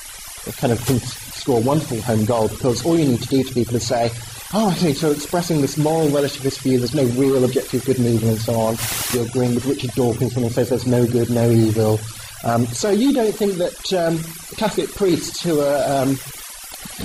kind 0.57 0.71
of 0.71 0.85
can 0.85 0.99
score 0.99 1.61
wonderful 1.61 2.01
home 2.01 2.25
goal 2.25 2.47
because 2.47 2.85
all 2.85 2.97
you 2.97 3.05
need 3.05 3.21
to 3.21 3.27
do 3.27 3.43
to 3.43 3.53
people 3.53 3.75
is 3.75 3.87
say, 3.87 4.11
oh, 4.53 4.71
okay, 4.71 4.93
so 4.93 5.11
expressing 5.11 5.61
this 5.61 5.77
moral 5.77 6.07
relativist 6.09 6.61
view, 6.61 6.77
there's 6.77 6.95
no 6.95 7.05
real 7.19 7.43
objective 7.43 7.83
good 7.85 7.97
and 7.97 8.07
evil 8.07 8.29
and 8.29 8.39
so 8.39 8.53
on. 8.53 8.75
You're 9.13 9.25
agreeing 9.27 9.55
with 9.55 9.65
Richard 9.65 9.91
Dawkins 9.91 10.35
when 10.35 10.43
he 10.43 10.49
says 10.49 10.69
there's 10.69 10.87
no 10.87 11.05
good, 11.05 11.29
no 11.29 11.49
evil. 11.49 11.99
Um, 12.43 12.67
so 12.67 12.89
you 12.91 13.13
don't 13.13 13.33
think 13.33 13.55
that 13.55 13.93
um, 13.93 14.17
Catholic 14.57 14.93
priests 14.93 15.41
who 15.41 15.59
are 15.61 16.01
um, 16.03 16.17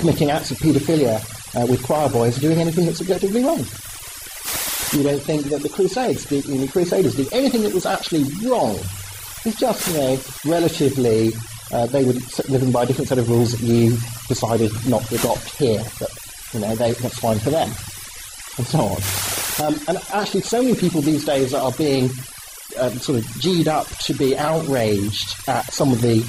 committing 0.00 0.30
acts 0.30 0.50
of 0.50 0.58
paedophilia 0.58 1.18
uh, 1.60 1.66
with 1.66 1.82
choir 1.82 2.08
boys 2.08 2.38
are 2.38 2.42
doing 2.42 2.60
anything 2.60 2.86
that's 2.86 3.00
objectively 3.00 3.42
wrong? 3.42 3.64
You 4.92 5.04
don't 5.04 5.22
think 5.22 5.44
that 5.44 5.62
the 5.62 5.68
Crusades, 5.68 6.24
the, 6.24 6.40
the 6.40 6.68
Crusaders 6.68 7.14
did 7.14 7.32
anything 7.32 7.62
that 7.62 7.72
was 7.72 7.86
actually 7.86 8.24
wrong? 8.46 8.74
It's 9.44 9.58
just, 9.58 9.86
you 9.88 9.94
know, 9.94 10.18
relatively, 10.44 11.32
uh, 11.72 11.86
they 11.86 12.04
were 12.04 12.14
living 12.48 12.72
by 12.72 12.82
a 12.82 12.86
different 12.86 13.08
set 13.08 13.18
of 13.18 13.28
rules 13.28 13.52
that 13.52 13.60
you 13.60 13.96
decided 14.28 14.72
not 14.88 15.02
to 15.04 15.14
adopt 15.14 15.56
here, 15.56 15.82
but, 15.98 16.10
you 16.52 16.60
know, 16.60 16.74
they, 16.74 16.92
that's 16.92 17.18
fine 17.20 17.38
for 17.38 17.50
them, 17.50 17.68
and 18.58 18.66
so 18.66 18.80
on. 18.80 19.00
Um, 19.64 19.80
and 19.88 19.98
actually, 20.12 20.42
so 20.42 20.62
many 20.62 20.74
people 20.74 21.00
these 21.02 21.24
days 21.24 21.54
are 21.54 21.72
being 21.72 22.10
um, 22.78 22.98
sort 22.98 23.18
of 23.18 23.40
G'd 23.40 23.68
up 23.68 23.86
to 23.86 24.14
be 24.14 24.36
outraged 24.36 25.48
at 25.48 25.72
some 25.72 25.92
of 25.92 26.00
the 26.00 26.24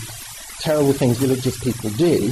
terrible 0.59 0.93
things 0.93 1.19
religious 1.19 1.59
people 1.59 1.89
do, 1.91 2.29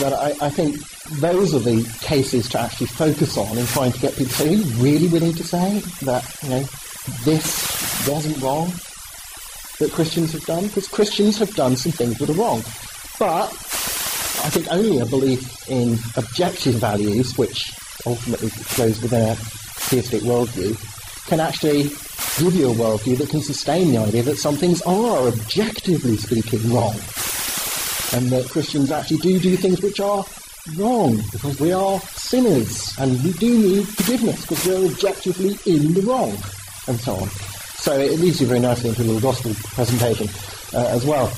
that 0.00 0.12
I, 0.12 0.46
I, 0.46 0.50
think 0.50 0.76
those 1.10 1.54
are 1.54 1.58
the 1.58 1.82
cases 2.00 2.48
to 2.50 2.60
actually 2.60 2.86
focus 2.86 3.36
on 3.36 3.58
in 3.58 3.66
trying 3.66 3.92
to 3.92 4.00
get 4.00 4.12
people 4.16 4.26
to 4.26 4.32
say, 4.32 4.48
are 4.48 4.52
you 4.52 4.64
really 4.82 5.08
willing 5.08 5.34
to 5.34 5.44
say 5.44 5.80
that, 6.02 6.24
you 6.42 6.48
know, 6.48 6.64
this 7.24 8.08
wasn't 8.08 8.40
wrong 8.40 8.68
that 9.78 9.92
Christians 9.92 10.32
have 10.32 10.44
done? 10.46 10.66
Because 10.66 10.88
Christians 10.88 11.38
have 11.38 11.54
done 11.54 11.76
some 11.76 11.92
things 11.92 12.18
that 12.18 12.30
are 12.30 12.34
wrong. 12.34 12.62
But 13.18 13.48
I 14.44 14.50
think 14.50 14.66
only 14.70 15.00
a 15.00 15.06
belief 15.06 15.68
in 15.68 15.98
objective 16.16 16.74
values, 16.76 17.36
which 17.36 17.72
ultimately 18.06 18.48
flows 18.48 19.00
within 19.02 19.28
a 19.28 19.34
theistic 19.34 20.22
worldview, 20.22 20.76
can 21.26 21.40
actually 21.40 21.84
give 22.38 22.54
you 22.54 22.70
a 22.70 22.74
worldview 22.74 23.18
that 23.18 23.28
can 23.28 23.40
sustain 23.40 23.92
the 23.92 23.98
idea 23.98 24.22
that 24.22 24.36
some 24.36 24.56
things 24.56 24.80
are, 24.82 25.28
objectively 25.28 26.16
speaking, 26.16 26.72
wrong. 26.72 26.94
And 28.12 28.30
that 28.30 28.48
Christians 28.50 28.90
actually 28.90 29.18
do 29.18 29.38
do 29.38 29.56
things 29.56 29.82
which 29.82 30.00
are 30.00 30.24
wrong, 30.76 31.20
because 31.30 31.60
we 31.60 31.72
are 31.72 32.00
sinners, 32.00 32.94
and 32.98 33.22
we 33.22 33.32
do 33.32 33.58
need 33.58 33.88
forgiveness, 33.88 34.42
because 34.42 34.66
we're 34.66 34.86
objectively 34.90 35.58
in 35.66 35.94
the 35.94 36.02
wrong, 36.02 36.30
and 36.88 36.98
so 37.00 37.16
on. 37.16 37.28
So 37.28 37.98
it 37.98 38.18
leads 38.18 38.40
you 38.40 38.46
very 38.46 38.60
nicely 38.60 38.88
into 38.88 39.02
a 39.02 39.04
little 39.04 39.20
gospel 39.20 39.52
presentation 39.74 40.28
uh, 40.72 40.86
as 40.86 41.04
well. 41.04 41.32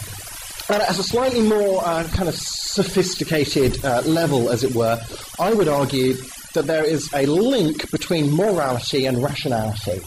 And 0.69 0.83
at 0.83 0.91
a 0.91 1.03
slightly 1.03 1.43
more 1.43 1.83
uh, 1.85 2.07
kind 2.15 2.29
of 2.29 2.35
sophisticated 2.35 3.85
uh, 3.85 4.03
level, 4.03 4.51
as 4.51 4.65
it 4.65 4.75
were, 4.75 5.01
I 5.39 5.53
would 5.53 5.69
argue 5.69 6.15
that 6.55 6.67
there 6.67 6.85
is 6.85 7.13
a 7.13 7.27
link 7.27 7.91
between 7.91 8.33
morality 8.33 9.07
and 9.07 9.23
rationality. 9.23 10.01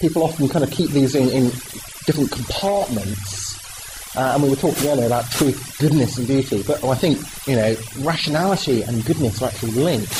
People 0.00 0.22
often 0.22 0.48
kind 0.48 0.64
of 0.64 0.70
keep 0.70 0.90
these 0.90 1.14
in, 1.14 1.28
in 1.28 1.44
different 2.06 2.30
compartments. 2.30 3.49
Uh, 4.16 4.32
and 4.34 4.42
we 4.42 4.50
were 4.50 4.56
talking 4.56 4.88
earlier 4.88 5.06
about 5.06 5.30
truth, 5.30 5.78
goodness, 5.78 6.18
and 6.18 6.26
beauty. 6.26 6.62
But 6.66 6.82
I 6.82 6.94
think, 6.94 7.18
you 7.46 7.54
know, 7.54 7.76
rationality 7.98 8.82
and 8.82 9.04
goodness 9.04 9.40
are 9.40 9.46
actually 9.46 9.72
linked. 9.72 10.10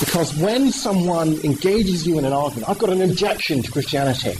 Because 0.00 0.34
when 0.36 0.72
someone 0.72 1.38
engages 1.44 2.06
you 2.06 2.18
in 2.18 2.24
an 2.24 2.32
argument, 2.32 2.68
I've 2.68 2.78
got 2.78 2.90
an 2.90 3.02
objection 3.02 3.62
to 3.62 3.70
Christianity. 3.70 4.36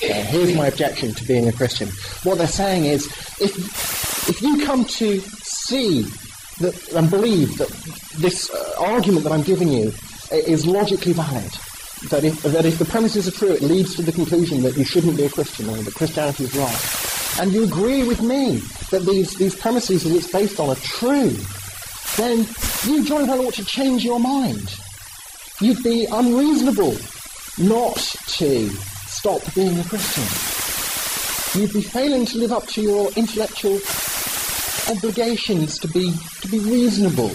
here's 0.00 0.54
my 0.54 0.66
objection 0.66 1.14
to 1.14 1.24
being 1.24 1.48
a 1.48 1.52
Christian. 1.52 1.88
What 2.24 2.38
they're 2.38 2.46
saying 2.46 2.84
is, 2.84 3.06
if, 3.40 4.28
if 4.28 4.42
you 4.42 4.66
come 4.66 4.84
to 4.84 5.20
see 5.20 6.02
that, 6.60 6.92
and 6.92 7.08
believe 7.10 7.56
that 7.58 7.70
this 8.18 8.50
uh, 8.50 8.74
argument 8.78 9.24
that 9.24 9.32
I'm 9.32 9.42
giving 9.42 9.68
you 9.68 9.92
is 10.30 10.66
logically 10.66 11.12
valid. 11.12 11.52
That 12.10 12.24
if, 12.24 12.42
that 12.42 12.66
if 12.66 12.78
the 12.78 12.84
premises 12.84 13.28
are 13.28 13.30
true, 13.30 13.52
it 13.52 13.62
leads 13.62 13.94
to 13.94 14.02
the 14.02 14.12
conclusion 14.12 14.62
that 14.62 14.76
you 14.76 14.84
shouldn't 14.84 15.16
be 15.16 15.24
a 15.24 15.30
Christian 15.30 15.70
or 15.70 15.76
that 15.76 15.94
Christianity 15.94 16.44
is 16.44 16.54
wrong. 16.54 17.23
And 17.40 17.52
you 17.52 17.64
agree 17.64 18.06
with 18.06 18.22
me 18.22 18.58
that 18.90 19.04
these, 19.04 19.34
these 19.36 19.56
premises 19.56 20.04
that 20.04 20.14
it's 20.14 20.30
based 20.30 20.60
on 20.60 20.70
are 20.70 20.76
true, 20.76 21.30
then 22.16 22.46
you 22.84 23.04
jolly 23.04 23.24
well 23.24 23.46
ought 23.46 23.54
to 23.54 23.64
change 23.64 24.04
your 24.04 24.20
mind. 24.20 24.72
You'd 25.60 25.82
be 25.82 26.06
unreasonable 26.10 26.96
not 27.58 27.96
to 28.38 28.68
stop 28.68 29.42
being 29.54 29.78
a 29.78 29.84
Christian. 29.84 31.60
You'd 31.60 31.72
be 31.72 31.82
failing 31.82 32.24
to 32.26 32.38
live 32.38 32.52
up 32.52 32.66
to 32.68 32.82
your 32.82 33.10
intellectual 33.16 33.80
obligations 34.88 35.78
to 35.78 35.88
be 35.88 36.12
to 36.42 36.48
be 36.48 36.58
reasonable, 36.58 37.32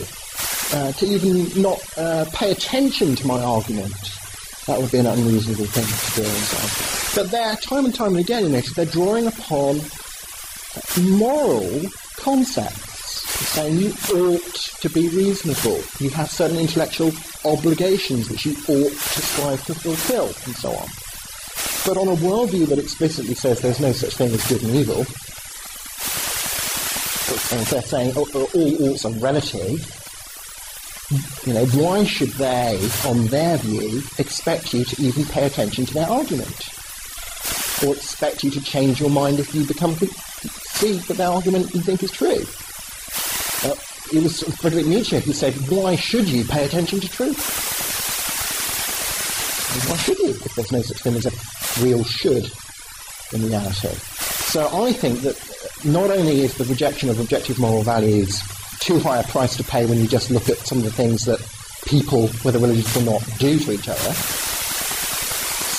uh, 0.74 0.92
to 0.94 1.06
even 1.06 1.62
not 1.62 1.80
uh, 1.98 2.26
pay 2.34 2.52
attention 2.52 3.16
to 3.16 3.28
my 3.28 3.42
argument. 3.42 4.19
That 4.70 4.80
would 4.80 4.92
be 4.92 5.00
an 5.00 5.08
unreasonable 5.08 5.66
thing 5.66 5.82
to 5.84 6.22
do. 6.22 6.30
And 6.30 6.46
so. 6.46 6.58
On. 6.62 7.26
But 7.26 7.32
there, 7.32 7.56
time 7.56 7.86
and 7.86 7.96
time 7.96 8.10
and 8.10 8.20
again, 8.20 8.46
in 8.46 8.52
notice 8.52 8.72
they're 8.76 8.86
drawing 8.86 9.26
upon 9.26 9.82
moral 11.18 11.90
concepts, 12.18 13.26
saying 13.50 13.78
you 13.78 13.90
ought 14.14 14.54
to 14.54 14.90
be 14.92 15.10
reasonable. 15.10 15.82
You 15.98 16.12
have 16.12 16.30
certain 16.30 16.60
intellectual 16.60 17.12
obligations 17.46 18.30
which 18.30 18.46
you 18.46 18.54
ought 18.68 18.94
to 18.94 19.22
strive 19.26 19.66
to 19.66 19.74
fulfill, 19.74 20.28
and 20.28 20.56
so 20.56 20.70
on. 20.70 20.88
But 21.88 21.98
on 21.98 22.08
a 22.08 22.16
worldview 22.22 22.68
that 22.68 22.78
explicitly 22.78 23.34
says 23.34 23.62
there's 23.62 23.80
no 23.80 23.92
such 23.92 24.18
thing 24.18 24.32
as 24.32 24.48
good 24.48 24.62
and 24.62 24.76
evil, 24.76 25.00
and 27.58 27.66
they're 27.66 27.82
saying 27.82 28.14
oh, 28.16 28.28
oh, 28.36 28.48
all 28.54 28.90
oughts 28.90 29.04
are 29.06 29.14
relative, 29.14 29.99
you 31.46 31.54
know, 31.54 31.66
why 31.68 32.04
should 32.04 32.30
they, 32.34 32.80
on 33.06 33.26
their 33.28 33.58
view, 33.58 34.04
expect 34.20 34.74
you 34.74 34.86
to 34.86 35.02
even 35.02 35.26
pay 35.26 35.46
attention 35.46 35.86
to 35.88 35.94
their 35.94 36.08
argument? 36.08 36.70
Or 37.84 37.96
expect 37.96 38.44
you 38.44 38.52
to 38.52 38.62
change 38.62 39.00
your 39.00 39.10
mind 39.10 39.40
if 39.40 39.56
you 39.56 39.66
become 39.66 39.96
see 39.96 40.94
that 40.94 41.18
their 41.18 41.30
argument 41.30 41.74
you 41.74 41.82
think 41.82 42.04
is 42.04 42.12
true? 42.12 42.46
Uh, 43.64 43.76
it 44.14 44.24
was 44.24 44.44
Frederick 44.60 44.86
Nietzsche 44.86 45.20
who 45.20 45.34
said, 45.34 45.54
why 45.70 45.96
should 45.96 46.30
you 46.30 46.44
pay 46.46 46.66
attention 46.66 47.00
to 47.00 47.10
truth? 47.10 47.38
Why 49.90 49.98
should 49.98 50.20
you, 50.20 50.30
if 50.30 50.56
there's 50.56 50.72
no 50.72 50.82
such 50.82 51.02
thing 51.02 51.16
as 51.16 51.26
a 51.26 51.84
real 51.84 52.04
should 52.04 52.52
in 53.34 53.48
reality? 53.48 53.88
So 53.88 54.68
I 54.84 54.94
think 54.94 55.22
that 55.22 55.38
not 55.86 56.12
only 56.12 56.42
is 56.42 56.56
the 56.56 56.66
rejection 56.66 57.10
of 57.10 57.20
objective 57.20 57.58
moral 57.60 57.84
values 57.84 58.42
too 58.80 59.00
high 59.00 59.20
a 59.20 59.24
price 59.24 59.56
to 59.58 59.64
pay 59.64 59.86
when 59.86 60.00
you 60.00 60.08
just 60.08 60.32
look 60.32 60.50
at 60.50 60.58
some 60.60 60.80
of 60.80 60.84
the 60.84 60.92
things 60.92 61.26
that 61.26 61.40
people, 61.86 62.28
whether 62.44 62.60
religious 62.60 62.96
or 62.98 63.04
not, 63.04 63.24
do 63.38 63.60
to 63.60 63.72
each 63.72 63.88
other, 63.88 64.14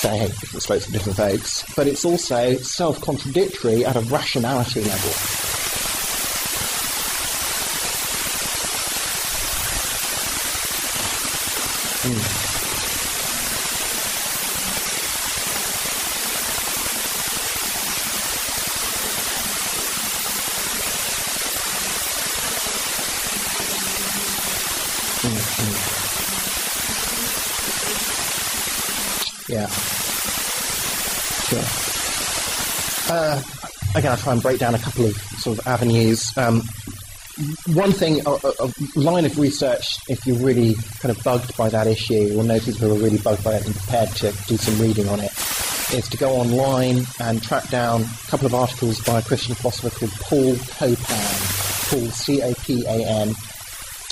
say, 0.01 0.27
different 0.27 0.63
slopes 0.63 0.85
for 0.85 0.91
different 0.91 1.17
folks, 1.17 1.63
but 1.75 1.87
it's 1.87 2.05
also 2.05 2.55
self-contradictory 2.57 3.85
at 3.85 3.95
a 3.95 4.01
rationality 4.01 4.81
level. 4.81 5.11
Mm. 12.03 12.51
Yeah. 29.51 29.67
Sure. 31.49 31.65
Uh, 33.13 33.41
again, 34.01 34.11
I'll 34.11 34.17
try 34.17 34.33
and 34.33 34.41
break 34.41 34.59
down 34.59 34.73
a 34.73 34.79
couple 34.79 35.05
of 35.05 35.15
sort 35.15 35.59
of 35.59 35.67
avenues. 35.67 36.35
Um, 36.35 36.63
one 37.67 37.91
thing, 37.91 38.19
a, 38.25 38.31
a, 38.31 38.99
line 38.99 39.25
of 39.25 39.37
research, 39.37 39.97
if 40.09 40.25
you're 40.25 40.37
really 40.37 40.75
kind 40.99 41.15
of 41.15 41.23
bugged 41.23 41.55
by 41.55 41.69
that 41.69 41.85
issue, 41.87 42.35
or 42.37 42.43
know 42.43 42.59
people 42.59 42.87
who 42.87 42.95
are 42.95 42.99
really 42.99 43.19
bugged 43.19 43.43
by 43.43 43.53
it 43.53 43.65
and 43.65 43.75
prepared 43.75 44.09
to 44.09 44.31
do 44.47 44.57
some 44.57 44.79
reading 44.79 45.07
on 45.07 45.19
it, 45.19 45.31
is 45.93 46.07
to 46.09 46.17
go 46.17 46.31
online 46.31 47.05
and 47.19 47.43
track 47.43 47.69
down 47.69 48.01
a 48.01 48.27
couple 48.27 48.47
of 48.47 48.55
articles 48.55 48.99
by 49.01 49.19
a 49.19 49.21
Christian 49.21 49.53
philosopher 49.53 49.89
called 49.91 50.11
Paul 50.19 50.55
Copan. 50.77 51.37
Paul, 51.89 52.09
C-O-P-A-N. 52.09 53.35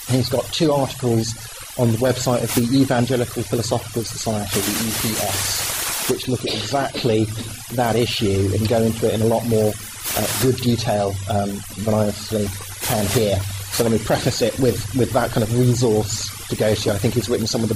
He's 0.10 0.30
got 0.30 0.46
two 0.54 0.72
articles 0.72 1.34
on 1.78 1.92
the 1.92 1.98
website 1.98 2.44
of 2.44 2.54
the 2.54 2.78
Evangelical 2.78 3.42
Philosophical 3.42 4.04
Society, 4.04 4.60
the 4.60 4.72
EPS, 4.90 5.69
which 6.10 6.28
look 6.28 6.42
at 6.42 6.54
exactly 6.54 7.26
that 7.74 7.96
issue 7.96 8.50
and 8.54 8.68
go 8.68 8.82
into 8.82 9.08
it 9.08 9.14
in 9.14 9.22
a 9.22 9.26
lot 9.26 9.46
more 9.46 9.72
uh, 10.18 10.28
good 10.42 10.58
detail 10.58 11.14
um, 11.30 11.62
than 11.80 11.94
I 11.94 12.08
obviously 12.08 12.48
can 12.82 13.06
here. 13.08 13.38
So 13.72 13.84
let 13.84 13.92
me 13.92 14.00
preface 14.00 14.42
it 14.42 14.58
with, 14.60 14.96
with 14.96 15.12
that 15.14 15.32
kind 15.32 15.44
of 15.44 15.58
resource 15.58 16.48
to 16.48 16.56
go 16.56 16.74
to. 16.74 16.92
I 16.92 16.98
think 16.98 17.14
he's 17.14 17.30
written 17.30 17.48
some 17.48 17.64
of 17.64 17.70
the 17.70 17.76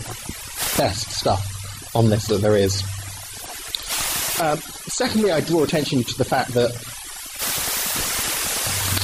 best 0.77 1.11
stuff 1.11 1.95
on 1.95 2.09
this 2.09 2.27
that 2.27 2.41
there 2.41 2.57
is. 2.57 2.81
Um, 4.41 4.57
secondly, 4.57 5.31
I 5.31 5.41
draw 5.41 5.63
attention 5.63 6.03
to 6.03 6.17
the 6.17 6.25
fact 6.25 6.53
that, 6.53 6.71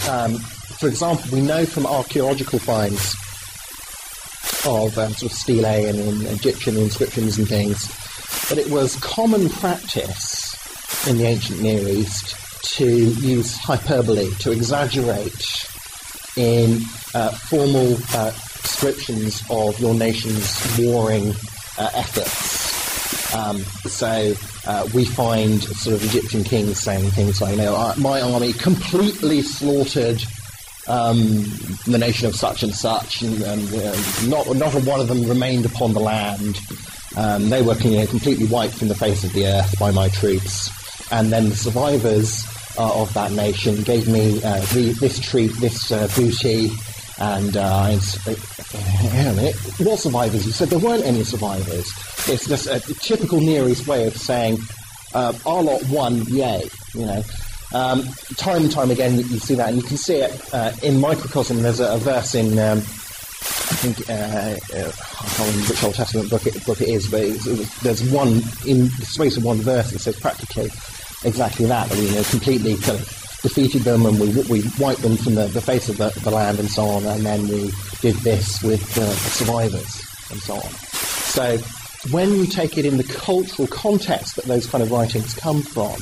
um, 0.10 0.40
for 0.80 0.88
example, 0.88 1.26
we 1.32 1.42
know 1.42 1.66
from 1.66 1.86
archaeological 1.86 2.60
finds 2.60 3.16
of 4.66 4.98
um, 4.98 5.14
sort 5.14 5.32
of 5.32 5.38
stele 5.38 5.66
and, 5.66 6.00
and 6.00 6.24
Egyptian 6.28 6.76
inscriptions 6.78 7.38
and 7.38 7.48
things 7.48 7.99
that 8.50 8.58
it 8.58 8.70
was 8.70 8.96
common 8.98 9.50
practice 9.50 11.08
in 11.08 11.18
the 11.18 11.26
ancient 11.26 11.62
Near 11.62 11.88
East 11.88 12.36
to 12.76 12.86
use 12.86 13.56
hyperbole, 13.58 14.30
to 14.40 14.52
exaggerate 14.52 15.68
in 16.36 16.82
uh, 17.14 17.30
formal 17.32 17.98
uh, 18.14 18.32
descriptions 18.62 19.44
of 19.50 19.80
your 19.80 19.94
nation's 19.94 20.78
warring 20.80 21.34
uh, 21.78 21.90
efforts. 21.94 23.36
Um, 23.36 23.60
so 23.60 24.34
uh, 24.66 24.88
we 24.94 25.06
find 25.06 25.62
sort 25.62 25.96
of 25.96 26.04
Egyptian 26.04 26.44
kings 26.44 26.80
saying 26.80 27.10
things 27.12 27.42
like, 27.42 27.52
you 27.52 27.62
know, 27.62 27.76
uh, 27.76 27.94
my 27.98 28.22
army 28.22 28.54
completely 28.54 29.42
slaughtered 29.42 30.24
um, 30.88 31.18
the 31.86 31.98
nation 32.00 32.28
of 32.28 32.36
such 32.36 32.64
and 32.64 32.74
such, 32.74 33.22
and, 33.22 33.42
and 33.44 33.74
uh, 33.76 33.96
not 34.28 34.48
not 34.56 34.74
one 34.84 35.00
of 35.00 35.08
them 35.08 35.24
remained 35.26 35.66
upon 35.66 35.94
the 35.94 36.00
land. 36.00 36.60
Um, 37.18 37.50
they 37.50 37.62
were 37.62 37.76
you 37.76 37.98
know, 37.98 38.06
completely 38.08 38.46
wiped 38.46 38.76
from 38.76 38.88
the 38.88 38.96
face 38.96 39.24
of 39.24 39.34
the 39.34 39.48
earth 39.48 39.78
by 39.80 39.92
my 39.92 40.10
troops, 40.10 40.70
and 41.12 41.32
then 41.32 41.50
the 41.50 41.56
survivors 41.56 42.46
uh, 42.78 43.02
of 43.02 43.14
that 43.14 43.32
nation 43.32 43.82
gave 43.84 44.08
me 44.08 44.38
uh, 44.44 44.60
the, 44.74 44.96
this 45.00 45.20
treat, 45.20 45.52
this 45.54 45.92
uh, 45.92 46.08
booty, 46.16 46.70
and 47.20 47.58
uh, 47.58 47.62
I, 47.62 48.00
hang 48.78 49.54
what 49.80 50.00
survivors? 50.00 50.46
You 50.46 50.52
said 50.52 50.70
there 50.70 50.80
weren't 50.80 51.04
any 51.04 51.24
survivors. 51.24 51.92
It's 52.28 52.48
just 52.48 52.68
a 52.68 52.80
typical 53.02 53.40
Near 53.42 53.68
East 53.68 53.88
way 53.88 54.08
of 54.08 54.16
saying, 54.16 54.60
uh, 55.14 55.34
our 55.46 55.64
lot 55.64 55.82
won, 55.90 56.22
yay, 56.28 56.70
you 56.94 57.06
know. 57.06 57.24
Um, 57.74 58.04
time 58.38 58.64
and 58.64 58.72
time 58.72 58.90
again, 58.90 59.14
you, 59.14 59.26
you, 59.26 59.40
see 59.40 59.56
that, 59.56 59.70
and 59.70 59.78
you 59.78 59.84
can 59.84 59.98
see 59.98 60.16
it 60.16 60.54
uh, 60.54 60.72
in 60.82 61.00
Microcosm. 61.00 61.62
There's 61.62 61.80
a, 61.80 61.94
a 61.94 61.98
verse 61.98 62.36
in, 62.36 62.58
um, 62.58 62.82
think, 63.80 64.10
uh, 64.10 64.14
uh, 64.14 64.92
I 64.92 65.28
can't 65.36 65.50
remember 65.50 65.70
which 65.70 65.84
Old 65.84 65.96
Testament 65.96 66.30
book 66.30 66.46
it, 66.46 66.66
book 66.66 66.82
it 66.82 66.90
is, 66.90 67.08
but 67.10 67.22
it's, 67.22 67.48
it's, 67.48 67.80
there's 67.82 68.04
one 68.12 68.42
in 68.66 68.90
the 69.00 69.06
space 69.06 69.38
of 69.38 69.44
one 69.44 69.58
verse 69.58 69.92
that 69.92 70.00
says 70.00 70.20
practically 70.20 70.70
exactly 71.24 71.66
that. 71.66 71.90
That 71.90 71.98
we 71.98 72.08
you 72.08 72.16
know, 72.16 72.24
completely 72.24 72.76
kind 72.76 73.00
of 73.00 73.40
defeated 73.42 73.84
them 73.84 74.06
and 74.06 74.20
we, 74.20 74.28
we 74.50 74.64
wiped 74.80 75.02
them 75.02 75.16
from 75.16 75.36
the, 75.36 75.48
the 75.48 75.62
face 75.62 75.88
of 75.88 75.98
the, 75.98 76.10
the, 76.24 76.32
land 76.32 76.60
and 76.60 76.70
so 76.70 76.84
on, 76.84 77.06
and 77.06 77.26
then 77.26 77.48
we 77.48 77.72
did 78.02 78.16
this 78.18 78.62
with 78.62 78.98
uh, 78.98 79.02
the 79.02 79.16
survivors 79.16 80.04
and 80.32 80.40
so 80.42 80.56
on. 80.56 80.72
So 81.32 81.58
when 82.12 82.34
you 82.34 82.46
take 82.48 82.78
it 82.78 82.86
in 82.86 82.98
the 82.98 83.04
cultural 83.04 83.68
context 83.68 84.36
that 84.36 84.46
those 84.46 84.68
kind 84.68 84.84
of 84.84 84.92
writings 84.92 85.34
come 85.36 85.62
from, 85.62 85.96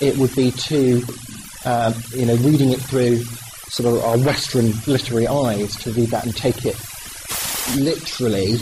it 0.00 0.16
would 0.16 0.34
be 0.34 0.52
to, 0.52 1.02
um, 1.64 1.94
you 2.10 2.24
know, 2.24 2.36
reading 2.36 2.70
it 2.70 2.80
through 2.80 3.22
sort 3.68 3.94
of 3.94 4.04
our 4.04 4.18
Western 4.18 4.72
literary 4.86 5.26
eyes 5.26 5.76
to 5.76 5.92
read 5.92 6.08
that 6.10 6.24
and 6.24 6.36
take 6.36 6.64
it 6.64 6.76
literally, 7.76 8.54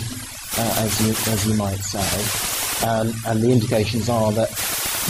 uh, 0.59 0.75
as, 0.79 1.01
you, 1.01 1.33
as 1.33 1.47
you 1.47 1.55
might 1.55 1.79
say. 1.79 2.87
Um, 2.87 3.15
and 3.27 3.43
the 3.43 3.51
indications 3.51 4.09
are 4.09 4.33
that 4.33 4.51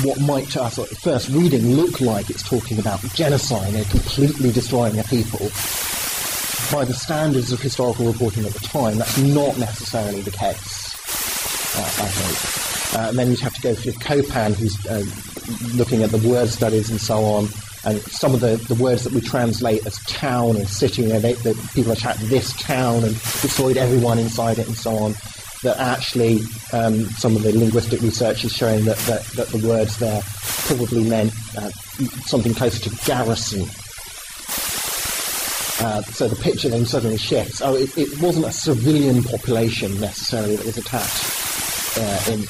what 0.03 0.21
might 0.21 0.49
to 0.51 0.63
us 0.63 0.79
at 0.79 0.89
first 0.89 1.29
reading 1.31 1.75
look 1.75 2.01
like 2.01 2.29
it's 2.29 2.43
talking 2.43 2.79
about 2.79 3.01
genocide 3.15 3.75
and 3.75 3.89
completely 3.89 4.53
destroying 4.53 4.99
a 4.99 5.05
people, 5.05 5.49
by 6.71 6.85
the 6.85 6.95
standards 6.95 7.53
of 7.53 7.61
historical 7.61 8.07
reporting 8.07 8.45
at 8.45 8.53
the 8.53 8.61
time, 8.61 8.99
that's 8.99 9.19
not 9.19 9.57
necessarily 9.59 10.21
the 10.21 10.31
case, 10.31 10.95
uh, 11.77 12.05
I 12.05 12.09
think. 12.09 12.99
Uh, 12.99 13.09
and 13.09 13.19
then 13.19 13.31
you'd 13.31 13.41
have 13.41 13.55
to 13.55 13.63
go 13.63 13.75
through 13.75 13.93
Copan, 13.93 14.53
who's 14.53 14.87
uh, 14.87 15.05
looking 15.75 16.03
at 16.03 16.11
the 16.11 16.29
word 16.29 16.49
studies 16.49 16.91
and 16.91 17.01
so 17.01 17.25
on, 17.25 17.49
and 17.87 18.03
some 18.03 18.35
of 18.35 18.41
the, 18.41 18.57
the 18.57 18.75
words 18.75 19.05
that 19.05 19.13
we 19.13 19.21
translate 19.21 19.87
as 19.87 19.97
town 20.07 20.57
and 20.57 20.69
city, 20.69 21.03
you 21.03 21.09
know, 21.09 21.21
they, 21.21 21.35
the 21.35 21.55
people 21.73 21.93
attacked 21.93 22.19
this 22.23 22.53
town 22.61 23.05
and 23.05 23.15
destroyed 23.15 23.77
everyone 23.77 24.19
inside 24.19 24.59
it 24.59 24.67
and 24.67 24.77
so 24.77 24.91
on. 24.97 25.15
That 25.63 25.79
actually, 25.79 26.41
um, 26.73 27.05
some 27.11 27.37
of 27.37 27.45
the 27.45 27.57
linguistic 27.57 28.03
research 28.03 28.45
is 28.45 28.53
showing 28.53 28.85
that, 28.87 28.99
that, 28.99 29.25
that 29.37 29.49
the 29.49 29.67
words 29.67 29.99
there 29.99 30.21
probably 30.67 31.05
meant 31.05 31.33
uh, 31.57 31.71
something 32.27 32.55
closer 32.55 32.91
to 32.91 33.07
garrison. 33.07 33.63
Uh, 35.79 36.03
so 36.03 36.27
the 36.27 36.37
picture 36.43 36.69
then 36.69 36.87
suddenly 36.87 37.17
shifts. 37.17 37.63
Oh, 37.63 37.77
it, 37.77 37.97
it, 37.97 38.21
wasn't 38.21 38.47
a 38.47 38.53
civilian 38.53 39.23
population 39.23 39.99
necessarily 40.01 40.57
that 40.57 40.67
was 40.67 40.77
attacked 40.77 41.99
uh, 41.99 42.33
in 42.33 42.41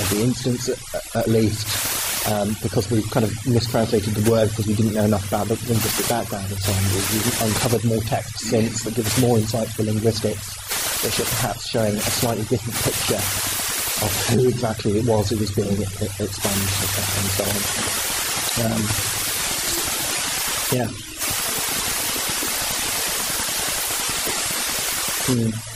every 0.00 0.22
instance, 0.22 0.68
at, 0.68 1.16
at 1.16 1.28
least 1.28 2.11
um, 2.30 2.54
because 2.62 2.90
we 2.90 3.02
kind 3.10 3.24
of 3.24 3.32
mistranslated 3.46 4.14
the 4.14 4.30
word 4.30 4.48
because 4.50 4.66
we 4.66 4.74
didn't 4.74 4.94
know 4.94 5.04
enough 5.04 5.26
about 5.28 5.48
the 5.48 5.54
linguistic 5.66 6.08
background 6.08 6.46
so 6.48 6.72
on. 6.72 6.82
We've 6.94 7.42
uncovered 7.42 7.84
more 7.84 8.00
text 8.02 8.38
since 8.38 8.84
that 8.84 8.94
give 8.94 9.06
us 9.06 9.20
more 9.20 9.38
insight 9.38 9.68
to 9.68 9.76
the 9.78 9.92
linguistics, 9.92 10.54
which 11.02 11.20
are 11.20 11.30
perhaps 11.36 11.68
showing 11.68 11.96
a 11.96 12.00
slightly 12.00 12.44
different 12.44 12.78
picture 12.82 13.22
of 14.04 14.10
who 14.30 14.48
exactly 14.48 14.98
it 14.98 15.06
was 15.06 15.30
who 15.30 15.38
was 15.38 15.50
being 15.52 15.80
expunged 15.80 16.18
and 16.18 17.30
so 17.30 17.44
on. 17.44 17.58
Um, 18.66 18.82
yeah. 20.72 20.88
Hmm. 25.24 25.71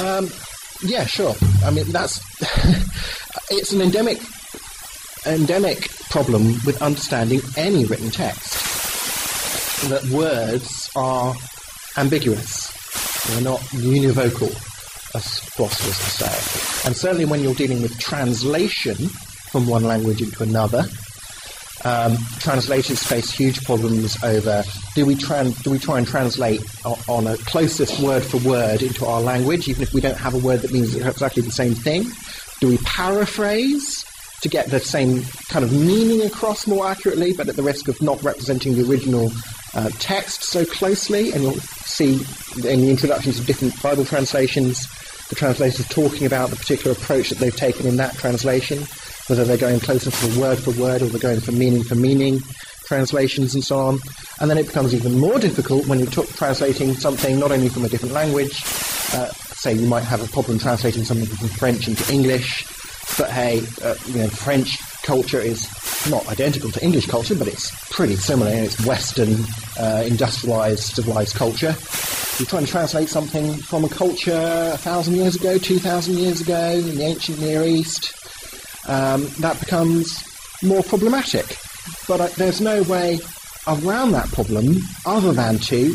Um, 0.00 0.28
yeah, 0.82 1.06
sure. 1.06 1.34
I 1.64 1.70
mean, 1.70 1.90
that's 1.90 2.20
it's 3.50 3.72
an 3.72 3.80
endemic 3.80 4.18
endemic 5.26 5.90
problem 6.10 6.54
with 6.64 6.80
understanding 6.82 7.40
any 7.56 7.84
written 7.84 8.10
text. 8.10 8.64
That 9.88 10.04
words 10.06 10.90
are 10.96 11.34
ambiguous. 11.96 12.72
They're 13.28 13.42
not 13.42 13.60
univocal, 13.70 14.50
as 15.14 15.38
philosophers 15.40 15.86
would 15.86 16.30
say. 16.30 16.86
And 16.86 16.96
certainly 16.96 17.24
when 17.24 17.42
you're 17.42 17.54
dealing 17.54 17.82
with 17.82 17.98
translation 17.98 18.96
from 19.50 19.66
one 19.66 19.84
language 19.84 20.22
into 20.22 20.42
another, 20.42 20.84
um, 21.86 22.16
translators 22.40 23.02
face 23.02 23.30
huge 23.30 23.64
problems 23.64 24.22
over 24.24 24.64
do 24.96 25.06
we, 25.06 25.14
tran- 25.14 25.62
do 25.62 25.70
we 25.70 25.78
try 25.78 25.98
and 25.98 26.06
translate 26.06 26.60
on 26.84 27.26
a 27.26 27.36
closest 27.36 28.00
word 28.00 28.24
for 28.24 28.38
word 28.38 28.82
into 28.82 29.04
our 29.04 29.20
language, 29.20 29.68
even 29.68 29.82
if 29.82 29.92
we 29.92 30.00
don't 30.00 30.16
have 30.16 30.34
a 30.34 30.38
word 30.38 30.62
that 30.62 30.72
means 30.72 30.96
exactly 30.96 31.42
the 31.42 31.52
same 31.52 31.74
thing? 31.74 32.06
Do 32.60 32.68
we 32.68 32.78
paraphrase 32.78 34.04
to 34.40 34.48
get 34.48 34.70
the 34.70 34.80
same 34.80 35.22
kind 35.48 35.64
of 35.64 35.72
meaning 35.72 36.26
across 36.26 36.66
more 36.66 36.86
accurately, 36.88 37.34
but 37.34 37.48
at 37.48 37.56
the 37.56 37.62
risk 37.62 37.88
of 37.88 38.00
not 38.00 38.22
representing 38.22 38.74
the 38.74 38.88
original 38.90 39.30
uh, 39.74 39.90
text 39.98 40.44
so 40.44 40.64
closely? 40.64 41.32
And 41.32 41.42
you'll 41.42 41.60
see 41.84 42.14
in 42.56 42.80
the 42.80 42.90
introductions 42.90 43.38
of 43.38 43.46
different 43.46 43.80
Bible 43.82 44.06
translations, 44.06 44.88
the 45.28 45.36
translators 45.36 45.86
talking 45.88 46.26
about 46.26 46.48
the 46.48 46.56
particular 46.56 46.92
approach 46.92 47.28
that 47.28 47.38
they've 47.38 47.54
taken 47.54 47.86
in 47.86 47.96
that 47.98 48.16
translation 48.16 48.86
whether 49.28 49.44
they're 49.44 49.56
going 49.56 49.80
closer 49.80 50.10
to 50.10 50.40
word 50.40 50.58
for 50.58 50.70
word 50.72 51.02
or 51.02 51.06
they're 51.06 51.20
going 51.20 51.40
for 51.40 51.52
meaning 51.52 51.82
for 51.82 51.94
meaning 51.94 52.40
translations 52.86 53.54
and 53.54 53.64
so 53.64 53.78
on. 53.78 53.98
And 54.40 54.48
then 54.48 54.58
it 54.58 54.66
becomes 54.66 54.94
even 54.94 55.18
more 55.18 55.38
difficult 55.38 55.86
when 55.86 55.98
you're 55.98 56.10
t- 56.10 56.22
translating 56.34 56.94
something 56.94 57.38
not 57.38 57.50
only 57.50 57.68
from 57.68 57.84
a 57.84 57.88
different 57.88 58.14
language, 58.14 58.62
uh, 59.12 59.28
say 59.30 59.72
you 59.72 59.86
might 59.86 60.04
have 60.04 60.22
a 60.22 60.28
problem 60.28 60.58
translating 60.58 61.04
something 61.04 61.26
from 61.26 61.48
French 61.48 61.88
into 61.88 62.12
English, 62.12 62.64
but 63.18 63.30
hey, 63.30 63.62
uh, 63.82 63.94
you 64.06 64.18
know, 64.18 64.28
French 64.28 64.78
culture 65.02 65.40
is 65.40 65.68
not 66.10 66.26
identical 66.28 66.70
to 66.70 66.84
English 66.84 67.06
culture, 67.06 67.34
but 67.34 67.48
it's 67.48 67.70
pretty 67.90 68.16
similar. 68.16 68.50
It's 68.50 68.84
Western, 68.84 69.36
uh, 69.78 70.04
industrialized, 70.06 70.94
civilized 70.94 71.34
culture. 71.34 71.74
You're 72.38 72.46
trying 72.46 72.66
to 72.66 72.70
translate 72.70 73.08
something 73.08 73.54
from 73.54 73.84
a 73.84 73.88
culture 73.88 74.70
a 74.74 74.76
thousand 74.76 75.14
years 75.16 75.36
ago, 75.36 75.58
two 75.58 75.78
thousand 75.78 76.18
years 76.18 76.42
ago, 76.42 76.70
in 76.70 76.96
the 76.96 77.04
ancient 77.04 77.40
Near 77.40 77.62
East, 77.62 78.12
um, 78.88 79.26
that 79.40 79.58
becomes 79.60 80.24
more 80.62 80.82
problematic. 80.82 81.56
But 82.08 82.32
there's 82.34 82.60
no 82.60 82.82
way 82.82 83.20
around 83.66 84.12
that 84.12 84.28
problem 84.32 84.76
other 85.04 85.32
than 85.32 85.58
to 85.58 85.94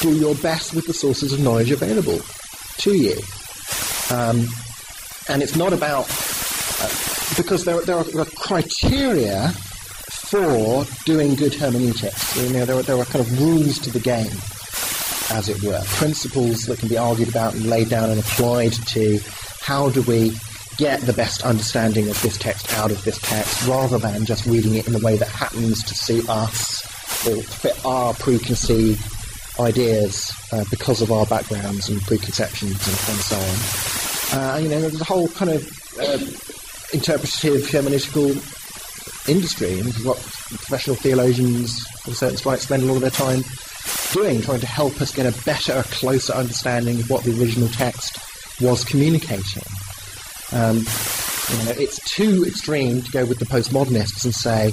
do 0.00 0.14
your 0.16 0.34
best 0.36 0.74
with 0.74 0.86
the 0.86 0.92
sources 0.92 1.32
of 1.32 1.40
knowledge 1.40 1.70
available 1.70 2.20
to 2.78 2.94
you. 2.94 3.16
Um, 4.10 4.46
and 5.28 5.42
it's 5.42 5.56
not 5.56 5.72
about, 5.72 6.06
uh, 6.80 7.36
because 7.36 7.64
there, 7.64 7.80
there, 7.82 7.96
are, 7.96 8.04
there, 8.04 8.22
are, 8.22 8.30
criteria 8.36 9.48
for 9.50 10.84
doing 11.04 11.34
good 11.34 11.54
hermeneutics. 11.54 12.36
You 12.36 12.52
know, 12.52 12.64
there, 12.64 12.76
are, 12.76 12.82
there 12.82 12.96
are 12.96 13.04
kind 13.04 13.24
of 13.24 13.40
rules 13.40 13.78
to 13.80 13.90
the 13.90 14.00
game, 14.00 14.32
as 15.30 15.48
it 15.48 15.62
were, 15.62 15.80
principles 15.96 16.64
that 16.66 16.78
can 16.78 16.88
be 16.88 16.98
argued 16.98 17.28
about 17.28 17.54
and 17.54 17.66
laid 17.66 17.88
down 17.88 18.10
and 18.10 18.20
applied 18.20 18.72
to 18.72 19.20
how 19.60 19.90
do 19.90 20.02
we 20.02 20.32
get 20.80 21.02
the 21.02 21.12
best 21.12 21.44
understanding 21.44 22.08
of 22.08 22.20
this 22.22 22.38
text 22.38 22.72
out 22.78 22.90
of 22.90 23.04
this 23.04 23.18
text 23.18 23.68
rather 23.68 23.98
than 23.98 24.24
just 24.24 24.46
reading 24.46 24.76
it 24.76 24.86
in 24.86 24.94
the 24.94 24.98
way 25.00 25.14
that 25.14 25.28
happens 25.28 25.84
to 25.84 25.94
suit 25.94 26.26
us 26.30 26.82
or 27.28 27.42
fit 27.42 27.84
our 27.84 28.14
preconceived 28.14 28.98
ideas 29.60 30.32
uh, 30.52 30.64
because 30.70 31.02
of 31.02 31.12
our 31.12 31.26
backgrounds 31.26 31.90
and 31.90 32.00
preconceptions 32.06 32.72
and, 32.72 32.96
and 33.12 33.20
so 33.20 33.36
on. 33.36 34.40
Uh, 34.40 34.56
you 34.56 34.68
know, 34.70 34.80
there's 34.80 34.98
a 34.98 35.04
whole 35.04 35.28
kind 35.28 35.50
of 35.50 35.68
uh, 36.00 36.16
interpretative 36.96 37.68
hermeneutical 37.68 38.30
industry, 39.28 39.78
and 39.80 39.86
is 39.86 40.02
what 40.02 40.16
professional 40.16 40.96
theologians 40.96 41.84
of 42.06 42.12
a 42.14 42.16
certain 42.16 42.38
stripe 42.38 42.58
spend 42.58 42.84
a 42.84 42.86
lot 42.86 42.94
of 42.94 43.02
their 43.02 43.10
time 43.10 43.42
doing, 44.14 44.40
trying 44.40 44.60
to 44.60 44.66
help 44.66 44.98
us 45.02 45.14
get 45.14 45.26
a 45.26 45.44
better, 45.44 45.82
closer 45.90 46.32
understanding 46.32 47.00
of 47.00 47.10
what 47.10 47.22
the 47.24 47.38
original 47.38 47.68
text 47.68 48.18
was 48.62 48.82
communicating. 48.82 49.62
Um, 50.52 50.78
you 50.78 51.64
know, 51.64 51.74
it's 51.78 51.98
too 52.14 52.44
extreme 52.46 53.02
to 53.02 53.10
go 53.10 53.24
with 53.24 53.38
the 53.38 53.44
postmodernists 53.44 54.24
and 54.24 54.34
say, 54.34 54.72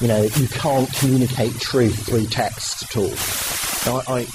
you 0.00 0.08
know, 0.08 0.22
you 0.22 0.48
can't 0.48 0.92
communicate 0.94 1.58
truth 1.60 2.06
through 2.06 2.26
text 2.26 2.82
at 2.82 2.96
all. 2.96 3.10
Now, 3.86 4.02
I, 4.08 4.26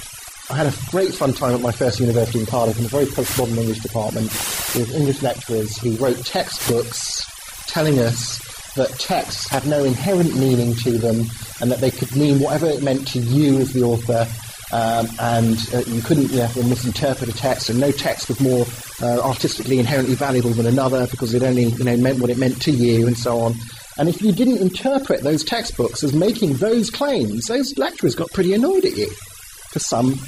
I 0.50 0.56
had 0.56 0.66
a 0.66 0.76
great 0.90 1.14
fun 1.14 1.32
time 1.32 1.54
at 1.54 1.60
my 1.60 1.72
first 1.72 2.00
university 2.00 2.40
in 2.40 2.46
Cardiff 2.46 2.78
in 2.78 2.84
a 2.84 2.88
very 2.88 3.06
postmodern 3.06 3.58
English 3.58 3.80
department 3.80 4.26
with 4.74 4.94
English 4.94 5.22
lecturers 5.22 5.76
who 5.78 5.96
wrote 5.96 6.24
textbooks 6.24 7.24
telling 7.66 7.98
us 7.98 8.38
that 8.74 8.90
texts 8.98 9.48
had 9.48 9.66
no 9.66 9.84
inherent 9.84 10.36
meaning 10.36 10.74
to 10.74 10.98
them 10.98 11.26
and 11.60 11.70
that 11.70 11.80
they 11.80 11.90
could 11.90 12.14
mean 12.16 12.40
whatever 12.40 12.66
it 12.66 12.82
meant 12.82 13.06
to 13.08 13.18
you 13.18 13.58
as 13.58 13.72
the 13.72 13.82
author 13.82 14.26
um, 14.72 15.08
and 15.18 15.56
uh, 15.74 15.82
you 15.86 16.02
couldn't 16.02 16.28
therefore 16.28 16.64
misinterpret 16.64 17.28
a 17.28 17.32
text, 17.32 17.70
and 17.70 17.80
no 17.80 17.90
text 17.90 18.28
was 18.28 18.40
more 18.40 18.66
uh, 19.02 19.20
artistically 19.20 19.78
inherently 19.78 20.14
valuable 20.14 20.50
than 20.50 20.66
another 20.66 21.06
because 21.08 21.34
it 21.34 21.42
only 21.42 21.64
you 21.64 21.84
know 21.84 21.96
meant 21.96 22.20
what 22.20 22.30
it 22.30 22.38
meant 22.38 22.60
to 22.62 22.70
you, 22.70 23.06
and 23.06 23.16
so 23.16 23.40
on. 23.40 23.54
And 23.98 24.08
if 24.08 24.22
you 24.22 24.32
didn't 24.32 24.58
interpret 24.58 25.22
those 25.22 25.44
textbooks 25.44 26.02
as 26.02 26.14
making 26.14 26.54
those 26.54 26.90
claims, 26.90 27.46
those 27.46 27.76
lecturers 27.76 28.14
got 28.14 28.30
pretty 28.32 28.54
annoyed 28.54 28.84
at 28.84 28.96
you 28.96 29.10
for 29.10 29.78
some 29.78 30.18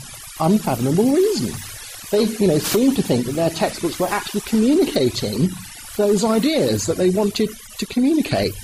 unfathomable 0.41 1.11
reason. 1.11 1.53
They, 2.11 2.25
you 2.37 2.49
know, 2.49 2.59
seemed 2.59 2.97
to 2.97 3.03
think 3.03 3.25
that 3.27 3.33
their 3.33 3.51
textbooks 3.51 3.99
were 3.99 4.09
actually 4.09 4.43
communicating 4.43 5.49
those 5.97 6.25
ideas 6.25 6.87
that 6.87 6.97
they 6.97 7.11
wanted 7.11 7.49
to 7.79 7.87
communicate. 7.87 8.55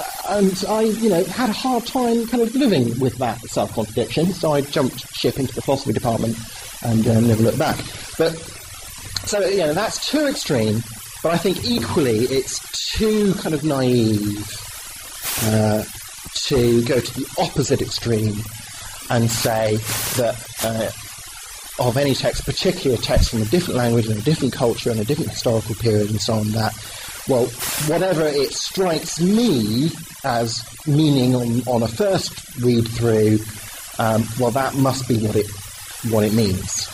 Uh, 0.00 0.36
and 0.38 0.64
I, 0.68 0.82
you 0.82 1.10
know, 1.10 1.22
had 1.24 1.50
a 1.50 1.52
hard 1.52 1.86
time 1.86 2.26
kind 2.26 2.42
of 2.42 2.54
living 2.54 2.98
with 2.98 3.18
that 3.18 3.40
self-contradiction, 3.40 4.32
so 4.32 4.52
I 4.52 4.60
jumped 4.62 5.00
ship 5.14 5.38
into 5.38 5.54
the 5.54 5.62
philosophy 5.62 5.92
department 5.92 6.36
and 6.82 7.06
uh, 7.06 7.20
never 7.20 7.42
looked 7.42 7.58
back. 7.58 7.76
But, 8.16 8.32
so, 9.26 9.40
you 9.46 9.58
know, 9.58 9.74
that's 9.74 10.08
too 10.10 10.26
extreme, 10.26 10.82
but 11.22 11.32
I 11.32 11.36
think 11.36 11.64
equally 11.64 12.20
it's 12.20 12.58
too 12.96 13.34
kind 13.34 13.54
of 13.54 13.64
naive 13.64 14.38
uh, 15.42 15.84
to 16.34 16.84
go 16.84 17.00
to 17.00 17.20
the 17.20 17.26
opposite 17.38 17.82
extreme 17.82 18.36
and 19.10 19.30
say 19.30 19.76
that 20.16 20.46
uh, 20.64 20.90
of 21.84 21.96
any 21.96 22.14
text, 22.14 22.44
particularly 22.44 22.94
a 22.94 23.02
text 23.02 23.30
from 23.30 23.42
a 23.42 23.46
different 23.46 23.76
language 23.76 24.06
and 24.06 24.18
a 24.18 24.22
different 24.22 24.54
culture 24.54 24.90
and 24.90 25.00
a 25.00 25.04
different 25.04 25.30
historical 25.30 25.74
period 25.74 26.10
and 26.10 26.20
so 26.20 26.34
on, 26.34 26.48
that, 26.52 26.72
well, 27.28 27.46
whatever 27.86 28.26
it 28.26 28.52
strikes 28.52 29.20
me 29.20 29.90
as 30.24 30.62
meaning 30.86 31.34
on, 31.34 31.60
on 31.66 31.82
a 31.82 31.88
first 31.88 32.56
read 32.58 32.86
through, 32.88 33.38
um, 33.98 34.24
well, 34.38 34.50
that 34.50 34.74
must 34.74 35.08
be 35.08 35.18
what 35.18 35.36
it, 35.36 35.46
what 36.10 36.24
it 36.24 36.32
means. 36.32 36.88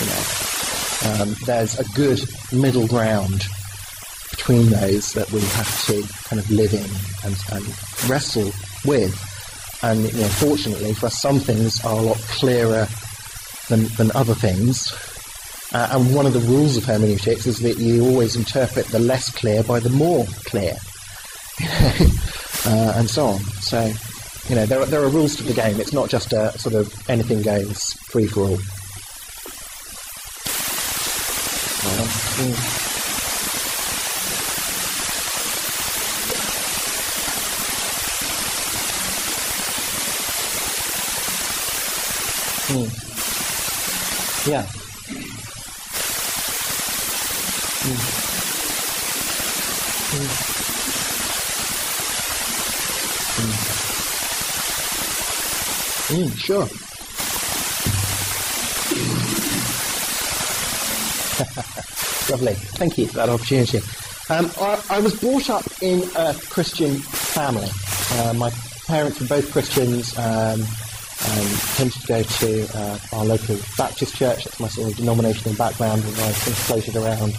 You 0.00 0.06
know, 0.06 1.22
um, 1.22 1.36
there's 1.46 1.78
a 1.78 1.84
good 1.94 2.20
middle 2.52 2.86
ground 2.88 3.44
between 4.30 4.70
those 4.70 5.12
that 5.12 5.30
we 5.30 5.40
have 5.40 5.86
to 5.86 6.02
kind 6.28 6.40
of 6.40 6.50
live 6.50 6.74
in 6.74 6.90
and, 7.24 7.36
and 7.52 8.10
wrestle 8.10 8.50
with. 8.84 9.14
And 9.82 10.00
you 10.12 10.20
know, 10.20 10.28
fortunately 10.28 10.94
for 10.94 11.06
us, 11.06 11.20
some 11.20 11.38
things 11.38 11.84
are 11.84 11.96
a 11.96 12.02
lot 12.02 12.18
clearer 12.18 12.88
than, 13.68 13.84
than 13.96 14.10
other 14.14 14.34
things. 14.34 14.92
Uh, 15.74 15.88
and 15.90 16.14
one 16.14 16.24
of 16.24 16.32
the 16.32 16.38
rules 16.40 16.76
of 16.76 16.84
hermeneutics 16.84 17.46
is 17.48 17.58
that 17.58 17.78
you 17.78 18.06
always 18.06 18.36
interpret 18.36 18.86
the 18.86 18.98
less 19.00 19.28
clear 19.34 19.64
by 19.64 19.80
the 19.80 19.90
more 19.90 20.24
clear, 20.44 20.74
uh, 22.66 22.92
and 22.94 23.10
so 23.10 23.26
on. 23.26 23.40
So, 23.60 23.92
you 24.48 24.54
know, 24.54 24.66
there 24.66 24.80
are, 24.80 24.86
there 24.86 25.02
are 25.02 25.08
rules 25.08 25.34
to 25.36 25.42
the 25.42 25.52
game. 25.52 25.80
It's 25.80 25.92
not 25.92 26.08
just 26.08 26.32
a 26.32 26.56
sort 26.60 26.76
of 26.76 26.94
anything 27.10 27.42
goes 27.42 27.92
free 28.08 28.26
for 28.28 28.42
all. 28.42 28.58
Uh, 31.86 32.80
Mm. 42.66 44.48
Yeah. 44.48 44.83
Mm. 47.84 48.00
Mm. 56.08 56.38
Sure. 56.38 56.60
Lovely. 62.30 62.54
Thank 62.54 62.96
you 62.96 63.06
for 63.06 63.16
that 63.16 63.28
opportunity. 63.28 63.80
Um, 64.30 64.50
I, 64.58 64.82
I, 64.88 65.00
was 65.00 65.20
brought 65.20 65.50
up 65.50 65.64
in 65.82 66.08
a 66.16 66.32
Christian 66.48 66.96
family. 66.96 67.68
Uh, 68.12 68.32
my 68.32 68.48
parents 68.86 69.20
were 69.20 69.26
both 69.26 69.52
Christians. 69.52 70.16
Um, 70.16 70.64
um, 71.26 71.46
tended 71.76 72.00
to 72.00 72.06
go 72.06 72.22
to 72.22 72.78
uh, 72.78 72.98
our 73.12 73.24
local 73.24 73.56
Baptist 73.76 74.16
church. 74.16 74.44
That's 74.44 74.60
my 74.60 74.68
sort 74.68 74.90
of 74.90 74.96
denominational 74.96 75.54
background, 75.56 76.04
and 76.04 76.14
I've 76.16 76.36
sort 76.36 76.48
of 76.48 76.58
floated 76.58 76.96
around 76.96 77.36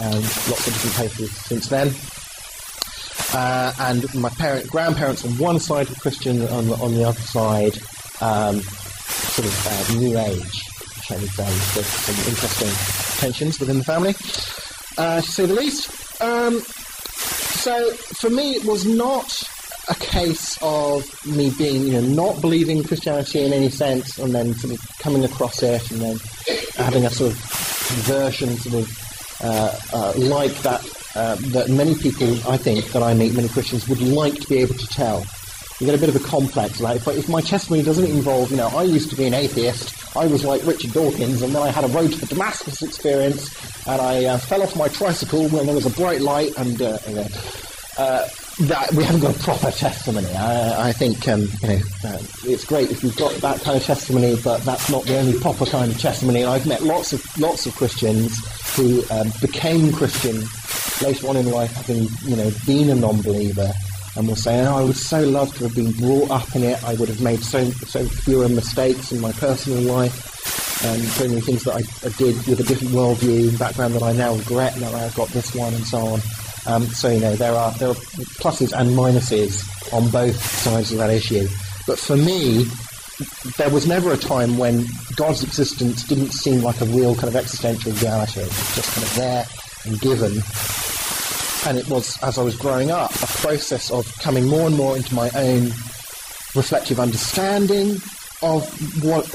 um, 0.00 0.22
lots 0.22 0.66
of 0.66 0.72
different 0.72 0.94
places 0.96 1.30
since 1.36 1.68
then. 1.68 1.94
Uh, 3.34 3.72
and 3.80 4.14
my 4.14 4.30
parent, 4.30 4.68
grandparents 4.70 5.24
on 5.24 5.32
one 5.38 5.58
side 5.58 5.88
were 5.88 5.94
Christian, 5.96 6.40
on 6.48 6.66
the, 6.66 6.74
on 6.76 6.94
the 6.94 7.04
other 7.04 7.20
side, 7.20 7.76
um, 8.22 8.60
sort 8.60 9.46
of 9.46 9.66
uh, 9.66 9.98
New 9.98 10.18
Age, 10.18 10.68
say. 11.08 11.16
There's 11.16 11.86
some 11.86 12.32
interesting 12.32 12.70
tensions 13.18 13.60
within 13.60 13.78
the 13.78 13.84
family, 13.84 14.14
uh, 14.96 15.20
to 15.20 15.26
say 15.26 15.46
the 15.46 15.54
least. 15.54 16.22
Um, 16.22 16.60
so 16.60 17.92
for 17.92 18.30
me, 18.30 18.52
it 18.52 18.64
was 18.64 18.86
not 18.86 19.42
a 19.88 19.94
case 19.94 20.58
of 20.62 21.26
me 21.26 21.50
being, 21.50 21.86
you 21.86 21.92
know, 21.92 22.00
not 22.00 22.40
believing 22.40 22.82
Christianity 22.84 23.44
in 23.44 23.52
any 23.52 23.70
sense, 23.70 24.18
and 24.18 24.34
then 24.34 24.54
sort 24.54 24.74
of 24.74 24.80
coming 25.00 25.24
across 25.24 25.62
it, 25.62 25.90
and 25.90 26.00
then 26.00 26.18
having 26.76 27.04
a 27.04 27.10
sort 27.10 27.32
of 27.32 27.38
conversion, 27.88 28.56
sort 28.56 28.82
of 28.82 29.07
like 29.40 30.54
that 30.62 30.84
uh, 31.14 31.36
that 31.36 31.68
many 31.68 31.94
people, 31.96 32.28
I 32.48 32.56
think, 32.56 32.92
that 32.92 33.02
I 33.02 33.14
meet, 33.14 33.34
many 33.34 33.48
Christians 33.48 33.88
would 33.88 34.00
like 34.00 34.34
to 34.34 34.48
be 34.48 34.58
able 34.58 34.74
to 34.74 34.86
tell. 34.86 35.26
You 35.80 35.86
get 35.86 35.94
a 35.94 35.98
bit 35.98 36.08
of 36.08 36.16
a 36.16 36.20
complex, 36.20 36.80
like 36.80 36.96
if, 36.96 37.08
if 37.08 37.28
my 37.28 37.40
testimony 37.40 37.82
doesn't 37.82 38.04
involve, 38.04 38.50
you 38.50 38.56
know, 38.56 38.68
I 38.68 38.82
used 38.82 39.10
to 39.10 39.16
be 39.16 39.26
an 39.26 39.34
atheist, 39.34 40.16
I 40.16 40.26
was 40.26 40.44
like 40.44 40.64
Richard 40.64 40.92
Dawkins, 40.92 41.42
and 41.42 41.54
then 41.54 41.62
I 41.62 41.70
had 41.70 41.84
a 41.84 41.88
road 41.88 42.12
to 42.12 42.18
the 42.20 42.26
Damascus 42.26 42.82
experience, 42.82 43.86
and 43.86 44.00
I 44.00 44.24
uh, 44.24 44.38
fell 44.38 44.62
off 44.62 44.76
my 44.76 44.88
tricycle 44.88 45.48
when 45.48 45.66
there 45.66 45.74
was 45.74 45.86
a 45.86 45.90
bright 45.90 46.20
light, 46.20 46.52
and 46.56 46.82
uh, 46.82 46.98
uh, 47.96 48.28
that 48.60 48.92
we 48.92 49.04
haven't 49.04 49.20
got 49.20 49.36
a 49.36 49.38
proper 49.38 49.70
testimony. 49.70 50.26
I, 50.34 50.88
I 50.88 50.92
think 50.92 51.28
um, 51.28 51.42
you 51.62 51.68
know 51.68 51.80
uh, 52.04 52.18
it's 52.44 52.64
great 52.64 52.90
if 52.90 53.04
you've 53.04 53.16
got 53.16 53.32
that 53.34 53.60
kind 53.60 53.76
of 53.76 53.84
testimony, 53.84 54.36
but 54.42 54.62
that's 54.62 54.90
not 54.90 55.04
the 55.04 55.16
only 55.16 55.38
proper 55.38 55.64
kind 55.64 55.90
of 55.90 55.98
testimony. 55.98 56.44
I've 56.44 56.66
met 56.66 56.82
lots 56.82 57.12
of 57.12 57.38
lots 57.38 57.66
of 57.66 57.76
Christians 57.76 58.38
who 58.74 59.04
um, 59.10 59.32
became 59.40 59.92
Christian 59.92 60.42
later 61.06 61.28
on 61.28 61.36
in 61.36 61.50
life, 61.50 61.72
having 61.72 62.08
you 62.22 62.36
know 62.36 62.50
been 62.66 62.90
a 62.90 62.96
non-believer, 62.96 63.72
and 64.16 64.26
will 64.26 64.34
say, 64.34 64.66
oh, 64.66 64.78
"I 64.78 64.82
would 64.82 64.96
so 64.96 65.20
love 65.22 65.54
to 65.58 65.64
have 65.64 65.76
been 65.76 65.92
brought 65.92 66.30
up 66.30 66.56
in 66.56 66.64
it. 66.64 66.82
I 66.82 66.94
would 66.94 67.08
have 67.08 67.22
made 67.22 67.44
so 67.44 67.70
so 67.70 68.04
fewer 68.04 68.48
mistakes 68.48 69.12
in 69.12 69.20
my 69.20 69.30
personal 69.32 69.82
life, 69.82 70.84
and 70.84 71.00
so 71.02 71.28
many 71.28 71.40
things 71.42 71.62
that 71.62 71.74
I, 71.74 72.06
I 72.06 72.10
did 72.18 72.34
with 72.48 72.58
a 72.58 72.64
different 72.64 72.92
worldview 72.92 73.50
and 73.50 73.58
background 73.58 73.94
that 73.94 74.02
I 74.02 74.12
now 74.14 74.34
regret. 74.34 74.80
Now 74.80 74.92
I've 74.94 75.14
got 75.14 75.28
this 75.28 75.54
one, 75.54 75.74
and 75.74 75.86
so 75.86 75.98
on." 75.98 76.20
Um, 76.68 76.84
so 76.84 77.08
you 77.08 77.20
know 77.20 77.34
there 77.34 77.54
are 77.54 77.72
there 77.72 77.88
are 77.88 77.94
pluses 78.40 78.78
and 78.78 78.90
minuses 78.90 79.64
on 79.92 80.08
both 80.10 80.36
sides 80.36 80.92
of 80.92 80.98
that 80.98 81.10
issue. 81.10 81.48
But 81.86 81.98
for 81.98 82.16
me, 82.16 82.66
there 83.56 83.70
was 83.70 83.86
never 83.86 84.12
a 84.12 84.16
time 84.16 84.58
when 84.58 84.84
God's 85.16 85.42
existence 85.42 86.04
didn't 86.04 86.32
seem 86.32 86.60
like 86.60 86.80
a 86.80 86.84
real 86.84 87.14
kind 87.14 87.28
of 87.28 87.36
existential 87.36 87.92
reality. 87.92 88.42
Just 88.42 88.94
kind 88.94 89.06
of 89.06 89.14
there 89.16 89.46
and 89.84 90.00
given. 90.00 90.42
And 91.66 91.76
it 91.76 91.88
was, 91.88 92.22
as 92.22 92.38
I 92.38 92.42
was 92.42 92.56
growing 92.56 92.90
up, 92.90 93.10
a 93.14 93.26
process 93.26 93.90
of 93.90 94.06
coming 94.18 94.46
more 94.46 94.66
and 94.66 94.76
more 94.76 94.96
into 94.96 95.14
my 95.14 95.30
own 95.34 95.72
reflective 96.54 97.00
understanding 97.00 97.96
of 98.42 98.62
what 99.02 99.26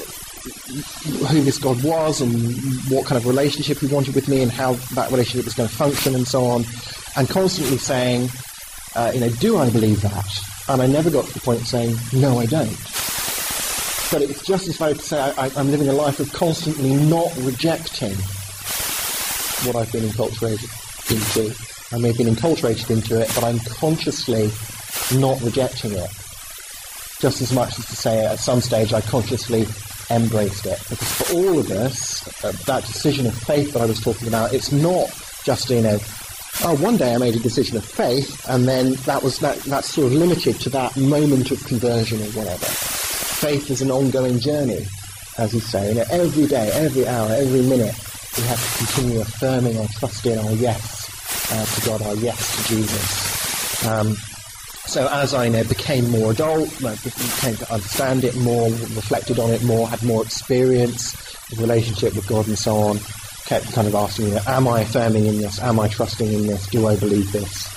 who 1.28 1.42
this 1.42 1.58
God 1.58 1.82
was 1.82 2.20
and 2.20 2.54
what 2.90 3.06
kind 3.06 3.18
of 3.18 3.26
relationship 3.26 3.78
he 3.78 3.86
wanted 3.86 4.14
with 4.14 4.28
me 4.28 4.42
and 4.42 4.52
how 4.52 4.74
that 4.94 5.10
relationship 5.10 5.44
was 5.44 5.54
going 5.54 5.68
to 5.68 5.74
function 5.74 6.14
and 6.14 6.26
so 6.26 6.44
on, 6.44 6.64
and 7.16 7.28
constantly 7.28 7.78
saying, 7.78 8.28
uh, 8.94 9.12
you 9.14 9.20
know, 9.20 9.30
do 9.30 9.58
I 9.58 9.70
believe 9.70 10.00
that? 10.02 10.26
And 10.68 10.80
I 10.80 10.86
never 10.86 11.10
got 11.10 11.26
to 11.26 11.34
the 11.34 11.40
point 11.40 11.60
of 11.60 11.66
saying, 11.66 11.96
no, 12.12 12.38
I 12.38 12.46
don't. 12.46 12.76
But 14.10 14.22
it's 14.22 14.42
just 14.42 14.68
as 14.68 14.76
valid 14.76 14.98
to 14.98 15.04
say 15.04 15.18
I, 15.20 15.50
am 15.56 15.70
living 15.70 15.88
a 15.88 15.92
life 15.92 16.20
of 16.20 16.32
constantly 16.32 16.94
not 16.94 17.34
rejecting 17.38 18.14
what 19.66 19.76
I've 19.76 19.90
been 19.92 20.04
enculturated 20.04 20.70
into. 21.10 21.54
I 21.94 21.98
may 21.98 22.08
have 22.08 22.18
been 22.18 22.34
enculturated 22.34 22.90
into 22.90 23.20
it, 23.20 23.30
but 23.34 23.44
I'm 23.44 23.58
consciously 23.60 24.50
not 25.18 25.40
rejecting 25.42 25.92
it. 25.92 26.10
Just 27.20 27.40
as 27.40 27.52
much 27.52 27.78
as 27.78 27.86
to 27.86 27.96
say 27.96 28.24
at 28.24 28.38
some 28.38 28.60
stage 28.60 28.92
I 28.92 29.00
consciously 29.00 29.66
embraced 30.10 30.66
it. 30.66 30.78
Because 30.88 31.12
for 31.12 31.34
all 31.34 31.58
of 31.58 31.70
us, 31.70 32.44
uh, 32.44 32.52
that 32.66 32.84
decision 32.84 33.26
of 33.26 33.34
faith 33.34 33.72
that 33.72 33.82
I 33.82 33.86
was 33.86 34.00
talking 34.00 34.28
about, 34.28 34.52
it's 34.52 34.72
not 34.72 35.08
just, 35.44 35.70
you 35.70 35.82
know, 35.82 35.98
oh, 36.62 36.76
one 36.76 36.96
day 36.96 37.14
I 37.14 37.18
made 37.18 37.34
a 37.34 37.40
decision 37.40 37.76
of 37.76 37.84
faith, 37.84 38.44
and 38.48 38.66
then 38.66 38.92
that 39.06 39.22
was 39.22 39.38
that, 39.40 39.58
that's 39.64 39.92
sort 39.92 40.08
of 40.08 40.12
limited 40.12 40.60
to 40.60 40.70
that 40.70 40.96
moment 40.96 41.50
of 41.50 41.64
conversion 41.64 42.20
or 42.20 42.26
whatever. 42.30 42.66
Faith 42.66 43.70
is 43.70 43.82
an 43.82 43.90
ongoing 43.90 44.38
journey, 44.38 44.86
as 45.38 45.52
you 45.52 45.60
say. 45.60 45.88
You 45.88 45.94
know, 45.96 46.04
every 46.10 46.46
day, 46.46 46.70
every 46.72 47.06
hour, 47.06 47.30
every 47.32 47.62
minute, 47.62 47.94
we 48.36 48.42
have 48.44 48.78
to 48.78 48.86
continue 48.86 49.20
affirming 49.20 49.78
our 49.78 49.88
trust 49.98 50.26
in 50.26 50.38
our 50.38 50.52
yes 50.52 51.04
uh, 51.52 51.64
to 51.64 51.86
God, 51.86 52.02
our 52.02 52.14
yes 52.16 52.56
to 52.56 52.74
Jesus. 52.74 53.86
Um, 53.86 54.16
so 54.86 55.08
as 55.08 55.34
I 55.34 55.46
you 55.46 55.50
know, 55.50 55.64
became 55.64 56.10
more 56.10 56.32
adult, 56.32 56.70
came 56.78 57.56
to 57.56 57.72
understand 57.72 58.24
it 58.24 58.36
more, 58.36 58.68
reflected 58.68 59.38
on 59.38 59.50
it 59.50 59.62
more, 59.64 59.88
had 59.88 60.02
more 60.02 60.22
experience 60.22 61.14
of 61.52 61.58
relationship 61.58 62.14
with 62.14 62.26
God 62.26 62.46
and 62.46 62.58
so 62.58 62.76
on, 62.76 62.98
kept 63.46 63.72
kind 63.72 63.86
of 63.86 63.94
asking, 63.94 64.28
you 64.28 64.34
know, 64.34 64.40
am 64.46 64.68
I 64.68 64.80
affirming 64.80 65.26
in 65.26 65.38
this? 65.38 65.60
Am 65.60 65.78
I 65.78 65.88
trusting 65.88 66.32
in 66.32 66.46
this? 66.46 66.66
Do 66.68 66.86
I 66.86 66.96
believe 66.96 67.30
this? 67.32 67.68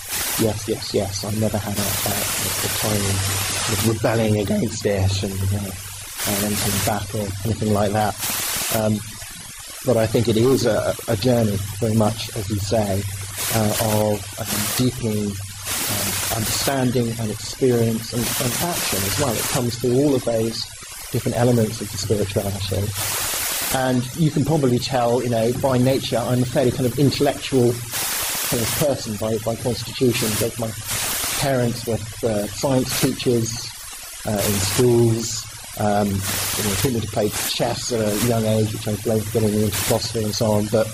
Yes, 0.42 0.68
yes, 0.68 0.94
yes. 0.94 1.26
I 1.26 1.32
never 1.40 1.58
had 1.58 1.78
a, 1.78 1.82
a, 1.82 2.14
a 2.64 2.72
time 2.78 3.06
of 3.74 3.88
rebelling 3.88 4.38
against 4.40 4.86
it 4.86 5.24
and, 5.24 5.34
you 5.34 5.58
know, 5.58 5.72
and 6.28 6.58
coming 6.58 6.86
back 6.86 7.16
or 7.16 7.28
anything 7.46 7.74
like 7.74 7.92
that. 7.92 8.16
Um, 8.76 9.00
but 9.86 9.98
I 9.98 10.08
think 10.08 10.28
it 10.28 10.38
is 10.38 10.66
a, 10.66 10.96
a 11.08 11.16
journey, 11.16 11.58
very 11.80 11.96
much, 11.96 12.36
as 12.36 12.50
you 12.50 12.58
say, 12.58 13.02
uh, 13.56 13.78
of 13.82 14.40
um, 14.40 14.86
deepening 14.86 15.28
um, 15.28 16.08
understanding 16.36 17.14
and 17.20 17.32
experience 17.32 18.14
and, 18.14 18.22
and, 18.22 18.54
action 18.70 19.00
as 19.00 19.20
well. 19.20 19.34
It 19.34 19.44
comes 19.52 19.78
through 19.80 19.96
all 19.96 20.16
of 20.16 20.24
those 20.26 20.66
different 21.12 21.38
elements 21.38 21.82
of 21.82 21.92
the 21.92 21.98
spirituality. 21.98 23.37
And 23.76 24.16
you 24.16 24.32
can 24.32 24.46
probably 24.46 24.80
tell, 24.80 25.22
you 25.22 25.30
know, 25.30 25.52
by 25.62 25.78
nature, 25.78 26.18
I'm 26.18 26.44
a 26.44 26.46
fairly 26.46 26.72
kind 26.72 26.86
of 26.86 26.98
intellectual 26.98 27.74
kind 27.74 28.64
of 28.64 28.76
person 28.80 29.16
by, 29.18 29.38
by 29.40 29.56
constitution. 29.62 30.30
Both 30.40 30.60
my 30.60 30.72
parents 31.42 31.86
were 31.86 31.96
uh, 32.30 32.48
science 32.48 33.02
teachers 33.02 33.68
uh, 34.26 34.32
in 34.32 34.54
schools. 34.54 35.44
Um, 35.80 36.08
you 36.08 36.14
know, 36.14 36.74
taught 36.82 37.02
to 37.02 37.08
play 37.10 37.30
chess 37.30 37.92
at 37.92 38.02
a 38.02 38.28
young 38.28 38.46
age, 38.46 38.74
which 38.74 38.88
I 38.88 38.96
blame 38.96 39.22
for 39.22 39.40
getting 39.40 39.62
into 39.62 39.76
philosophy 39.76 40.24
and 40.24 40.34
so 40.34 40.54
on. 40.54 40.66
But 40.72 40.88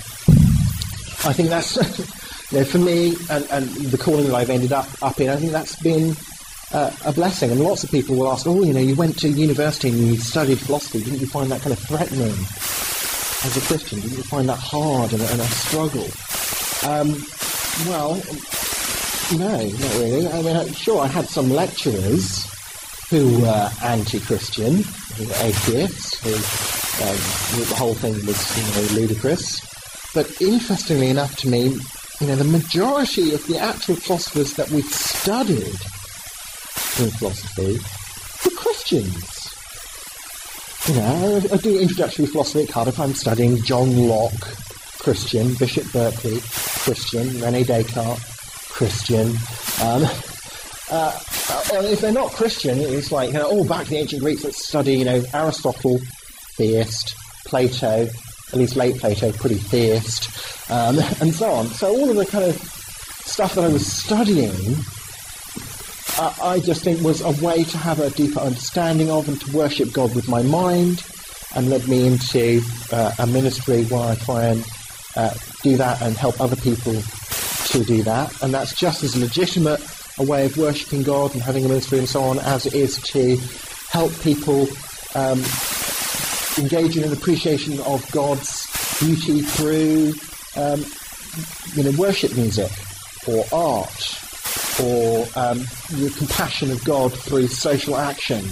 I 1.25 1.31
think 1.31 1.47
that's 1.47 1.77
you 2.51 2.59
know, 2.59 2.65
for 2.65 2.79
me 2.79 3.15
and, 3.29 3.47
and 3.49 3.67
the 3.69 3.97
calling 3.97 4.25
that 4.27 4.35
I've 4.35 4.49
ended 4.49 4.73
up, 4.73 4.87
up 5.01 5.21
in, 5.21 5.29
I 5.29 5.37
think 5.37 5.53
that's 5.53 5.81
been 5.81 6.15
uh, 6.73 6.91
a 7.05 7.13
blessing. 7.13 7.51
And 7.51 7.59
lots 7.59 7.83
of 7.83 7.91
people 7.91 8.15
will 8.15 8.31
ask, 8.31 8.45
oh, 8.47 8.63
you 8.63 8.73
know, 8.73 8.79
you 8.79 8.95
went 8.95 9.17
to 9.19 9.29
university 9.29 9.89
and 9.89 9.97
you 9.97 10.17
studied 10.17 10.59
philosophy. 10.59 11.03
Didn't 11.03 11.19
you 11.19 11.27
find 11.27 11.51
that 11.51 11.61
kind 11.61 11.73
of 11.73 11.79
threatening 11.79 12.31
as 12.31 13.57
a 13.57 13.61
Christian? 13.61 13.99
Didn't 14.01 14.17
you 14.17 14.23
find 14.23 14.49
that 14.49 14.59
hard 14.59 15.13
and, 15.13 15.21
and 15.21 15.41
a 15.41 15.45
struggle? 15.45 16.07
Um, 16.89 17.23
well, 17.87 18.15
no, 19.37 19.67
not 19.67 19.93
really. 19.95 20.27
I 20.27 20.41
mean, 20.41 20.73
sure, 20.73 21.01
I 21.01 21.07
had 21.07 21.27
some 21.27 21.49
lecturers 21.49 22.49
who 23.09 23.41
were 23.41 23.69
anti-Christian, 23.83 24.83
who 25.15 25.27
were 25.27 25.35
atheists, 25.41 26.19
who 26.23 26.33
um, 27.03 27.67
the 27.69 27.75
whole 27.75 27.93
thing 27.93 28.13
was, 28.25 28.57
you 28.57 28.97
know, 28.97 29.01
ludicrous. 29.01 29.61
But 30.13 30.41
interestingly 30.41 31.09
enough 31.09 31.35
to 31.37 31.49
me, 31.49 31.77
you 32.19 32.27
know, 32.27 32.35
the 32.35 32.43
majority 32.43 33.33
of 33.33 33.45
the 33.47 33.57
actual 33.57 33.95
philosophers 33.95 34.53
that 34.53 34.69
we've 34.69 34.85
studied 34.85 35.75
in 36.99 37.09
philosophy 37.11 37.77
for 37.77 38.49
Christians. 38.55 39.43
You 40.87 40.95
know, 40.95 41.41
I 41.51 41.57
do 41.57 41.79
introductory 41.79 42.25
philosophy 42.25 42.63
at 42.63 42.69
Cardiff. 42.69 42.99
I'm 42.99 43.13
studying 43.13 43.61
John 43.63 44.07
Locke, 44.07 44.47
Christian, 44.99 45.53
Bishop 45.55 45.91
Berkeley, 45.91 46.39
Christian, 46.41 47.41
Rene 47.41 47.63
Descartes, 47.63 48.21
Christian. 48.69 49.29
Um, 49.81 50.03
uh, 50.91 51.19
uh, 51.49 51.81
if 51.83 52.01
they're 52.01 52.11
not 52.11 52.31
Christian, 52.31 52.79
it's 52.79 53.11
like, 53.11 53.29
you 53.29 53.35
know, 53.35 53.47
oh, 53.49 53.63
back 53.63 53.85
to 53.85 53.91
the 53.91 53.97
ancient 53.97 54.21
Greeks, 54.21 54.43
let's 54.43 54.67
study, 54.67 54.95
you 54.95 55.05
know, 55.05 55.23
Aristotle, 55.33 55.99
theist, 56.57 57.15
Plato, 57.45 58.07
at 58.07 58.59
least 58.59 58.75
late 58.75 58.97
Plato, 58.97 59.31
pretty 59.31 59.55
theist, 59.55 60.69
um, 60.69 60.99
and 61.21 61.33
so 61.33 61.49
on. 61.49 61.67
So 61.67 61.87
all 61.87 62.09
of 62.09 62.15
the 62.15 62.25
kind 62.25 62.43
of 62.43 62.55
stuff 62.57 63.55
that 63.55 63.63
I 63.63 63.69
was 63.69 63.85
studying, 63.85 64.75
uh, 66.19 66.33
I 66.41 66.59
just 66.59 66.83
think 66.83 67.01
was 67.01 67.21
a 67.21 67.31
way 67.45 67.63
to 67.63 67.77
have 67.77 67.99
a 67.99 68.09
deeper 68.11 68.39
understanding 68.39 69.09
of 69.09 69.27
and 69.27 69.39
to 69.41 69.55
worship 69.55 69.91
God 69.93 70.15
with 70.15 70.27
my 70.27 70.41
mind, 70.43 71.03
and 71.55 71.69
led 71.69 71.87
me 71.87 72.07
into 72.07 72.61
uh, 72.91 73.11
a 73.19 73.27
ministry 73.27 73.85
where 73.85 74.11
I 74.11 74.15
try 74.15 74.45
and 74.45 74.65
uh, 75.15 75.33
do 75.61 75.77
that 75.77 76.01
and 76.01 76.15
help 76.15 76.41
other 76.41 76.55
people 76.55 76.93
to 76.93 77.83
do 77.83 78.03
that. 78.03 78.41
And 78.41 78.53
that's 78.53 78.75
just 78.75 79.03
as 79.03 79.15
legitimate 79.15 79.81
a 80.17 80.23
way 80.23 80.45
of 80.45 80.57
worshipping 80.57 81.03
God 81.03 81.33
and 81.33 81.41
having 81.41 81.65
a 81.65 81.67
ministry 81.67 81.99
and 81.99 82.07
so 82.07 82.23
on 82.23 82.39
as 82.39 82.65
it 82.65 82.73
is 82.73 83.01
to 83.01 83.37
help 83.89 84.11
people 84.21 84.67
um, 85.15 85.43
engage 86.57 86.97
in 86.97 87.03
an 87.03 87.13
appreciation 87.13 87.79
of 87.81 88.09
God's 88.11 88.67
beauty 88.99 89.41
through, 89.41 90.13
um, 90.55 90.85
you 91.75 91.83
know, 91.83 91.97
worship 91.97 92.35
music 92.35 92.71
or 93.27 93.45
art 93.51 94.22
or 94.81 95.27
um, 95.35 95.59
the 95.89 96.13
compassion 96.17 96.71
of 96.71 96.83
God 96.83 97.13
through 97.13 97.47
social 97.47 97.97
action. 97.97 98.43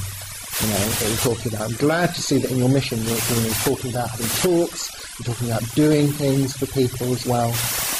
You 0.62 0.68
know, 0.68 0.78
that 0.78 1.10
we're 1.10 1.34
talking 1.34 1.54
about. 1.54 1.72
I'm 1.72 1.78
glad 1.78 2.14
to 2.14 2.22
see 2.22 2.38
that 2.38 2.52
in 2.52 2.58
your 2.58 2.70
mission 2.70 3.00
you're, 3.00 3.18
you're 3.42 3.54
talking 3.64 3.90
about 3.90 4.10
having 4.10 4.28
talks, 4.28 4.92
you're 5.18 5.34
talking 5.34 5.50
about 5.50 5.64
doing 5.76 6.08
things 6.10 6.56
for 6.58 6.68
people 6.68 7.14
as 7.14 7.26
well, 7.26 7.50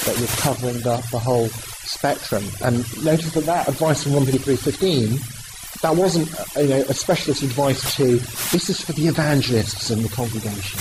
that 0.06 0.16
you're 0.20 0.28
covering 0.38 0.76
the, 0.82 0.98
the 1.12 1.18
whole 1.18 1.48
spectrum. 1.48 2.44
And 2.62 2.78
notice 3.04 3.32
that 3.34 3.46
that 3.46 3.68
advice 3.70 4.04
from 4.04 4.14
1 4.14 4.26
Peter 4.26 4.38
3.15 4.38 5.42
that 5.82 5.96
wasn't 5.96 6.30
you 6.56 6.68
know, 6.68 6.82
a 6.82 6.94
specialist 6.94 7.42
advice 7.42 7.96
to, 7.96 8.18
this 8.52 8.70
is 8.70 8.82
for 8.82 8.94
the 8.94 9.08
evangelists 9.08 9.90
in 9.90 10.04
the 10.04 10.10
congregation. 10.10 10.80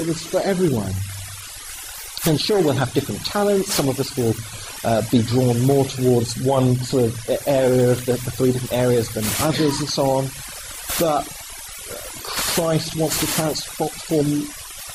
It 0.00 0.08
was 0.08 0.26
for 0.26 0.40
everyone. 0.40 0.92
And 2.26 2.40
sure, 2.40 2.60
we'll 2.60 2.72
have 2.72 2.92
different 2.92 3.24
talents. 3.24 3.72
Some 3.72 3.88
of 3.88 4.00
us 4.00 4.16
will 4.16 4.34
uh, 4.84 5.02
be 5.10 5.22
drawn 5.22 5.60
more 5.62 5.84
towards 5.84 6.38
one 6.40 6.76
sort 6.76 7.04
of 7.04 7.42
area 7.46 7.90
of 7.90 8.04
the, 8.06 8.12
the 8.12 8.30
three 8.30 8.52
different 8.52 8.72
areas 8.72 9.08
than 9.10 9.24
others 9.40 9.80
and 9.80 9.88
so 9.88 10.04
on. 10.04 10.28
But 11.00 11.26
Christ 12.22 12.96
wants 12.96 13.20
to 13.20 13.26
transform 13.26 14.46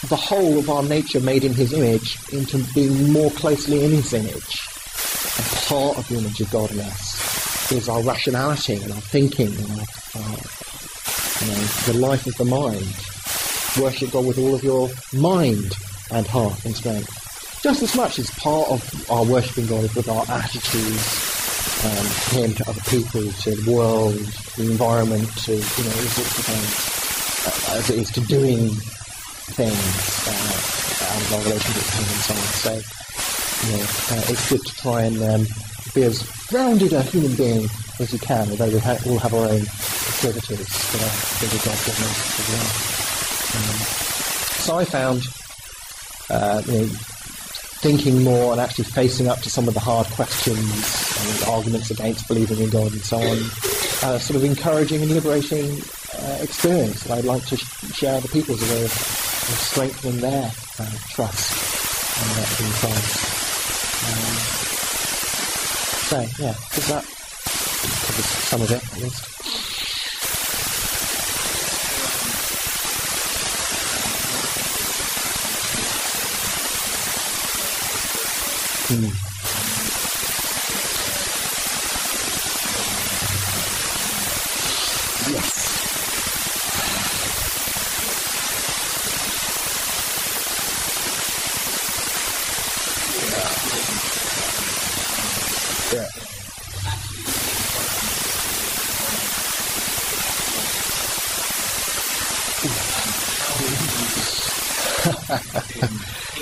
the 0.08 0.16
whole 0.16 0.58
of 0.58 0.70
our 0.70 0.84
nature 0.84 1.20
made 1.20 1.44
in 1.44 1.54
his 1.54 1.74
image 1.74 2.18
into 2.32 2.64
being 2.74 3.12
more 3.12 3.32
closely 3.32 3.84
in 3.84 3.92
his 3.92 4.14
image. 4.14 4.34
And 5.38 5.46
part 5.68 5.98
of 5.98 6.08
the 6.08 6.18
image 6.20 6.40
of 6.40 6.50
God 6.52 6.72
in 6.72 6.80
us 6.80 7.72
is 7.72 7.90
our 7.90 8.02
rationality 8.02 8.76
and 8.76 8.94
our 8.94 9.02
thinking 9.02 9.48
and 9.48 9.72
our, 9.72 9.86
our 10.22 10.38
you 11.42 11.48
know, 11.48 11.64
the 11.88 11.98
life 12.00 12.26
of 12.28 12.36
the 12.38 12.46
mind. 12.46 12.88
Worship 13.84 14.12
God 14.12 14.26
with 14.26 14.38
all 14.38 14.56
of 14.56 14.64
your 14.64 14.90
mind 15.14 15.74
and 16.12 16.26
heart 16.26 16.64
and 16.66 16.76
strength. 16.76 17.29
Just 17.62 17.84
as 17.84 17.96
much 17.96 18.20
as 18.20 18.30
part 18.32 18.70
of 18.70 19.12
our 19.12 19.26
worshipping 19.26 19.68
God 19.68 19.84
is 19.84 19.94
with 19.94 20.08
our 20.08 20.24
attitudes 20.30 21.84
um, 21.84 21.92
to 21.92 22.36
Him, 22.40 22.54
to 22.56 22.70
other 22.70 22.82
people, 22.88 23.22
to 23.32 23.52
the 23.52 23.72
world, 23.72 24.16
the 24.56 24.72
environment, 24.72 25.28
to 25.44 25.52
you 25.52 25.58
know 25.60 25.92
all 25.92 26.24
things, 26.40 26.72
uh, 27.46 27.78
as 27.78 27.90
it 27.90 28.00
is 28.00 28.12
to 28.12 28.22
doing 28.22 28.70
things 29.60 29.76
uh, 30.28 31.12
out 31.12 31.20
of 31.20 31.34
our 31.34 31.44
relationship 31.44 31.84
with 31.84 31.94
Him 32.00 32.08
and 32.08 32.24
so 32.24 32.34
on. 32.34 32.48
So 32.64 32.72
you 33.68 33.76
know, 33.76 33.84
uh, 33.84 34.32
it's 34.32 34.50
good 34.50 34.66
to 34.66 34.76
try 34.76 35.04
and 35.04 35.22
um, 35.22 35.48
be 35.94 36.04
as 36.04 36.24
grounded 36.48 36.94
a 36.94 37.02
human 37.04 37.36
being 37.36 37.68
as 38.00 38.14
you 38.14 38.20
can, 38.20 38.50
although 38.52 38.70
we 38.70 38.80
ha- 38.80 38.98
all 39.06 39.20
have 39.20 39.34
our 39.34 39.48
own 39.52 39.66
proclivities 39.66 40.68
that 40.96 41.04
are 41.04 41.64
God 41.66 41.80
given 41.84 42.08
as 42.08 42.48
well. 42.48 42.70
Um, 43.60 43.78
so 44.64 44.78
I 44.78 44.86
found, 44.86 45.24
uh, 46.30 46.62
you 46.66 46.88
know, 46.88 46.90
thinking 47.82 48.24
more 48.24 48.52
and 48.52 48.60
actually 48.60 48.84
facing 48.84 49.28
up 49.28 49.40
to 49.40 49.50
some 49.50 49.68
of 49.68 49.74
the 49.74 49.80
hard 49.80 50.06
questions 50.08 50.60
and 50.60 51.50
arguments 51.50 51.90
against 51.92 52.28
believing 52.28 52.60
in 52.60 52.70
God 52.70 52.92
and 52.92 53.02
so 53.02 53.18
on, 53.18 53.38
uh, 54.04 54.20
sort 54.20 54.36
of 54.36 54.44
encouraging 54.44 55.02
and 55.02 55.12
liberating 55.12 55.82
uh, 56.20 56.40
experience 56.42 57.04
that 57.04 57.18
I'd 57.18 57.26
like 57.26 57.46
to 57.46 57.58
sh- 57.58 57.94
share 57.94 58.20
with 58.22 58.32
people 58.34 58.56
as 58.56 58.70
a 58.70 58.74
way 58.74 58.84
of, 58.84 58.92
of 58.92 59.58
strengthening 59.58 60.20
their 60.20 60.52
uh, 60.80 60.92
trust 61.10 61.56
uh, 62.20 62.64
in 62.64 62.72
Christ. 62.84 63.16
Um, 64.04 64.36
so 66.10 66.44
yeah, 66.44 66.56
does 66.76 66.88
that 66.90 67.06
covers 67.80 68.26
some 68.26 68.62
of 68.62 68.72
it 68.72 68.84
at 68.84 69.02
least. 69.02 69.49
Hmm. 78.90 79.30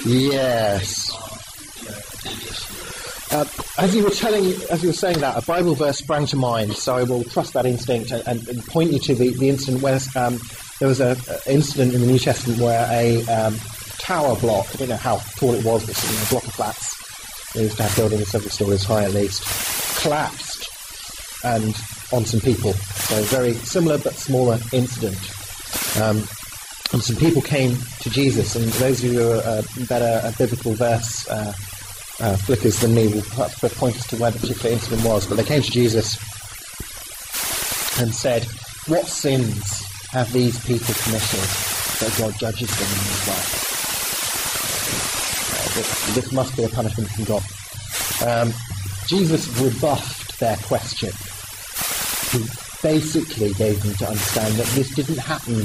yes. 0.06 0.94
Uh, 0.94 0.97
as 3.78 3.96
you 3.96 4.04
were 4.04 4.10
telling, 4.10 4.46
as 4.70 4.82
you 4.82 4.90
were 4.90 4.94
saying 4.94 5.20
that, 5.20 5.38
a 5.38 5.46
Bible 5.46 5.76
verse 5.76 6.00
sprang 6.00 6.26
to 6.28 6.36
mind. 6.36 6.74
So 6.74 6.96
I 6.96 7.04
will 7.04 7.24
trust 7.24 7.54
that 7.54 7.66
instinct 7.66 8.12
and, 8.12 8.28
and, 8.28 8.48
and 8.48 8.66
point 8.66 8.92
you 8.92 9.00
to 9.00 9.16
the, 9.16 9.32
the 9.34 9.50
incident 9.50 9.84
where 9.84 10.00
um, 10.16 10.40
there 10.80 10.88
was 10.88 11.00
an 11.00 11.18
incident 11.46 11.94
in 11.94 12.02
the 12.02 12.08
New 12.08 12.20
Testament 12.20 12.60
where 12.60 12.88
a 12.92 13.24
um, 13.26 13.56
tower 14.00 14.36
block, 14.38 14.68
I 14.74 14.78
don't 14.78 14.90
know 14.90 14.96
how 14.96 15.18
tall 15.38 15.54
it 15.54 15.64
was, 15.64 15.86
but 15.86 15.98
a 15.98 16.30
block 16.30 16.44
of 16.46 16.54
flats, 16.54 17.54
they 17.54 17.64
used 17.64 17.78
to 17.78 17.84
have 17.84 17.96
buildings 17.96 18.30
several 18.30 18.50
stories 18.50 18.84
high 18.84 19.04
at 19.04 19.14
least, 19.14 20.02
collapsed 20.02 20.70
and 21.44 21.76
on 22.12 22.26
some 22.26 22.40
people. 22.40 22.74
So 22.74 23.22
very 23.24 23.54
similar 23.54 23.98
but 24.00 24.14
smaller 24.14 24.60
incident. 24.74 25.18
Um, 26.02 26.18
and 26.94 27.04
some 27.04 27.18
people 27.18 27.42
came 27.42 27.76
to 28.02 28.10
Jesus, 28.10 28.56
and 28.56 28.66
those 28.74 29.04
of 29.04 29.12
you 29.12 29.20
who 29.20 29.32
are 29.32 29.42
uh, 29.44 29.62
better 29.88 30.26
at 30.26 30.38
biblical 30.38 30.74
verse 30.74 31.28
uh, 31.28 31.54
uh, 32.20 32.36
flickers 32.36 32.80
than 32.80 32.96
me 32.96 33.08
will 33.08 33.22
perhaps 33.22 33.60
point 33.78 33.96
us 33.96 34.08
to 34.08 34.18
where 34.18 34.32
the 34.32 34.40
particular 34.40 34.72
incident 34.72 35.04
was. 35.04 35.28
But 35.28 35.38
they 35.38 35.44
came 35.44 35.62
to 35.62 35.72
Jesus 35.72 36.18
and 38.00 38.14
said, 38.14 38.44
What 38.88 39.06
sins 39.08 39.84
have 40.12 40.32
these 40.34 40.60
people 40.66 40.94
committed 41.04 41.46
that 42.00 42.16
God 42.18 42.34
judges 42.40 42.70
them 42.70 42.88
in 42.88 43.04
this 43.06 43.28
way? 43.28 43.44
Uh, 45.54 45.76
this, 45.76 46.16
this, 46.16 46.32
must 46.32 46.58
be 46.58 46.64
a 46.64 46.70
punishment 46.70 47.10
from 47.10 47.24
God. 47.26 47.44
Um, 48.26 48.54
Jesus 49.08 49.48
rebuffed 49.60 50.40
their 50.40 50.58
question. 50.58 51.12
He 52.32 52.46
basically 52.82 53.54
gave 53.54 53.82
them 53.82 53.94
to 53.96 54.08
understand 54.08 54.56
that 54.56 54.68
this 54.68 54.94
didn't 54.96 55.20
happen 55.20 55.58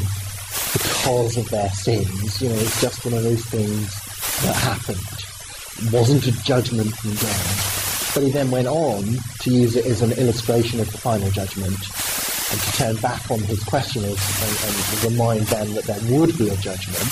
because 0.72 1.36
of 1.36 1.48
their 1.50 1.68
sins. 1.70 2.40
You 2.40 2.48
know, 2.48 2.54
it's 2.56 2.80
just 2.80 3.04
one 3.04 3.14
of 3.14 3.22
those 3.22 3.44
things 3.46 3.94
that 4.42 4.56
happened. 4.56 5.21
Wasn't 5.90 6.26
a 6.26 6.32
judgment 6.42 6.94
from 6.94 7.10
God. 7.10 8.14
But 8.14 8.22
he 8.24 8.30
then 8.30 8.50
went 8.50 8.68
on 8.68 9.18
to 9.40 9.50
use 9.50 9.74
it 9.74 9.86
as 9.86 10.02
an 10.02 10.12
illustration 10.12 10.80
of 10.80 10.92
the 10.92 10.98
final 10.98 11.30
judgment 11.30 11.74
and 12.52 12.60
to 12.60 12.72
turn 12.72 12.96
back 12.96 13.30
on 13.30 13.40
his 13.40 13.64
questioners 13.64 14.18
and, 14.42 15.02
and 15.02 15.12
remind 15.12 15.46
them 15.46 15.74
that 15.74 15.84
there 15.84 16.18
would 16.18 16.36
be 16.36 16.50
a 16.50 16.56
judgment 16.56 17.08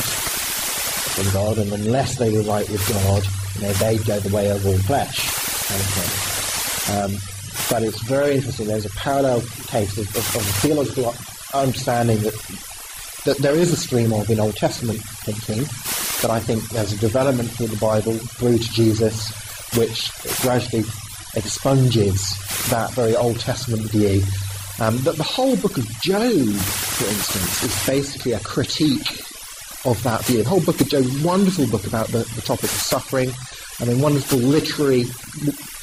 from 1.16 1.32
God, 1.32 1.58
and 1.58 1.72
unless 1.72 2.16
they 2.16 2.30
were 2.30 2.42
right 2.42 2.68
with 2.68 2.86
God, 2.88 3.26
you 3.56 3.62
know, 3.66 3.72
they'd 3.74 4.04
go 4.04 4.20
the 4.20 4.34
way 4.34 4.50
of 4.50 4.64
all 4.66 4.78
flesh. 4.78 5.26
Um, 6.90 7.16
but 7.70 7.82
it's 7.82 8.02
very 8.02 8.36
interesting. 8.36 8.66
There's 8.66 8.86
a 8.86 8.90
parallel 8.90 9.40
case 9.66 9.96
of, 9.98 10.06
of, 10.08 10.36
of 10.36 10.42
a 10.42 10.52
theological 10.60 11.14
understanding 11.54 12.20
that 12.20 12.34
that 13.24 13.36
there 13.38 13.54
is 13.54 13.70
a 13.72 13.76
stream 13.76 14.12
of 14.14 14.30
in 14.30 14.40
Old 14.40 14.56
Testament 14.56 14.98
thinking, 15.00 15.64
but 16.22 16.30
I 16.30 16.40
think 16.40 16.68
there's 16.70 16.92
a 16.92 16.98
development 16.98 17.50
through 17.50 17.68
the 17.68 17.76
Bible 17.76 18.14
through 18.14 18.58
to 18.58 18.72
Jesus, 18.72 19.30
which 19.76 20.10
gradually 20.42 20.84
expunges 21.34 22.36
that 22.70 22.92
very 22.92 23.16
Old 23.16 23.38
Testament 23.40 23.82
view. 23.90 24.22
Um, 24.80 24.96
that 24.98 25.16
the 25.16 25.22
whole 25.22 25.56
book 25.56 25.76
of 25.76 25.86
Job, 26.00 26.22
for 26.22 27.04
instance, 27.06 27.64
is 27.64 27.86
basically 27.86 28.32
a 28.32 28.40
critique 28.40 29.22
of 29.84 30.00
that 30.04 30.24
view. 30.24 30.42
The 30.42 30.48
whole 30.48 30.62
book 30.64 30.80
of 30.80 30.88
Job, 30.88 31.04
wonderful 31.22 31.66
book 31.66 31.86
about 31.86 32.08
the, 32.08 32.18
the 32.34 32.42
topic 32.42 32.64
of 32.64 32.70
suffering, 32.70 33.30
and 33.80 33.90
a 33.90 34.02
wonderful 34.02 34.38
literary 34.38 35.04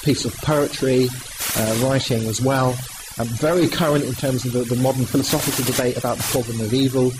piece 0.03 0.25
of 0.25 0.35
poetry, 0.37 1.09
uh, 1.57 1.79
writing 1.83 2.27
as 2.27 2.41
well. 2.41 2.77
Um, 3.19 3.27
very 3.27 3.67
current 3.67 4.03
in 4.03 4.13
terms 4.13 4.45
of 4.45 4.53
the, 4.53 4.63
the, 4.63 4.75
modern 4.81 5.05
philosophical 5.05 5.65
debate 5.65 5.97
about 5.97 6.17
the 6.17 6.23
problem 6.23 6.59
of 6.61 6.73
evil 6.73 7.11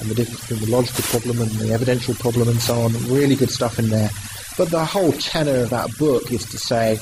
and 0.00 0.08
the 0.08 0.14
difference 0.14 0.40
between 0.40 0.60
the 0.60 0.76
logical 0.76 1.02
problem 1.04 1.40
and 1.40 1.50
the 1.52 1.72
evidential 1.72 2.14
problem 2.14 2.48
and 2.48 2.60
so 2.60 2.80
on. 2.80 2.92
Really 3.08 3.36
good 3.36 3.50
stuff 3.50 3.78
in 3.78 3.90
there. 3.90 4.10
But 4.56 4.70
the 4.70 4.84
whole 4.84 5.12
tenor 5.12 5.62
of 5.62 5.70
that 5.70 5.96
book 5.98 6.30
is 6.32 6.44
to 6.46 6.58
say 6.58 6.98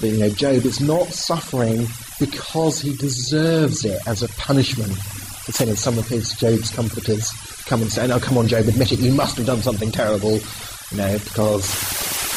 that 0.00 0.08
you 0.08 0.18
know 0.18 0.30
Job 0.30 0.64
is 0.64 0.80
not 0.80 1.08
suffering 1.08 1.86
because 2.18 2.80
he 2.80 2.96
deserves 2.96 3.84
it 3.84 4.00
as 4.06 4.22
a 4.22 4.28
punishment. 4.28 4.92
It's 5.48 5.58
saying 5.58 5.76
some 5.76 5.98
of 5.98 6.08
his 6.08 6.32
Job's 6.32 6.70
comforters 6.70 7.30
come 7.66 7.82
and 7.82 7.92
say, 7.92 8.06
"No, 8.06 8.18
come 8.18 8.38
on, 8.38 8.48
Job, 8.48 8.66
admit 8.66 8.92
it. 8.92 9.00
You 9.00 9.12
must 9.12 9.36
have 9.36 9.46
done 9.46 9.62
something 9.62 9.90
terrible, 9.92 10.38
you 10.90 10.96
know, 10.96 11.18
because 11.18 11.66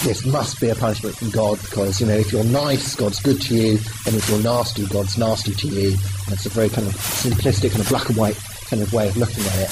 this 0.04 0.26
must 0.26 0.62
be 0.62 0.70
a 0.70 0.76
punishment 0.76 1.18
from 1.18 1.30
God 1.30 1.60
because, 1.62 2.00
you 2.00 2.08
know, 2.08 2.16
if 2.16 2.32
you're 2.32 2.44
nice, 2.46 2.96
God's 2.96 3.20
good 3.20 3.42
to 3.42 3.56
you, 3.56 3.72
and 4.06 4.16
if 4.16 4.30
you're 4.30 4.42
nasty, 4.42 4.86
God's 4.88 5.18
nasty 5.18 5.54
to 5.54 5.68
you. 5.68 5.90
And 5.90 6.34
it's 6.34 6.46
a 6.46 6.50
very 6.50 6.70
kind 6.70 6.88
of 6.88 6.94
simplistic 6.94 7.72
kind 7.72 7.82
of 7.82 7.90
black 7.90 8.08
and 8.08 8.18
white 8.18 8.38
kind 8.70 8.82
of 8.82 8.94
way 8.94 9.08
of 9.08 9.18
looking 9.18 9.44
at 9.46 9.60
it. 9.60 9.72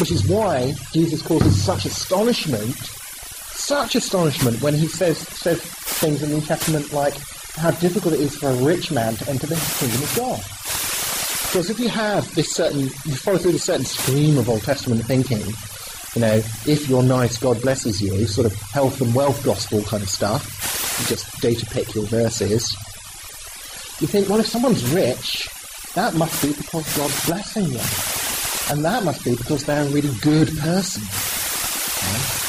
Which 0.00 0.10
is 0.10 0.26
why 0.26 0.74
Jesus 0.92 1.22
causes 1.22 1.62
such 1.62 1.86
astonishment, 1.86 2.74
such 2.74 3.94
astonishment 3.94 4.60
when 4.60 4.74
he 4.74 4.88
says, 4.88 5.18
says 5.18 5.60
things 5.62 6.22
in 6.22 6.30
the 6.30 6.36
New 6.36 6.42
Testament 6.42 6.92
like 6.92 7.14
how 7.56 7.70
difficult 7.70 8.14
it 8.14 8.20
is 8.20 8.36
for 8.36 8.50
a 8.50 8.56
rich 8.56 8.90
man 8.90 9.14
to 9.16 9.30
enter 9.30 9.46
the 9.46 9.54
kingdom 9.78 10.02
of 10.02 10.16
God. 10.16 10.40
Because 11.48 11.70
if 11.70 11.78
you 11.78 11.88
have 11.88 12.34
this 12.34 12.50
certain, 12.50 12.80
you 12.80 13.14
follow 13.14 13.38
through 13.38 13.52
this 13.52 13.62
certain 13.62 13.84
stream 13.84 14.38
of 14.38 14.48
Old 14.48 14.62
Testament 14.62 15.04
thinking, 15.04 15.38
you 16.16 16.20
know, 16.20 16.42
if 16.66 16.88
you're 16.88 17.04
nice, 17.04 17.38
God 17.38 17.62
blesses 17.62 18.02
you, 18.02 18.26
sort 18.26 18.46
of 18.46 18.54
health 18.72 19.00
and 19.00 19.14
wealth 19.14 19.44
gospel 19.44 19.82
kind 19.84 20.02
of 20.02 20.08
stuff. 20.08 20.44
You 21.00 21.06
just 21.06 21.40
data 21.40 21.64
pick 21.66 21.94
your 21.94 22.06
verses. 22.06 22.72
You 24.00 24.08
think, 24.08 24.28
well, 24.28 24.40
if 24.40 24.46
someone's 24.46 24.84
rich, 24.92 25.48
that 25.94 26.14
must 26.14 26.42
be 26.42 26.52
because 26.52 26.96
God's 26.96 27.26
blessing 27.26 27.68
them. 27.68 27.86
And 28.70 28.84
that 28.84 29.04
must 29.04 29.24
be 29.24 29.36
because 29.36 29.64
they're 29.64 29.84
a 29.84 29.88
really 29.88 30.12
good 30.20 30.48
person. 30.58 31.02
Okay? 31.02 32.44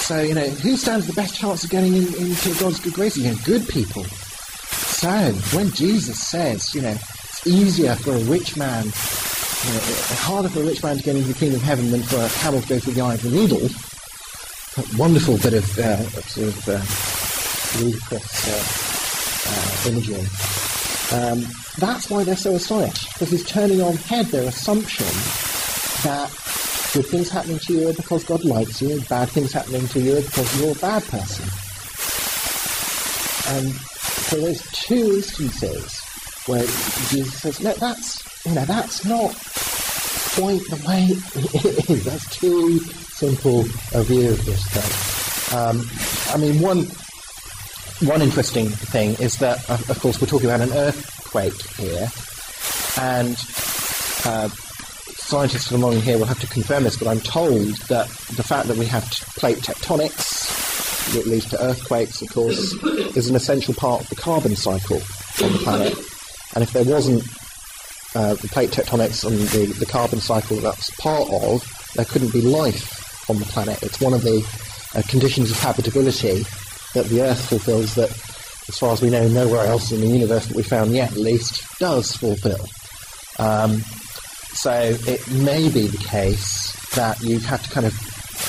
So, 0.00 0.20
you 0.22 0.34
know, 0.34 0.48
who 0.48 0.76
stands 0.76 1.06
the 1.06 1.12
best 1.12 1.36
chance 1.36 1.62
of 1.62 1.70
getting 1.70 1.94
in, 1.94 2.06
into 2.14 2.58
God's 2.58 2.80
good 2.80 2.94
graces? 2.94 3.24
You 3.24 3.32
know, 3.32 3.38
good 3.44 3.68
people. 3.68 4.04
So, 4.04 5.32
when 5.56 5.70
Jesus 5.70 6.18
says, 6.18 6.74
you 6.74 6.82
know, 6.82 6.90
it's 6.90 7.46
easier 7.46 7.94
for 7.94 8.12
a 8.12 8.18
rich 8.24 8.56
man 8.56 8.90
you 9.66 9.72
know, 9.74 9.80
harder 10.24 10.48
for 10.48 10.60
a 10.60 10.64
rich 10.64 10.82
man 10.82 10.96
to 10.96 11.02
get 11.02 11.16
into 11.16 11.28
the 11.28 11.38
kingdom 11.38 11.60
of 11.60 11.62
heaven 11.62 11.90
than 11.90 12.02
for 12.02 12.16
a 12.16 12.28
camel 12.40 12.60
to 12.60 12.68
go 12.68 12.78
through 12.78 12.94
the 12.94 13.00
eye 13.02 13.14
of 13.14 13.22
the 13.22 13.30
needle. 13.30 13.60
A 14.78 14.98
wonderful 14.98 15.36
bit 15.38 15.54
of 15.54 15.78
uh, 15.78 16.02
sort 16.22 16.48
of 16.48 16.68
uh, 16.68 17.84
ludicrous 17.84 18.48
uh, 18.48 18.62
uh, 19.50 19.90
imagery. 19.90 20.59
Um, 21.12 21.44
that's 21.78 22.08
why 22.08 22.22
they're 22.24 22.36
so 22.36 22.54
astonished, 22.54 23.12
because 23.14 23.30
he's 23.30 23.44
turning 23.44 23.80
on 23.82 23.96
head 23.96 24.26
their 24.26 24.48
assumption 24.48 25.06
that 26.04 26.30
good 26.92 27.06
things 27.06 27.28
happening 27.28 27.58
to 27.58 27.72
you 27.72 27.88
are 27.88 27.92
because 27.92 28.24
God 28.24 28.44
likes 28.44 28.80
you, 28.80 28.92
and 28.92 29.08
bad 29.08 29.28
things 29.28 29.52
happening 29.52 29.86
to 29.88 30.00
you 30.00 30.18
are 30.18 30.22
because 30.22 30.60
you're 30.60 30.72
a 30.72 30.78
bad 30.78 31.02
person. 31.04 31.44
And 33.56 33.72
so 33.72 34.40
there's 34.40 34.62
two 34.70 35.16
instances 35.16 35.98
where 36.46 36.62
Jesus 37.08 37.40
says, 37.40 37.60
no, 37.60 37.72
that's 37.74 38.46
you 38.46 38.54
know, 38.54 38.64
that's 38.64 39.04
not 39.04 39.34
quite 40.34 40.62
the 40.70 40.82
way 40.86 41.08
it 41.60 41.90
is. 41.90 42.04
That's 42.04 42.36
too 42.38 42.78
simple 42.78 43.60
a 43.92 44.02
view 44.04 44.30
of 44.30 44.44
this 44.46 44.64
thing. 44.68 45.58
Um, 45.58 45.82
I 46.32 46.38
mean, 46.38 46.62
one 46.62 46.86
one 48.00 48.22
interesting 48.22 48.68
thing 48.68 49.10
is 49.20 49.38
that, 49.38 49.68
of 49.68 50.00
course, 50.00 50.20
we're 50.20 50.26
talking 50.26 50.48
about 50.48 50.60
an 50.60 50.72
earthquake 50.72 51.60
here, 51.76 52.08
and 52.98 53.36
uh, 54.24 54.48
scientists 54.48 55.70
among 55.70 56.00
here 56.00 56.18
will 56.18 56.26
have 56.26 56.40
to 56.40 56.46
confirm 56.46 56.84
this, 56.84 56.96
but 56.96 57.08
I'm 57.08 57.20
told 57.20 57.76
that 57.88 58.08
the 58.08 58.42
fact 58.42 58.68
that 58.68 58.76
we 58.76 58.86
have 58.86 59.04
plate 59.36 59.58
tectonics 59.58 61.12
that 61.14 61.26
leads 61.26 61.48
to 61.50 61.62
earthquakes, 61.62 62.22
of 62.22 62.28
course, 62.30 62.72
is 63.16 63.28
an 63.28 63.36
essential 63.36 63.74
part 63.74 64.02
of 64.02 64.08
the 64.08 64.16
carbon 64.16 64.56
cycle 64.56 65.00
on 65.42 65.52
the 65.52 65.58
planet. 65.58 65.94
And 66.54 66.62
if 66.64 66.72
there 66.72 66.84
wasn't 66.84 67.22
uh, 68.14 68.34
the 68.34 68.48
plate 68.48 68.70
tectonics 68.70 69.24
and 69.24 69.38
the, 69.38 69.66
the 69.78 69.86
carbon 69.86 70.20
cycle 70.20 70.56
that 70.56 70.62
that's 70.62 70.90
part 70.96 71.28
of, 71.30 71.64
there 71.94 72.04
couldn't 72.04 72.32
be 72.32 72.40
life 72.40 73.28
on 73.28 73.38
the 73.38 73.44
planet. 73.44 73.82
It's 73.82 74.00
one 74.00 74.14
of 74.14 74.22
the 74.22 74.44
uh, 74.94 75.02
conditions 75.08 75.50
of 75.50 75.58
habitability 75.58 76.44
that 76.94 77.06
the 77.06 77.22
Earth 77.22 77.48
fulfills 77.48 77.94
that, 77.94 78.10
as 78.68 78.78
far 78.78 78.92
as 78.92 79.02
we 79.02 79.10
know, 79.10 79.26
nowhere 79.28 79.66
else 79.66 79.92
in 79.92 80.00
the 80.00 80.06
universe 80.06 80.46
that 80.46 80.56
we 80.56 80.62
found 80.62 80.92
yet, 80.92 81.12
at 81.12 81.18
least, 81.18 81.62
does 81.78 82.14
fulfill. 82.16 82.66
Um, 83.38 83.78
so 84.52 84.72
it 84.72 85.30
may 85.30 85.68
be 85.70 85.86
the 85.86 86.04
case 86.04 86.72
that 86.94 87.20
you 87.22 87.38
have 87.40 87.62
to 87.62 87.70
kind 87.70 87.86
of 87.86 87.94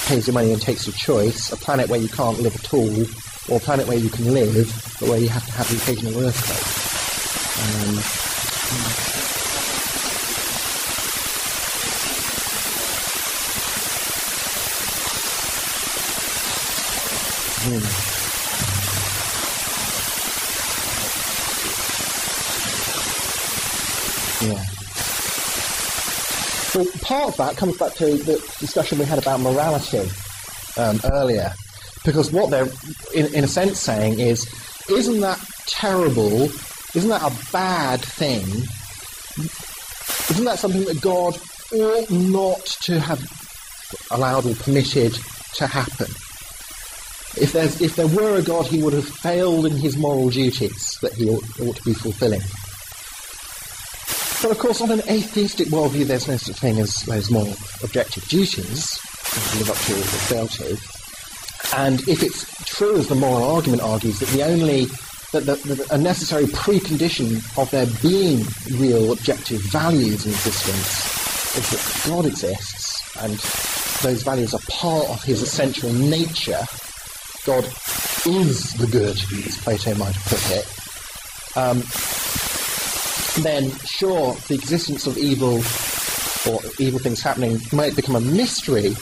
pay 0.08 0.20
your 0.20 0.34
money 0.34 0.52
and 0.52 0.62
takes 0.62 0.88
your 0.88 0.96
choice, 0.96 1.52
a 1.52 1.58
planet 1.58 1.90
where 1.90 2.00
you 2.00 2.10
can't 2.10 2.40
live 2.40 2.56
at 2.56 2.74
all, 2.74 3.02
or 3.50 3.58
a 3.58 3.60
planet 3.60 3.88
where 3.88 3.98
you 3.98 4.10
can 4.10 4.34
live, 4.34 4.68
but 5.00 5.10
where 5.10 5.20
you 5.20 5.30
have 5.30 5.46
to 5.46 5.52
have 5.52 5.70
the 5.70 5.78
occasional 5.78 6.20
earthquake. 6.20 6.58
Um, 7.62 7.98
hmm. 18.18 18.21
Yeah. 24.44 24.64
Part 27.02 27.30
of 27.30 27.38
that 27.38 27.58
comes 27.58 27.78
back 27.78 27.94
to 27.96 28.16
the 28.16 28.38
discussion 28.60 28.98
we 28.98 29.06
had 29.06 29.20
about 29.20 29.42
morality 29.42 30.10
um, 30.78 31.00
earlier, 31.04 31.54
because 32.06 32.32
what 32.32 32.50
they're, 32.50 32.70
in, 33.14 33.34
in 33.36 33.44
a 33.44 33.48
sense, 33.48 33.80
saying 33.80 34.20
is, 34.20 34.48
isn't 34.90 35.20
that 35.20 35.40
terrible? 35.68 36.44
Isn't 36.96 37.10
that 37.10 37.22
a 37.22 37.52
bad 37.52 38.02
thing? 38.02 38.46
Isn't 40.32 40.46
that 40.46 40.60
something 40.60 40.86
that 40.86 41.02
God 41.02 41.38
ought 41.74 42.10
not 42.10 42.66
to 42.84 43.00
have 43.00 43.22
allowed 44.10 44.46
or 44.46 44.56
permitted 44.56 45.14
to 45.56 45.68
happen? 45.68 46.08
If, 47.38 47.52
there's, 47.54 47.82
if 47.82 47.96
there 47.96 48.08
were 48.08 48.38
a 48.38 48.42
God, 48.42 48.68
he 48.68 48.82
would 48.82 48.94
have 48.94 49.08
failed 49.08 49.66
in 49.66 49.78
his 49.78 49.98
moral 49.98 50.30
duties 50.30 50.98
that 51.02 51.14
he 51.14 51.30
ought, 51.30 51.44
ought 51.60 51.76
to 51.76 51.84
be 51.84 51.94
fulfilling. 51.94 52.42
But 54.42 54.52
of 54.52 54.58
course, 54.58 54.82
on 54.82 54.90
an 54.90 55.02
atheistic 55.08 55.68
worldview, 55.68 56.06
there's 56.06 56.28
no 56.28 56.36
such 56.36 56.58
thing 56.58 56.80
as 56.80 56.96
those 57.04 57.30
moral 57.30 57.54
objective 57.84 58.28
duties 58.28 58.88
to 59.32 59.58
live 59.60 59.70
up 59.70 59.78
to 59.78 59.94
or 59.94 60.22
fail 60.28 60.48
to. 60.48 60.78
And 61.78 62.02
if 62.08 62.24
it's 62.24 62.66
true, 62.66 62.98
as 62.98 63.08
the 63.08 63.16
moral 63.16 63.44
argument 63.44 63.84
argues, 63.84 64.20
that 64.20 64.30
the 64.30 64.44
only 64.44 64.86
that 65.32 65.46
the, 65.46 65.56
the, 65.56 65.88
a 65.94 65.98
necessary 65.98 66.46
precondition 66.46 67.36
of 67.58 67.70
there 67.72 67.86
being 68.02 68.46
real 68.80 69.14
objective 69.14 69.62
values 69.62 70.26
in 70.26 70.32
existence 70.32 71.56
is 71.56 71.70
that 71.70 72.10
God 72.10 72.26
exists, 72.26 73.16
and 73.18 73.38
those 74.02 74.24
values 74.24 74.54
are 74.54 74.60
part 74.70 75.08
of 75.10 75.24
His 75.24 75.42
essential 75.42 75.94
nature. 75.94 76.66
God 77.46 77.64
is 78.26 78.74
the 78.74 78.88
good, 78.88 79.18
as 79.46 79.58
Plato 79.60 79.96
might 79.96 80.16
have 80.16 80.26
put 80.26 80.52
it. 80.52 81.58
Um, 81.58 81.84
then 83.38 83.72
sure, 83.86 84.36
the 84.48 84.56
existence 84.56 85.08
of 85.08 85.18
evil 85.18 85.62
or 86.52 86.60
evil 86.80 87.00
things 87.00 87.22
happening 87.22 87.60
might 87.72 87.96
become 87.96 88.16
a 88.16 88.22
mystery 88.22 88.96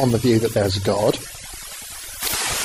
on 0.00 0.12
the 0.12 0.18
view 0.18 0.38
that 0.38 0.52
there's 0.52 0.76
a 0.76 0.80
God, 0.80 1.18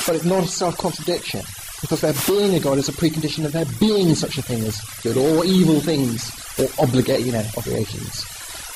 but 0.06 0.16
it's 0.16 0.24
not 0.24 0.44
a 0.44 0.48
self-contradiction, 0.48 1.42
because 1.80 2.00
there 2.00 2.14
being 2.26 2.54
a 2.54 2.60
God 2.60 2.78
is 2.78 2.88
a 2.88 2.92
precondition 2.92 3.44
of 3.44 3.52
there 3.52 3.64
being 3.80 4.14
such 4.14 4.38
a 4.38 4.42
thing 4.42 4.62
as 4.64 4.80
good 5.02 5.16
or 5.16 5.44
evil 5.44 5.80
things 5.80 6.30
or 6.58 6.68
obligate, 6.78 7.20
you 7.20 7.32
know, 7.32 7.44
obligations. 7.56 8.24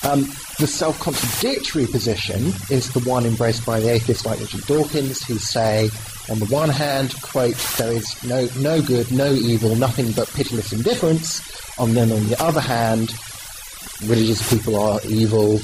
Um, 0.04 0.22
the 0.58 0.66
self-contradictory 0.66 1.86
position 1.86 2.52
is 2.70 2.92
the 2.92 3.00
one 3.00 3.26
embraced 3.26 3.66
by 3.66 3.80
the 3.80 3.90
atheists 3.90 4.24
like 4.24 4.38
Richard 4.40 4.66
Dawkins, 4.66 5.24
who 5.24 5.38
say, 5.38 5.90
on 6.30 6.38
the 6.38 6.46
one 6.46 6.68
hand, 6.68 7.20
quote, 7.22 7.56
there 7.76 7.92
is 7.92 8.22
no, 8.22 8.48
no 8.58 8.80
good, 8.82 9.10
no 9.10 9.32
evil, 9.32 9.74
nothing 9.74 10.12
but 10.12 10.28
pitiless 10.34 10.72
indifference, 10.72 11.40
and 11.78 11.96
then 11.96 12.12
on 12.12 12.26
the 12.28 12.42
other 12.42 12.60
hand, 12.60 13.14
religious 14.04 14.48
people 14.50 14.76
are 14.76 15.00
evil, 15.08 15.60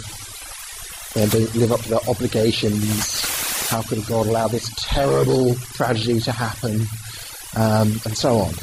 and 1.15 1.31
they 1.31 1.47
live 1.59 1.73
up 1.73 1.81
to 1.81 1.91
their 1.91 2.09
obligations. 2.09 3.69
How 3.69 3.83
could 3.83 4.05
God 4.07 4.27
allow 4.27 4.49
this 4.49 4.71
terrible 4.77 5.55
tragedy 5.75 6.21
to 6.21 6.33
happen? 6.33 6.87
Um, 7.55 8.01
and 8.05 8.17
so 8.17 8.39
on. 8.39 8.55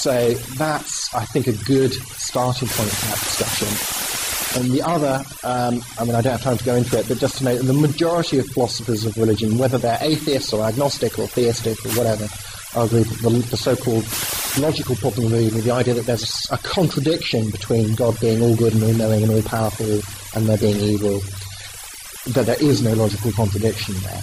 So 0.00 0.32
that's, 0.56 1.14
I 1.14 1.24
think, 1.26 1.46
a 1.46 1.52
good 1.52 1.92
starting 1.92 2.68
point 2.68 2.90
for 2.90 3.06
that 3.06 3.20
discussion. 3.20 4.09
And 4.56 4.70
the 4.72 4.82
other, 4.82 5.22
um, 5.44 5.82
I 5.98 6.04
mean, 6.04 6.14
I 6.14 6.20
don't 6.20 6.32
have 6.32 6.42
time 6.42 6.58
to 6.58 6.64
go 6.64 6.74
into 6.74 6.98
it, 6.98 7.06
but 7.06 7.18
just 7.18 7.38
to 7.38 7.44
note, 7.44 7.62
the 7.62 7.72
majority 7.72 8.38
of 8.38 8.46
philosophers 8.48 9.04
of 9.04 9.16
religion, 9.16 9.58
whether 9.58 9.78
they're 9.78 9.98
atheists 10.00 10.52
or 10.52 10.64
agnostic 10.64 11.18
or 11.20 11.28
theistic 11.28 11.78
or 11.86 11.90
whatever, 11.90 12.26
agree 12.74 13.00
with 13.00 13.20
the, 13.22 13.30
the 13.50 13.56
so-called 13.56 14.04
logical 14.58 14.96
problem 14.96 15.30
with 15.30 15.64
the 15.64 15.70
idea 15.70 15.94
that 15.94 16.06
there's 16.06 16.46
a, 16.50 16.54
a, 16.54 16.58
contradiction 16.58 17.50
between 17.50 17.94
God 17.94 18.18
being 18.20 18.42
all 18.42 18.56
good 18.56 18.74
and 18.74 18.82
all 18.82 18.92
knowing 18.92 19.22
and 19.22 19.32
all 19.32 19.42
powerful 19.42 20.00
and 20.34 20.48
there 20.48 20.58
being 20.58 20.76
evil, 20.76 21.20
that 22.32 22.46
there 22.46 22.60
is 22.60 22.82
no 22.82 22.92
logical 22.94 23.32
contradiction 23.32 23.94
there. 24.02 24.22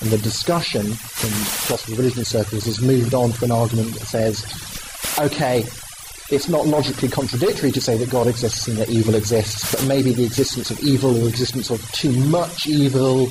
And 0.00 0.10
the 0.10 0.18
discussion 0.18 0.86
in 0.86 0.94
philosophy 0.94 1.92
of 1.92 1.98
religion 1.98 2.24
circles 2.24 2.64
has 2.66 2.80
moved 2.80 3.14
on 3.14 3.32
to 3.32 3.44
an 3.44 3.50
argument 3.50 3.94
that 3.94 4.06
says, 4.06 4.44
okay, 5.18 5.64
it's 6.30 6.48
not 6.48 6.66
logically 6.66 7.08
contradictory 7.08 7.72
to 7.72 7.80
say 7.80 7.96
that 7.96 8.10
God 8.10 8.26
exists 8.26 8.68
and 8.68 8.76
that 8.76 8.90
evil 8.90 9.14
exists, 9.14 9.74
but 9.74 9.86
maybe 9.86 10.12
the 10.12 10.24
existence 10.24 10.70
of 10.70 10.78
evil 10.80 11.24
or 11.24 11.28
existence 11.28 11.70
of 11.70 11.90
too 11.92 12.12
much 12.12 12.66
evil 12.66 13.28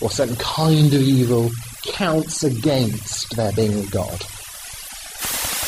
or 0.00 0.10
certain 0.10 0.36
kind 0.36 0.92
of 0.94 1.00
evil 1.00 1.50
counts 1.82 2.44
against 2.44 3.34
there 3.36 3.52
being 3.52 3.74
a 3.74 3.86
God. 3.86 4.24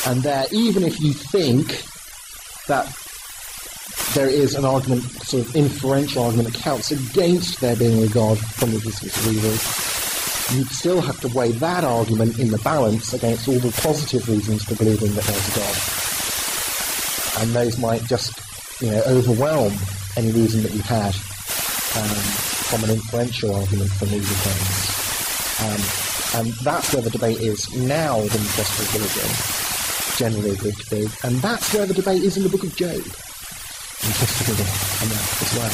And 0.07 0.23
there, 0.23 0.45
even 0.51 0.83
if 0.83 0.99
you 1.01 1.11
think 1.11 1.83
that 2.67 2.87
there 4.13 4.29
is 4.29 4.55
an 4.55 4.63
argument, 4.63 5.03
sort 5.03 5.45
of 5.45 5.55
inferential 5.55 6.23
argument 6.23 6.53
that 6.53 6.61
counts 6.61 6.91
against 6.91 7.59
there 7.59 7.75
being 7.75 8.01
a 8.03 8.07
God 8.07 8.39
from 8.39 8.71
the 8.71 8.77
existence 8.77 9.17
of 9.17 9.33
evil, 9.33 10.57
you'd 10.57 10.69
still 10.69 11.01
have 11.01 11.19
to 11.21 11.27
weigh 11.29 11.51
that 11.51 11.83
argument 11.83 12.39
in 12.39 12.49
the 12.51 12.57
balance 12.59 13.13
against 13.13 13.47
all 13.49 13.59
the 13.59 13.71
positive 13.81 14.27
reasons 14.29 14.63
for 14.63 14.75
believing 14.75 15.13
that 15.15 15.25
there's 15.25 15.47
a 15.49 15.59
God. 15.59 16.18
And 17.39 17.51
those 17.51 17.77
might 17.77 18.03
just, 18.05 18.33
you 18.81 18.91
know, 18.91 19.01
overwhelm 19.07 19.73
any 20.17 20.31
reason 20.31 20.63
that 20.63 20.73
you 20.73 20.81
had 20.81 21.15
um, 21.95 22.15
from 22.69 22.83
an 22.83 22.91
inferential 22.91 23.55
argument 23.55 23.91
for 23.91 24.05
evil 24.05 24.21
things. 24.21 24.99
Um, 25.63 25.81
and 26.35 26.53
that's 26.63 26.93
where 26.93 27.01
the 27.01 27.09
debate 27.09 27.39
is 27.39 27.73
now 27.75 28.21
within 28.21 28.41
the 28.43 28.49
philosophy 28.49 28.97
religion, 28.97 29.27
generally 30.17 30.51
agreed 30.51 30.75
to 30.75 30.89
be. 30.89 31.07
And 31.23 31.37
that's 31.37 31.73
where 31.73 31.85
the 31.85 31.93
debate 31.93 32.23
is 32.23 32.37
in 32.37 32.43
the 32.43 32.49
book 32.49 32.63
of 32.63 32.75
Job. 32.75 33.01
Interestingly 34.01 34.63
that 34.63 34.69
as 35.41 35.53
well. 35.57 35.71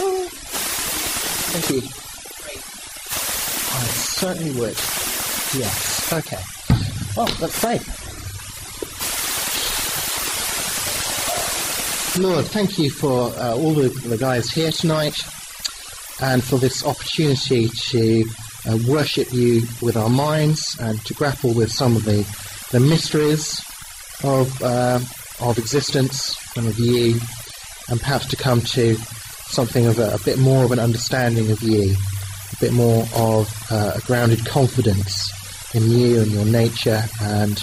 Um, 0.00 0.28
thank 1.52 1.70
you. 1.70 1.82
I 3.74 3.84
certainly 3.88 4.52
would. 4.60 4.76
Yes. 5.58 6.12
Okay. 6.12 6.40
Well, 7.16 7.26
that's 7.26 7.60
great. 7.60 7.80
Lord, 12.18 12.46
thank 12.46 12.78
you 12.78 12.90
for 12.90 13.30
uh, 13.38 13.54
all 13.54 13.72
the, 13.72 13.88
the 13.88 14.18
guys 14.18 14.50
here 14.50 14.72
tonight 14.72 15.16
and 16.20 16.42
for 16.42 16.58
this 16.58 16.84
opportunity 16.84 17.68
to 17.68 18.24
uh, 18.66 18.78
worship 18.88 19.32
you 19.32 19.62
with 19.80 19.96
our 19.96 20.08
minds 20.08 20.76
and 20.80 21.04
to 21.06 21.14
grapple 21.14 21.54
with 21.54 21.70
some 21.70 21.94
of 21.94 22.04
the, 22.04 22.26
the 22.72 22.80
mysteries 22.80 23.60
of, 24.24 24.60
uh, 24.62 24.98
of 25.40 25.56
existence 25.58 26.36
and 26.56 26.66
of 26.66 26.78
you, 26.80 27.18
and 27.90 28.00
perhaps 28.00 28.26
to 28.26 28.36
come 28.36 28.60
to 28.60 28.96
something 28.96 29.86
of 29.86 30.00
a, 30.00 30.14
a 30.14 30.18
bit 30.24 30.38
more 30.38 30.64
of 30.64 30.72
an 30.72 30.80
understanding 30.80 31.50
of 31.52 31.62
you, 31.62 31.94
a 31.94 32.56
bit 32.60 32.72
more 32.72 33.06
of 33.14 33.52
uh, 33.70 33.92
a 33.94 34.00
grounded 34.00 34.44
confidence 34.46 35.43
in 35.74 35.90
you 35.90 36.20
and 36.20 36.30
your 36.30 36.44
nature 36.44 37.02
and 37.20 37.56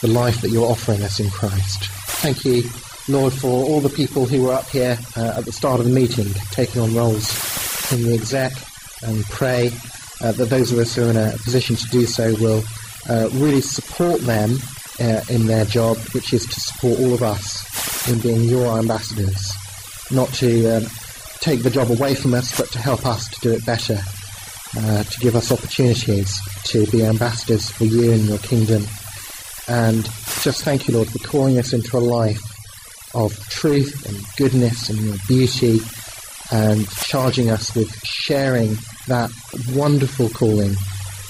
the 0.00 0.08
life 0.08 0.40
that 0.40 0.50
you're 0.50 0.70
offering 0.70 1.02
us 1.02 1.20
in 1.20 1.30
Christ. 1.30 1.84
Thank 2.20 2.44
you, 2.44 2.62
Lord, 3.08 3.32
for 3.32 3.48
all 3.48 3.80
the 3.80 3.88
people 3.88 4.26
who 4.26 4.42
were 4.42 4.52
up 4.52 4.68
here 4.68 4.98
uh, 5.16 5.34
at 5.36 5.44
the 5.44 5.52
start 5.52 5.80
of 5.80 5.86
the 5.86 5.92
meeting, 5.92 6.26
taking 6.50 6.80
on 6.80 6.94
roles 6.94 7.92
in 7.92 8.02
the 8.02 8.14
exec 8.14 8.52
and 9.02 9.24
pray 9.26 9.70
uh, 10.22 10.32
that 10.32 10.48
those 10.48 10.72
of 10.72 10.78
us 10.78 10.94
who 10.94 11.06
are 11.06 11.10
in 11.10 11.16
a 11.16 11.32
position 11.44 11.76
to 11.76 11.86
do 11.88 12.06
so 12.06 12.34
will 12.40 12.62
uh, 13.08 13.28
really 13.34 13.60
support 13.60 14.20
them 14.22 14.56
uh, 15.00 15.20
in 15.28 15.46
their 15.46 15.64
job, 15.64 15.96
which 16.12 16.32
is 16.32 16.46
to 16.46 16.60
support 16.60 16.98
all 16.98 17.14
of 17.14 17.22
us 17.22 18.08
in 18.08 18.18
being 18.20 18.44
your 18.44 18.78
ambassadors, 18.78 19.52
not 20.10 20.28
to 20.34 20.76
um, 20.76 20.84
take 21.40 21.62
the 21.62 21.70
job 21.70 21.90
away 21.90 22.14
from 22.14 22.34
us, 22.34 22.56
but 22.56 22.70
to 22.72 22.78
help 22.78 23.04
us 23.06 23.28
to 23.28 23.40
do 23.40 23.52
it 23.52 23.64
better, 23.66 23.98
uh, 24.78 25.04
to 25.04 25.20
give 25.20 25.34
us 25.36 25.50
opportunities 25.50 26.38
to 26.64 26.86
be 26.86 27.04
ambassadors 27.04 27.70
for 27.70 27.84
you 27.84 28.12
and 28.12 28.24
your 28.24 28.38
kingdom. 28.38 28.82
And 29.68 30.04
just 30.42 30.62
thank 30.64 30.86
you, 30.86 30.94
Lord, 30.94 31.08
for 31.08 31.18
calling 31.18 31.58
us 31.58 31.72
into 31.72 31.96
a 31.96 31.98
life 31.98 32.42
of 33.14 33.36
truth 33.48 34.06
and 34.06 34.16
goodness 34.36 34.90
and 34.90 34.98
your 35.00 35.16
beauty 35.26 35.80
and 36.52 36.88
charging 36.90 37.50
us 37.50 37.74
with 37.74 37.92
sharing 38.04 38.76
that 39.08 39.30
wonderful 39.72 40.28
calling 40.28 40.74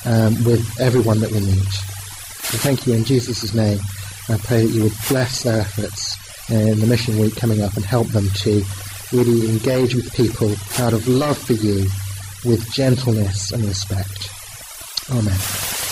um, 0.04 0.34
with 0.44 0.78
everyone 0.80 1.20
that 1.20 1.30
we 1.30 1.40
meet. 1.40 1.72
So 1.72 2.58
thank 2.58 2.86
you 2.86 2.94
in 2.94 3.04
Jesus' 3.04 3.54
name. 3.54 3.78
I 4.28 4.38
pray 4.38 4.66
that 4.66 4.72
you 4.72 4.82
would 4.82 4.94
bless 5.08 5.44
their 5.44 5.60
efforts 5.60 6.16
in 6.50 6.80
the 6.80 6.86
mission 6.86 7.18
week 7.18 7.36
coming 7.36 7.62
up 7.62 7.74
and 7.76 7.84
help 7.84 8.08
them 8.08 8.28
to 8.28 8.62
really 9.12 9.48
engage 9.48 9.94
with 9.94 10.12
people 10.14 10.52
out 10.78 10.92
of 10.92 11.06
love 11.08 11.38
for 11.38 11.54
you 11.54 11.86
with 12.44 12.70
gentleness 12.72 13.52
and 13.52 13.64
respect. 13.64 14.30
Amen. 15.10 15.85